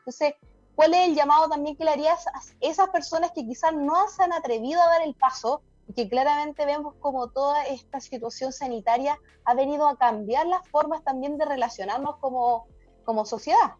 Entonces, 0.06 0.36
¿Cuál 0.76 0.94
es 0.96 1.10
el 1.10 1.16
llamado 1.16 1.50
también 1.50 1.76
que 1.76 1.84
le 1.84 1.92
harías 1.92 2.26
a 2.28 2.42
esas 2.60 2.90
personas 2.90 3.32
que 3.32 3.46
quizás 3.46 3.74
no 3.74 4.08
se 4.08 4.24
han 4.24 4.34
atrevido 4.34 4.82
a 4.82 4.88
dar 4.88 5.08
el 5.08 5.14
paso 5.14 5.62
y 5.88 5.94
que 5.94 6.10
claramente 6.10 6.66
vemos 6.66 6.96
como 6.96 7.28
toda 7.28 7.64
esta 7.66 8.00
situación 8.00 8.52
sanitaria 8.52 9.20
ha 9.46 9.54
venido 9.54 9.88
a 9.88 9.98
cambiar 9.98 10.48
las 10.48 10.68
formas 10.70 11.04
también 11.04 11.38
de 11.38 11.46
relacionarnos 11.46 12.18
como, 12.18 12.66
como 13.04 13.26
sociedad? 13.26 13.74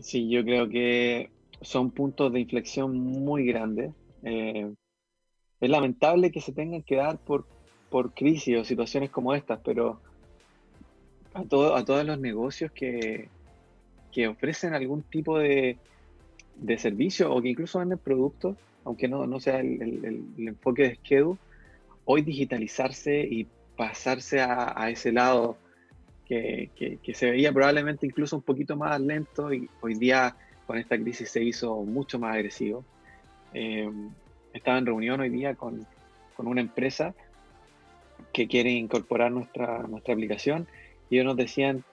Sí, 0.00 0.28
yo 0.28 0.44
creo 0.44 0.68
que 0.68 1.30
son 1.62 1.90
puntos 1.90 2.32
de 2.32 2.40
inflexión 2.40 2.98
muy 2.98 3.46
grandes. 3.46 3.94
Eh, 4.24 4.70
es 5.60 5.70
lamentable 5.70 6.30
que 6.30 6.42
se 6.42 6.52
tengan 6.52 6.82
que 6.82 6.96
dar 6.96 7.18
por, 7.18 7.46
por 7.88 8.12
crisis 8.12 8.58
o 8.58 8.64
situaciones 8.64 9.10
como 9.10 9.34
estas, 9.34 9.60
pero 9.64 9.98
a, 11.32 11.42
todo, 11.44 11.74
a 11.74 11.84
todos 11.84 12.04
los 12.04 12.20
negocios 12.20 12.70
que, 12.70 13.28
que 14.12 14.28
ofrecen 14.28 14.74
algún 14.74 15.02
tipo 15.02 15.38
de, 15.38 15.76
de 16.56 16.78
servicio 16.78 17.32
o 17.32 17.40
que 17.40 17.48
incluso 17.48 17.78
venden 17.78 17.98
productos, 17.98 18.56
aunque 18.84 19.08
no, 19.08 19.26
no 19.26 19.40
sea 19.40 19.60
el, 19.60 20.24
enfoque 20.38 20.82
de 20.82 20.94
Skedu, 20.96 21.38
hoy 22.04 22.22
digitalizarse 22.22 23.20
y 23.20 23.46
pasarse 23.76 24.40
a, 24.40 24.90
ese 24.90 25.12
lado 25.12 25.56
que, 26.26 26.70
que, 26.74 27.14
se 27.14 27.30
veía 27.30 27.52
probablemente 27.52 28.06
incluso 28.06 28.36
un 28.36 28.42
poquito 28.42 28.76
más 28.76 29.00
lento 29.00 29.52
y 29.52 29.68
hoy 29.80 29.94
día 29.94 30.34
con 30.66 30.78
esta 30.78 30.98
crisis 30.98 31.30
se 31.30 31.42
hizo 31.42 31.82
mucho 31.84 32.18
más 32.18 32.34
agresivo. 32.34 32.84
Eh, 33.54 33.90
estaba 34.52 34.78
en 34.78 34.86
reunión 34.86 35.20
hoy 35.20 35.30
día 35.30 35.54
con, 35.54 35.86
con, 36.36 36.46
una 36.46 36.60
empresa 36.60 37.14
que 38.32 38.48
quieren 38.48 38.74
incorporar 38.76 39.30
nuestra, 39.30 39.82
nuestra 39.84 40.14
aplicación 40.14 40.66
y 41.08 41.16
ellos 41.16 41.26
nos 41.26 41.36
decían, 41.36 41.84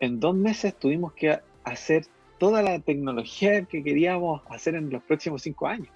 en 0.00 0.20
dos 0.20 0.34
meses 0.34 0.74
tuvimos 0.74 1.12
que 1.14 1.38
hacer 1.64 2.06
toda 2.38 2.62
la 2.62 2.78
tecnología 2.78 3.64
que 3.64 3.82
queríamos 3.82 4.42
hacer 4.48 4.74
en 4.74 4.90
los 4.90 5.02
próximos 5.02 5.42
cinco 5.42 5.66
años. 5.66 5.88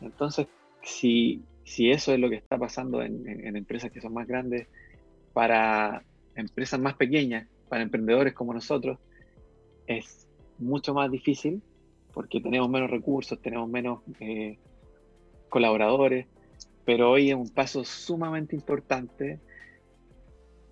Entonces, 0.00 0.46
si, 0.82 1.42
si 1.64 1.90
eso 1.90 2.12
es 2.12 2.20
lo 2.20 2.28
que 2.28 2.36
está 2.36 2.58
pasando 2.58 3.02
en, 3.02 3.56
empresas 3.56 3.90
que 3.90 4.00
son 4.00 4.14
más 4.14 4.26
grandes, 4.26 4.68
para 5.32 6.02
empresas 6.34 6.80
más 6.80 6.94
pequeñas, 6.94 7.46
para 7.68 7.82
emprendedores 7.82 8.34
como 8.34 8.54
nosotros, 8.54 8.98
es 9.86 10.28
mucho 10.58 10.94
más 10.94 11.10
difícil 11.10 11.62
porque 12.12 12.40
tenemos 12.40 12.68
menos 12.68 12.90
recursos, 12.90 13.40
tenemos 13.40 13.68
menos 13.68 14.00
eh, 14.18 14.58
colaboradores, 15.48 16.26
pero 16.84 17.10
hoy 17.10 17.30
es 17.30 17.36
un 17.36 17.48
paso 17.48 17.84
sumamente 17.84 18.56
importante 18.56 19.38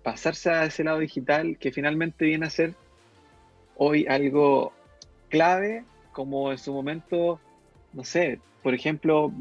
pasarse 0.03 0.49
a 0.49 0.65
ese 0.65 0.83
lado 0.83 0.99
digital 0.99 1.57
que 1.57 1.71
finalmente 1.71 2.25
viene 2.25 2.45
a 2.45 2.49
ser 2.49 2.75
hoy 3.79 4.05
algo 4.07 4.73
clave, 5.29 5.85
como 6.11 6.51
en 6.51 6.57
su 6.57 6.73
momento, 6.73 7.39
no 7.93 8.03
sé, 8.03 8.39
por 8.61 8.73
ejemplo, 8.73 9.31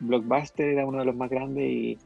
Blockbuster 0.00 0.70
era 0.70 0.84
uno 0.84 0.98
de 0.98 1.04
los 1.04 1.14
más 1.14 1.30
grandes 1.30 1.64
y, 1.64 1.98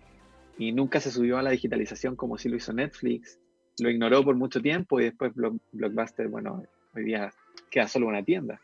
nunca 0.73 1.01
se 1.01 1.11
subió 1.11 1.39
a 1.39 1.43
la 1.43 1.53
digitalización 1.53 2.17
como 2.17 2.37
si 2.37 2.51
lo 2.51 2.57
hizo 2.57 2.75
Netflix. 2.75 3.39
Lo 3.79 3.89
ignoró 3.89 4.23
por 4.23 4.37
mucho 4.37 4.61
tiempo 4.61 5.01
y 5.01 5.05
después 5.05 5.33
Blockbuster, 5.73 6.29
bueno, 6.29 6.63
hoy 6.95 7.05
día 7.05 7.33
queda 7.71 7.89
solo 7.89 8.09
una 8.09 8.23
tienda. 8.23 8.61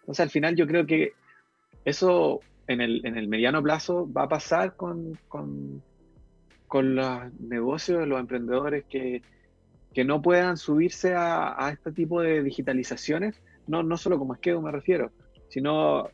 Entonces 0.00 0.20
al 0.20 0.30
final 0.30 0.56
yo 0.56 0.66
creo 0.66 0.84
que 0.84 1.12
eso 1.84 2.40
en 2.66 2.80
el, 2.80 3.06
en 3.06 3.16
el 3.16 3.28
mediano 3.28 3.62
plazo 3.62 4.12
va 4.12 4.24
a 4.24 4.28
pasar 4.28 4.74
con, 4.74 5.16
con, 5.28 5.80
con 6.66 6.96
los 6.96 7.32
negocios, 7.38 8.08
los 8.08 8.18
emprendedores 8.18 8.84
que, 8.86 9.22
que 9.94 10.04
no 10.04 10.22
puedan 10.22 10.56
subirse 10.56 11.14
a, 11.14 11.70
este 11.72 11.92
tipo 11.92 12.20
de 12.20 12.42
digitalizaciones, 12.42 13.40
no, 13.66 13.82
no 13.82 13.96
solo 13.96 14.18
como 14.18 14.34
Esquedo 14.34 14.60
me 14.60 14.72
refiero, 14.72 15.10
sino 15.48 16.08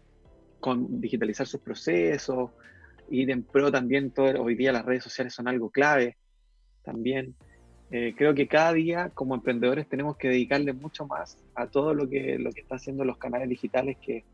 con 0.60 1.00
digitalizar 1.00 1.46
sus 1.46 1.60
procesos, 1.60 2.50
ir 3.10 3.30
en 3.30 3.42
pro 3.42 3.70
también, 3.70 4.10
todo, 4.10 4.42
hoy 4.42 4.54
día 4.54 4.72
las 4.72 4.84
redes 4.84 5.04
sociales 5.04 5.34
son 5.34 5.48
algo 5.48 5.70
clave 5.70 6.16
también. 6.82 7.34
Eh, 7.90 8.14
creo 8.16 8.34
que 8.34 8.48
cada 8.48 8.72
día 8.72 9.10
como 9.10 9.34
emprendedores 9.34 9.88
tenemos 9.88 10.16
que 10.16 10.28
dedicarle 10.28 10.72
mucho 10.72 11.06
más 11.06 11.38
a 11.54 11.66
todo 11.66 11.94
lo 11.94 12.08
que, 12.08 12.38
lo 12.38 12.50
que 12.50 12.62
están 12.62 12.76
haciendo 12.76 13.04
los 13.04 13.18
canales 13.18 13.48
digitales, 13.48 13.98
que, 13.98 14.24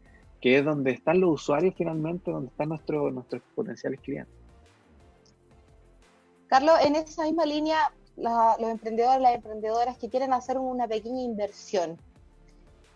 que 0.41 0.59
es 0.59 0.64
donde 0.64 0.93
están 0.93 1.20
los 1.20 1.30
usuarios 1.43 1.74
finalmente, 1.76 2.30
donde 2.30 2.49
están 2.51 2.68
nuestros 2.68 3.12
nuestros 3.12 3.43
potenciales 3.55 4.01
clientes. 4.01 4.34
Carlos, 6.47 6.74
en 6.84 6.97
esa 6.97 7.24
misma 7.24 7.47
línea, 7.47 7.93
los 8.16 8.70
emprendedores, 8.70 9.20
las 9.20 9.34
emprendedoras 9.34 9.96
que 9.96 10.08
quieren 10.08 10.32
hacer 10.32 10.58
una 10.58 10.86
pequeña 10.86 11.22
inversión, 11.22 11.98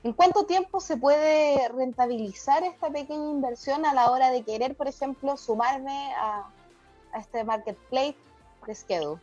¿en 0.02 0.12
cuánto 0.12 0.44
tiempo 0.44 0.80
se 0.80 0.96
puede 0.96 1.68
rentabilizar 1.68 2.62
esta 2.62 2.90
pequeña 2.90 3.30
inversión 3.30 3.86
a 3.86 3.94
la 3.94 4.10
hora 4.10 4.30
de 4.30 4.42
querer, 4.42 4.74
por 4.74 4.88
ejemplo, 4.88 5.36
sumarme 5.36 6.12
a, 6.16 6.50
este 7.18 7.44
marketplace 7.44 8.16
de 8.66 8.74
Schedule? 8.74 9.20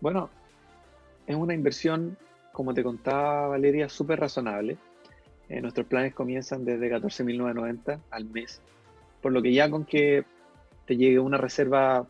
Bueno, 0.00 0.28
es 1.26 1.34
una 1.34 1.54
inversión, 1.54 2.18
como 2.52 2.74
te 2.74 2.84
contaba 2.84 3.48
Valeria, 3.48 3.88
súper 3.88 4.20
razonable. 4.20 4.76
Eh, 5.48 5.60
nuestros 5.60 5.86
planes 5.86 6.14
comienzan 6.14 6.64
desde 6.64 6.90
14.990 6.90 8.00
al 8.10 8.24
mes, 8.26 8.60
por 9.22 9.32
lo 9.32 9.42
que 9.42 9.52
ya 9.52 9.70
con 9.70 9.84
que 9.84 10.24
te 10.86 10.96
llegue 10.96 11.18
una 11.18 11.38
reserva 11.38 12.06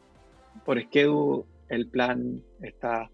por 0.65 0.81
schedule, 0.81 1.45
el 1.69 1.89
plan 1.89 2.43
está 2.63 3.11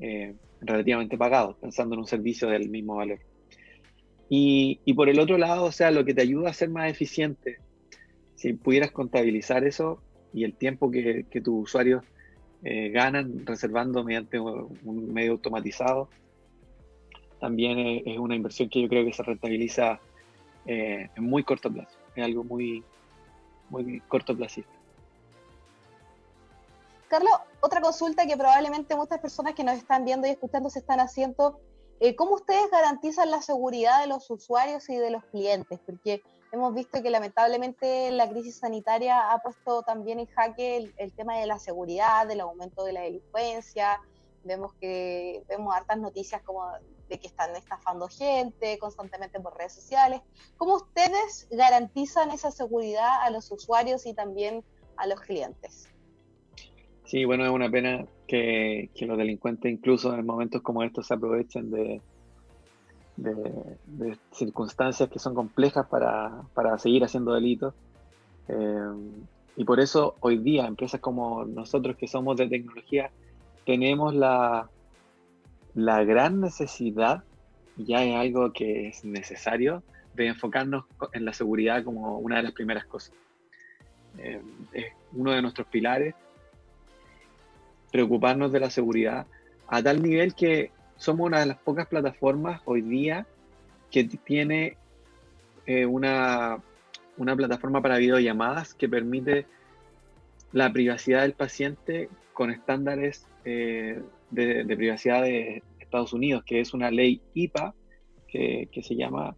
eh, 0.00 0.34
relativamente 0.60 1.18
pagado, 1.18 1.56
pensando 1.60 1.94
en 1.94 2.00
un 2.00 2.06
servicio 2.06 2.48
del 2.48 2.68
mismo 2.68 2.96
valor. 2.96 3.18
Y, 4.32 4.78
por 4.94 5.08
el 5.08 5.18
otro 5.18 5.38
lado, 5.38 5.64
o 5.64 5.72
sea, 5.72 5.90
lo 5.90 6.04
que 6.04 6.14
te 6.14 6.22
ayuda 6.22 6.50
a 6.50 6.54
ser 6.54 6.70
más 6.70 6.88
eficiente, 6.88 7.58
si 8.36 8.52
pudieras 8.52 8.92
contabilizar 8.92 9.64
eso 9.64 10.00
y 10.32 10.44
el 10.44 10.54
tiempo 10.54 10.88
que, 10.88 11.26
tus 11.42 11.64
usuarios 11.64 12.04
eh, 12.62 12.90
ganan 12.90 13.44
reservando 13.44 14.04
mediante 14.04 14.38
un 14.38 15.12
medio 15.12 15.32
automatizado. 15.32 16.08
También 17.40 18.02
es, 18.06 18.18
una 18.18 18.36
inversión 18.36 18.68
que 18.68 18.82
yo 18.82 18.88
creo 18.88 19.04
que 19.04 19.12
se 19.12 19.24
rentabiliza 19.24 19.98
eh, 20.64 21.08
en 21.16 21.24
muy 21.24 21.42
corto 21.42 21.72
plazo. 21.72 21.98
Es 22.14 22.24
algo 22.24 22.44
muy, 22.44 22.84
muy 23.68 24.00
corto 24.06 24.36
plazo. 24.36 24.62
Carlos, 27.10 27.32
otra 27.60 27.82
consulta 27.82 28.24
que 28.26 28.36
probablemente 28.36 28.96
muchas 28.96 29.18
personas 29.18 29.54
que 29.54 29.64
nos 29.64 29.74
están 29.74 30.04
viendo 30.04 30.26
y 30.26 30.30
escuchando 30.30 30.70
se 30.70 30.78
están 30.78 31.00
haciendo. 31.00 31.60
Eh, 31.98 32.16
¿Cómo 32.16 32.36
ustedes 32.36 32.70
garantizan 32.70 33.30
la 33.30 33.42
seguridad 33.42 34.00
de 34.00 34.06
los 34.06 34.30
usuarios 34.30 34.88
y 34.88 34.96
de 34.96 35.10
los 35.10 35.24
clientes? 35.26 35.78
Porque 35.84 36.22
Hemos 36.52 36.74
visto 36.74 37.00
que 37.00 37.10
lamentablemente 37.10 38.10
la 38.10 38.28
crisis 38.28 38.58
sanitaria 38.58 39.30
ha 39.30 39.38
puesto 39.38 39.82
también 39.82 40.18
en 40.18 40.26
jaque 40.26 40.92
el, 40.96 41.12
tema 41.12 41.38
de 41.38 41.46
la 41.46 41.60
seguridad, 41.60 42.26
del 42.26 42.40
aumento 42.40 42.82
de 42.82 42.92
la 42.92 43.02
delincuencia. 43.02 44.00
Vemos 44.42 44.74
que 44.80 45.44
vemos 45.48 45.72
hartas 45.72 45.98
noticias 45.98 46.42
como 46.42 46.68
de 47.08 47.20
que 47.20 47.28
están 47.28 47.54
estafando 47.54 48.08
gente 48.08 48.78
constantemente 48.78 49.38
por 49.38 49.56
redes 49.56 49.74
sociales. 49.74 50.22
¿Cómo 50.56 50.74
ustedes 50.74 51.46
garantizan 51.52 52.32
esa 52.32 52.50
seguridad 52.50 53.22
a 53.22 53.30
los 53.30 53.52
usuarios 53.52 54.04
y 54.06 54.14
también 54.14 54.64
a 54.96 55.06
los 55.06 55.20
clientes? 55.20 55.88
Sí, 57.10 57.24
bueno, 57.24 57.44
es 57.44 57.50
una 57.50 57.68
pena 57.68 58.06
que, 58.28 58.88
los 59.00 59.18
delincuentes 59.18 59.72
incluso 59.72 60.14
en 60.14 60.24
momentos 60.24 60.62
como 60.62 60.84
estos 60.84 61.08
se 61.08 61.14
aprovechen 61.14 61.68
de, 61.68 62.00
de, 63.16 64.16
circunstancias 64.30 65.08
que 65.10 65.18
son 65.18 65.34
complejas 65.34 65.88
para, 65.88 66.42
para 66.54 66.78
seguir 66.78 67.02
haciendo 67.02 67.34
delitos. 67.34 67.74
Eh, 68.46 68.92
y 69.56 69.64
por 69.64 69.80
eso 69.80 70.14
hoy 70.20 70.38
día 70.38 70.68
empresas 70.68 71.00
como 71.00 71.44
nosotros 71.44 71.96
que 71.96 72.06
somos 72.06 72.36
de 72.36 72.46
tecnología 72.46 73.10
tenemos 73.66 74.14
la, 74.14 74.70
la 75.74 76.04
gran 76.04 76.40
necesidad, 76.40 77.24
ya 77.76 78.04
es 78.04 78.14
algo 78.14 78.52
que 78.52 78.86
es 78.86 79.04
necesario, 79.04 79.82
de 80.14 80.28
enfocarnos 80.28 80.84
en 81.12 81.24
la 81.24 81.32
seguridad 81.32 81.82
como 81.82 82.18
una 82.18 82.36
de 82.36 82.44
las 82.44 82.52
primeras 82.52 82.84
cosas. 82.84 83.12
Eh, 84.16 84.40
es 84.72 84.92
uno 85.12 85.32
de 85.32 85.42
nuestros 85.42 85.66
pilares, 85.66 86.14
preocuparnos 87.90 88.52
de 88.52 88.60
la 88.60 88.70
seguridad 88.70 89.26
a 89.68 89.82
tal 89.82 90.02
nivel 90.02 90.34
que 90.34 90.70
somos 90.96 91.26
una 91.26 91.40
de 91.40 91.46
las 91.46 91.58
pocas 91.58 91.86
plataformas 91.86 92.60
hoy 92.64 92.82
día 92.82 93.26
que 93.90 94.04
tiene 94.04 94.76
eh, 95.66 95.86
una, 95.86 96.58
una, 97.16 97.36
plataforma 97.36 97.80
para 97.80 97.98
videollamadas 97.98 98.74
que 98.74 98.88
permite 98.88 99.46
la 100.52 100.72
privacidad 100.72 101.22
del 101.22 101.32
paciente 101.32 102.08
con 102.32 102.50
estándares 102.50 103.26
eh, 103.44 104.02
de, 104.30 104.76
privacidad 104.76 105.22
de 105.22 105.62
Estados 105.78 106.12
Unidos, 106.12 106.44
que 106.44 106.60
es 106.60 106.74
una 106.74 106.90
ley 106.90 107.20
IPA 107.34 107.74
que, 108.28 108.68
se 108.82 108.94
llama, 108.94 109.34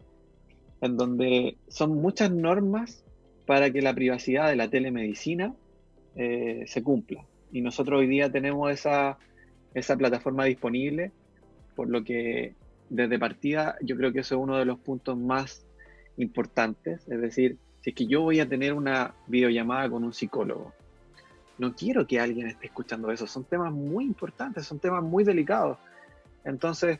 en 0.81 0.97
donde 0.97 1.57
son 1.67 1.95
muchas 2.01 2.31
normas 2.31 3.03
para 3.45 3.71
que 3.71 3.81
la 3.81 3.93
privacidad 3.93 4.49
de 4.49 4.55
la 4.55 4.69
telemedicina 4.69 5.55
eh, 6.15 6.63
se 6.67 6.83
cumpla. 6.83 7.25
Y 7.53 7.61
nosotros 7.61 8.01
hoy 8.01 8.07
día 8.07 8.29
tenemos 8.29 8.69
esa, 8.71 9.17
esa 9.73 9.95
plataforma 9.95 10.43
disponible 10.43 11.11
por 11.75 11.87
lo 11.89 12.03
que 12.03 12.55
desde 12.89 13.17
partida 13.17 13.77
yo 13.81 13.95
creo 13.95 14.11
que 14.11 14.19
eso 14.19 14.35
es 14.35 14.41
uno 14.41 14.57
de 14.57 14.65
los 14.65 14.79
puntos 14.79 15.17
más 15.17 15.65
importantes, 16.17 17.07
es 17.07 17.21
decir, 17.21 17.57
si 17.81 17.91
es 17.91 17.95
que 17.95 18.05
yo 18.05 18.21
voy 18.21 18.39
a 18.39 18.47
tener 18.49 18.73
una 18.73 19.13
videollamada 19.27 19.89
con 19.89 20.03
un 20.03 20.13
psicólogo, 20.13 20.73
no 21.57 21.75
quiero 21.75 22.07
que 22.07 22.19
alguien 22.19 22.47
esté 22.47 22.67
escuchando 22.67 23.11
eso, 23.11 23.27
son 23.27 23.45
temas 23.45 23.71
muy 23.71 24.05
importantes, 24.05 24.65
son 24.65 24.79
temas 24.79 25.03
muy 25.03 25.23
delicados. 25.23 25.77
Entonces, 26.43 26.99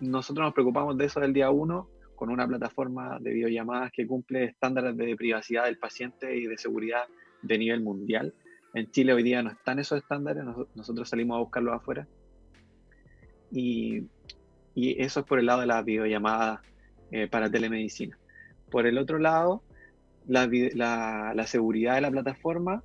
nosotros 0.00 0.44
nos 0.44 0.54
preocupamos 0.54 0.96
de 0.98 1.04
eso 1.06 1.20
del 1.20 1.32
día 1.32 1.50
uno 1.50 1.88
con 2.16 2.30
una 2.30 2.46
plataforma 2.46 3.18
de 3.20 3.32
videollamadas 3.32 3.92
que 3.92 4.06
cumple 4.06 4.44
estándares 4.44 4.96
de 4.96 5.16
privacidad 5.16 5.64
del 5.64 5.78
paciente 5.78 6.36
y 6.36 6.46
de 6.46 6.58
seguridad 6.58 7.04
de 7.42 7.58
nivel 7.58 7.80
mundial. 7.80 8.34
En 8.74 8.90
Chile 8.90 9.12
hoy 9.12 9.22
día 9.22 9.42
no 9.42 9.50
están 9.50 9.78
esos 9.78 9.98
estándares, 9.98 10.44
nosotros 10.74 11.08
salimos 11.08 11.36
a 11.36 11.40
buscarlos 11.40 11.74
afuera 11.74 12.06
y, 13.50 14.06
eso 14.74 15.20
es 15.20 15.26
por 15.26 15.38
el 15.38 15.46
lado 15.46 15.60
de 15.60 15.66
la 15.66 15.82
videollamada 15.82 16.62
eh, 17.10 17.26
para 17.26 17.50
telemedicina. 17.50 18.16
Por 18.70 18.86
el 18.86 18.96
otro 18.98 19.18
lado, 19.18 19.62
la, 20.26 20.46
seguridad 21.46 21.96
de 21.96 22.00
la 22.00 22.10
plataforma, 22.10 22.82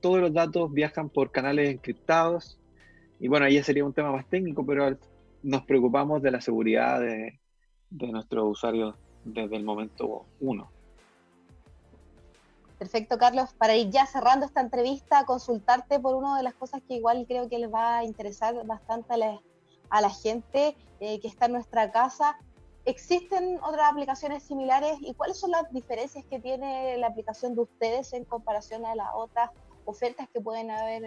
todos 0.00 0.20
los 0.20 0.32
datos 0.32 0.72
viajan 0.72 1.08
por 1.08 1.32
canales 1.32 1.70
encriptados. 1.70 2.60
Y 3.18 3.28
bueno, 3.28 3.46
ahí 3.46 3.60
sería 3.62 3.84
un 3.84 3.94
tema 3.94 4.12
más 4.12 4.28
técnico, 4.28 4.64
pero 4.64 4.96
nos 5.42 5.62
preocupamos 5.62 6.22
de 6.22 6.30
la 6.30 6.40
seguridad 6.40 7.00
de, 7.00 7.40
de 7.90 8.12
nuestros 8.12 8.44
usuarios 8.52 8.94
desde 9.24 9.56
el 9.56 9.64
momento 9.64 10.26
uno. 10.40 10.70
Perfecto, 12.82 13.16
Carlos. 13.16 13.52
Para 13.56 13.76
ir 13.76 13.90
ya 13.90 14.06
cerrando 14.06 14.44
esta 14.44 14.60
entrevista, 14.60 15.24
consultarte 15.24 16.00
por 16.00 16.16
una 16.16 16.36
de 16.36 16.42
las 16.42 16.54
cosas 16.54 16.82
que 16.88 16.94
igual 16.94 17.26
creo 17.28 17.48
que 17.48 17.60
les 17.60 17.72
va 17.72 17.98
a 17.98 18.04
interesar 18.04 18.56
bastante 18.66 19.14
a 19.14 20.00
la, 20.00 20.10
gente 20.10 20.76
eh, 20.98 21.20
que 21.20 21.28
está 21.28 21.46
en 21.46 21.52
nuestra 21.52 21.92
casa. 21.92 22.36
¿Existen 22.84 23.60
otras 23.62 23.88
aplicaciones 23.88 24.42
similares 24.42 24.96
y 25.00 25.14
cuáles 25.14 25.38
son 25.38 25.52
las 25.52 25.72
diferencias 25.72 26.24
que 26.24 26.40
tiene 26.40 26.96
la 26.98 27.06
aplicación 27.06 27.54
de 27.54 27.60
ustedes 27.60 28.12
en 28.14 28.24
comparación 28.24 28.84
a 28.84 28.96
las 28.96 29.10
otras 29.14 29.50
ofertas 29.84 30.28
que 30.34 30.40
pueden 30.40 30.72
haber 30.72 31.04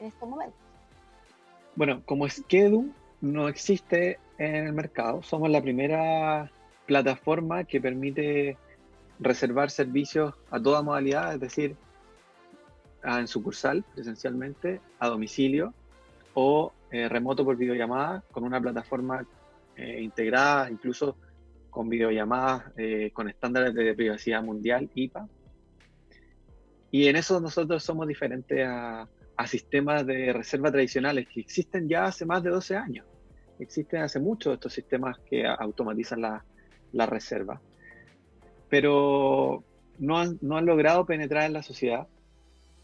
en 0.00 0.06
estos 0.06 0.26
momentos? 0.26 0.58
Bueno, 1.76 2.00
como 2.06 2.26
Skedu 2.26 2.90
no 3.20 3.48
existe 3.48 4.18
en 4.38 4.54
el 4.68 4.72
mercado, 4.72 5.22
somos 5.22 5.50
la 5.50 5.60
primera 5.60 6.50
plataforma 6.86 7.64
que 7.64 7.82
permite 7.82 8.56
reservar 9.20 9.70
servicios 9.70 10.34
a 10.50 10.60
toda 10.60 10.82
modalidad, 10.82 11.34
es 11.34 11.40
decir, 11.40 11.76
en 13.02 13.26
sucursal, 13.26 13.84
presencialmente, 13.94 14.80
a 14.98 15.08
domicilio 15.08 15.74
o 16.34 16.72
eh, 16.90 17.08
remoto 17.08 17.44
por 17.44 17.56
videollamada 17.56 18.22
con 18.30 18.44
una 18.44 18.60
plataforma 18.60 19.26
eh, 19.76 20.00
integrada, 20.02 20.70
incluso 20.70 21.16
con 21.70 21.88
videollamadas 21.88 22.72
eh, 22.76 23.10
con 23.12 23.28
estándares 23.28 23.74
de 23.74 23.94
privacidad 23.94 24.42
mundial, 24.42 24.90
IPA. 24.94 25.28
Y 26.90 27.06
en 27.06 27.16
eso 27.16 27.40
nosotros 27.40 27.82
somos 27.82 28.08
diferentes 28.08 28.66
a, 28.66 29.08
sistemas 29.46 30.04
de 30.04 30.32
reserva 30.32 30.72
tradicionales 30.72 31.28
que 31.28 31.38
existen 31.38 31.88
ya 31.88 32.06
hace 32.06 32.26
más 32.26 32.42
de 32.42 32.50
12 32.50 32.76
años. 32.76 33.06
Existen 33.60 34.02
hace 34.02 34.18
mucho 34.18 34.52
estos 34.52 34.72
sistemas 34.72 35.16
que 35.20 35.46
automatizan 35.46 36.22
la, 36.22 36.44
la 36.92 37.06
reserva 37.06 37.60
pero 38.68 39.64
no 39.98 40.18
han, 40.18 40.38
no 40.40 40.56
han 40.56 40.66
logrado 40.66 41.06
penetrar 41.06 41.44
en 41.44 41.52
la 41.52 41.62
sociedad. 41.62 42.06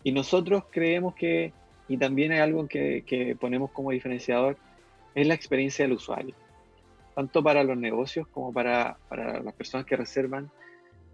Y 0.03 0.13
nosotros 0.13 0.65
creemos 0.71 1.15
que, 1.15 1.53
y 1.89 1.97
también 1.97 2.33
hay 2.33 2.41
algo 2.41 2.67
que, 2.67 3.37
ponemos 3.41 3.71
como 3.71 3.91
diferenciador, 3.91 4.57
es 5.15 5.27
la 5.27 5.35
experiencia 5.35 5.85
del 5.85 5.95
usuario. 5.95 6.35
Tanto 7.15 7.43
para 7.43 7.63
los 7.63 7.77
negocios 7.77 8.27
como 8.29 8.53
para, 8.53 8.99
para 9.09 9.41
las 9.41 9.55
personas 9.55 9.87
que 9.87 9.97
reservan, 9.97 10.51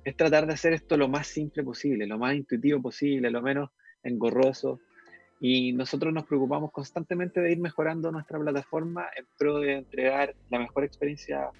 es 0.02 0.16
tratar 0.16 0.46
de 0.46 0.54
hacer 0.54 0.72
esto 0.72 0.96
lo 0.96 1.08
más 1.08 1.26
simple 1.26 1.62
posible, 1.62 2.06
lo 2.06 2.18
más 2.18 2.34
intuitivo 2.34 2.80
posible, 2.80 3.30
lo 3.30 3.42
menos 3.42 3.70
engorroso. 4.02 4.80
Y 5.40 5.72
nosotros 5.72 6.12
nos 6.12 6.24
preocupamos 6.24 6.70
constantemente 6.72 7.40
de 7.40 7.52
ir 7.52 7.60
mejorando 7.60 8.10
nuestra 8.10 8.38
plataforma 8.38 9.06
en 9.16 9.26
pro 9.38 9.58
de 9.58 9.74
entregar 9.74 10.34
la 10.50 10.58
mejor 10.58 10.84
experiencia 10.84 11.50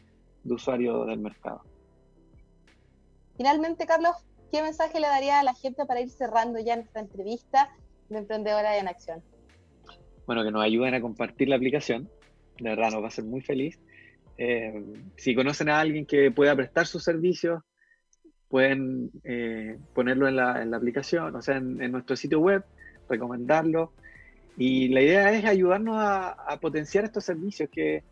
de 0.43 0.55
usuario 0.55 1.05
del 1.05 1.21
mercado. 1.21 1.63
Finalmente, 3.41 3.87
Carlos, 3.87 4.17
¿qué 4.53 4.61
mensaje 4.61 5.01
le 5.01 5.07
daría 5.07 5.41
a 5.41 5.43
la 5.43 5.55
gente 5.55 5.87
para 5.87 6.03
ir 6.03 6.11
cerrando 6.11 6.59
ya 6.59 6.77
nuestra 6.77 7.01
entrevista 7.01 7.71
de 8.11 8.19
Emprendedora 8.19 8.77
en 8.77 8.87
Acción? 8.87 9.23
Bueno, 10.27 10.45
que 10.45 10.51
nos 10.51 10.63
ayuden 10.63 10.93
a 10.93 11.01
compartir 11.01 11.49
la 11.49 11.57
aplicación. 11.57 12.11
De 12.59 12.69
verdad, 12.69 12.91
nos 12.91 13.03
va 13.03 13.09
a 13.09 13.11
ser 13.11 13.25
muy 13.25 13.41
feliz. 13.41 13.79
Eh, 14.37 14.85
si 15.17 15.35
conocen 15.35 15.71
a 15.71 15.81
alguien 15.81 16.05
que 16.05 16.31
pueda 16.31 16.55
prestar 16.55 16.87
sus 16.87 17.03
servicios, 17.03 17.63
pueden 18.51 19.11
eh, 19.25 19.79
ponerlo 19.95 20.29
en 20.29 20.37
la, 20.37 20.77
aplicación, 20.77 21.35
o 21.35 21.41
sea, 21.41 21.57
en, 21.57 21.91
nuestro 21.91 22.17
sitio 22.17 22.41
web, 22.41 22.63
recomendarlo. 23.09 23.95
Y 24.59 24.89
la 24.89 25.01
idea 25.01 25.33
es 25.33 25.47
ayudarnos 25.47 25.97
a, 25.99 26.59
potenciar 26.61 27.05
estos 27.05 27.25
servicios 27.25 27.71
que, 27.73 28.05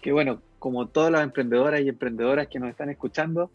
que, 0.00 0.12
bueno, 0.12 0.40
como 0.60 0.86
todas 0.86 1.10
las 1.10 1.24
emprendedoras 1.24 1.80
y 1.80 1.88
emprendedoras 1.88 2.46
que 2.46 2.60
nos 2.60 2.70
están 2.70 2.90
escuchando, 2.90 3.50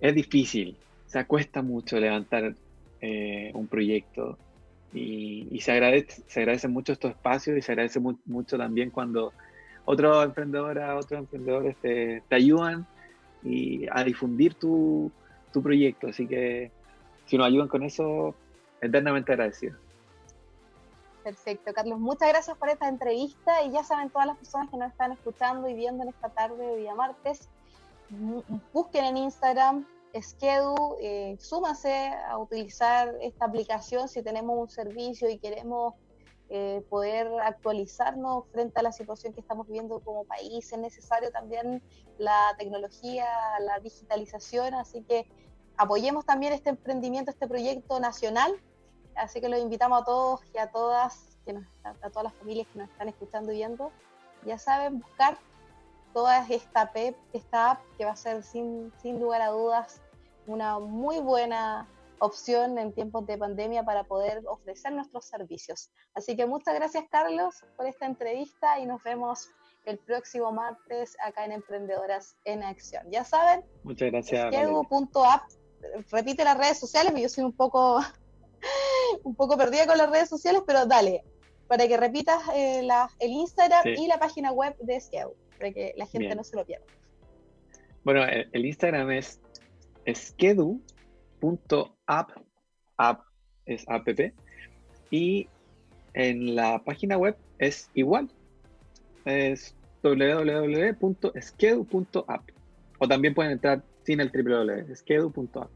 es 0.00 0.14
difícil, 0.14 0.76
se 1.06 1.24
cuesta 1.24 1.62
mucho 1.62 1.98
levantar 1.98 2.54
eh, 3.00 3.50
un 3.54 3.66
proyecto 3.66 4.38
y, 4.92 5.60
se, 5.60 5.72
agradece, 5.72 6.22
se 6.26 6.40
agradecen 6.40 6.72
mucho 6.72 6.92
estos 6.92 7.10
espacios 7.10 7.56
y 7.56 7.62
se 7.62 7.72
agradece 7.72 8.00
mucho 8.00 8.56
también 8.56 8.90
cuando 8.90 9.32
otros 9.84 10.24
emprendedoras, 10.24 11.04
otros 11.04 11.20
emprendedores 11.20 11.76
te, 11.80 12.22
ayudan 12.30 12.86
y 13.42 13.86
a 13.90 14.04
difundir 14.04 14.54
tu, 14.54 15.10
tu, 15.52 15.62
proyecto. 15.62 16.08
Así 16.08 16.26
que 16.26 16.70
si 17.26 17.36
nos 17.36 17.46
ayudan 17.46 17.68
con 17.68 17.82
eso, 17.82 18.34
eternamente 18.80 19.32
agradecido. 19.32 19.76
Perfecto, 21.22 21.72
Carlos. 21.74 21.98
Muchas 21.98 22.28
gracias 22.30 22.56
por 22.56 22.70
esta 22.70 22.88
entrevista 22.88 23.62
y 23.62 23.70
ya 23.70 23.84
saben 23.84 24.08
todas 24.08 24.26
las 24.26 24.38
personas 24.38 24.70
que 24.70 24.78
nos 24.78 24.90
están 24.90 25.12
escuchando 25.12 25.68
y 25.68 25.74
viendo 25.74 26.02
en 26.02 26.08
esta 26.10 26.30
tarde 26.30 26.66
de 26.66 26.76
día 26.78 26.94
martes 26.94 27.48
busquen 28.72 29.04
en 29.04 29.16
Instagram 29.16 29.86
Skedu, 30.20 30.96
eh, 31.00 31.36
súmase 31.38 32.08
a 32.28 32.38
utilizar 32.38 33.14
esta 33.20 33.44
aplicación 33.44 34.08
si 34.08 34.22
tenemos 34.22 34.58
un 34.58 34.68
servicio 34.68 35.28
y 35.28 35.38
queremos 35.38 35.94
eh, 36.48 36.82
poder 36.88 37.28
actualizarnos 37.42 38.46
frente 38.52 38.80
a 38.80 38.82
la 38.82 38.92
situación 38.92 39.34
que 39.34 39.40
estamos 39.40 39.66
viviendo 39.66 40.00
como 40.00 40.24
país. 40.24 40.72
Es 40.72 40.78
necesario 40.78 41.30
también 41.30 41.82
la 42.16 42.54
tecnología, 42.58 43.26
la 43.60 43.78
digitalización, 43.80 44.74
así 44.74 45.02
que 45.02 45.26
apoyemos 45.76 46.24
también 46.24 46.52
este 46.54 46.70
emprendimiento, 46.70 47.30
este 47.30 47.46
proyecto 47.46 48.00
nacional. 48.00 48.52
Así 49.14 49.40
que 49.40 49.48
los 49.48 49.60
invitamos 49.60 50.02
a 50.02 50.04
todos 50.04 50.40
y 50.54 50.58
a 50.58 50.70
todas, 50.70 51.38
que 51.44 51.54
a 51.84 52.10
todas 52.10 52.24
las 52.24 52.34
familias 52.34 52.66
que 52.72 52.78
nos 52.78 52.88
están 52.88 53.08
escuchando 53.08 53.52
y 53.52 53.56
viendo. 53.56 53.92
Ya 54.46 54.56
saben, 54.58 55.00
buscar 55.00 55.38
toda 56.18 56.44
esta, 56.48 56.90
esta 57.32 57.70
app 57.70 57.80
que 57.96 58.04
va 58.04 58.10
a 58.10 58.16
ser 58.16 58.42
sin, 58.42 58.92
sin 59.00 59.20
lugar 59.20 59.40
a 59.40 59.50
dudas 59.50 60.02
una 60.48 60.80
muy 60.80 61.20
buena 61.20 61.86
opción 62.18 62.76
en 62.76 62.92
tiempos 62.92 63.24
de 63.28 63.38
pandemia 63.38 63.84
para 63.84 64.02
poder 64.02 64.42
ofrecer 64.48 64.92
nuestros 64.92 65.26
servicios. 65.26 65.92
Así 66.14 66.36
que 66.36 66.44
muchas 66.44 66.74
gracias 66.74 67.04
Carlos 67.08 67.62
por 67.76 67.86
esta 67.86 68.06
entrevista 68.06 68.80
y 68.80 68.86
nos 68.86 69.00
vemos 69.04 69.50
el 69.84 69.96
próximo 69.98 70.50
martes 70.50 71.16
acá 71.24 71.44
en 71.44 71.52
Emprendedoras 71.52 72.34
en 72.44 72.64
Acción. 72.64 73.04
Ya 73.12 73.22
saben, 73.22 73.64
muchas 73.84 74.10
gracias. 74.10 74.52
App, 75.24 75.42
repite 76.10 76.42
las 76.42 76.58
redes 76.58 76.80
sociales, 76.80 77.12
yo 77.16 77.28
soy 77.28 77.44
un 77.44 77.52
poco 77.52 78.00
un 79.22 79.36
poco 79.36 79.56
perdida 79.56 79.86
con 79.86 79.96
las 79.96 80.10
redes 80.10 80.28
sociales, 80.28 80.62
pero 80.66 80.84
dale, 80.84 81.22
para 81.68 81.86
que 81.86 81.96
repitas 81.96 82.42
eh, 82.56 82.80
el 83.20 83.30
Instagram 83.30 83.86
y 83.86 84.08
la 84.08 84.18
página 84.18 84.50
web 84.50 84.76
de 84.80 85.00
Skeu 85.00 85.36
para 85.58 85.72
que 85.72 85.92
la 85.96 86.06
gente 86.06 86.34
no 86.34 86.44
se 86.44 86.56
lo 86.56 86.64
pierda. 86.64 86.86
Bueno, 88.04 88.24
el, 88.24 88.64
Instagram 88.64 89.10
es 89.10 89.40
skedu.app, 90.10 90.80
app 92.96 93.20
es 93.66 93.84
app, 93.88 94.08
y 95.10 95.48
en 96.14 96.54
la 96.56 96.82
página 96.84 97.18
web 97.18 97.36
es 97.58 97.90
igual, 97.94 98.30
es 99.24 99.74
www.skedu.app, 100.02 101.02
o 102.98 103.08
también 103.08 103.34
pueden 103.34 103.52
entrar 103.52 103.82
sin 104.04 104.20
el 104.20 104.30
www, 104.30 104.94
skedu.app. 104.94 105.70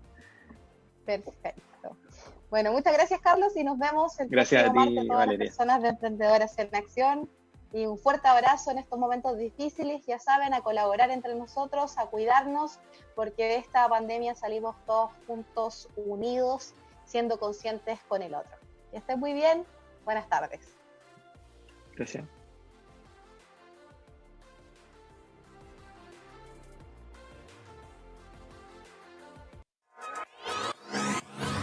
Perfecto. 1.05 1.63
Bueno, 2.51 2.73
muchas 2.73 2.93
gracias 2.93 3.21
Carlos 3.21 3.57
y 3.57 3.65
nos 3.65 3.79
vemos 3.79 4.21
el 4.21 4.29
gracias 4.29 4.71
próximo 4.71 4.83
a 4.83 5.03
ti, 5.03 5.09
todas 5.09 5.27
las 5.27 5.37
personas 5.37 5.83
de 5.83 5.89
Emprendedoras 5.89 6.59
en 6.59 6.75
Acción. 6.75 7.31
Y 7.73 7.87
un 7.87 7.99
fuerte 7.99 8.29
abrazo 8.29 8.71
en 8.71 8.79
estos 8.79 8.99
momentos 8.99 9.39
difíciles, 9.39 10.05
ya 10.05 10.19
saben, 10.19 10.53
a 10.53 10.61
colaborar 10.61 11.11
entre 11.11 11.35
nosotros, 11.35 11.97
a 11.97 12.07
cuidarnos, 12.07 12.79
porque 13.15 13.45
de 13.45 13.57
esta 13.57 13.89
pandemia 13.89 14.35
salimos 14.35 14.77
todos 14.85 15.11
juntos, 15.27 15.89
unidos, 15.97 16.75
siendo 17.07 17.39
conscientes 17.39 17.99
con 18.09 18.23
el 18.23 18.35
otro. 18.35 18.57
Que 18.91 18.99
estén 18.99 19.19
muy 19.19 19.33
bien, 19.33 19.65
buenas 20.05 20.29
tardes. 20.29 20.61
Gracias. 21.97 22.42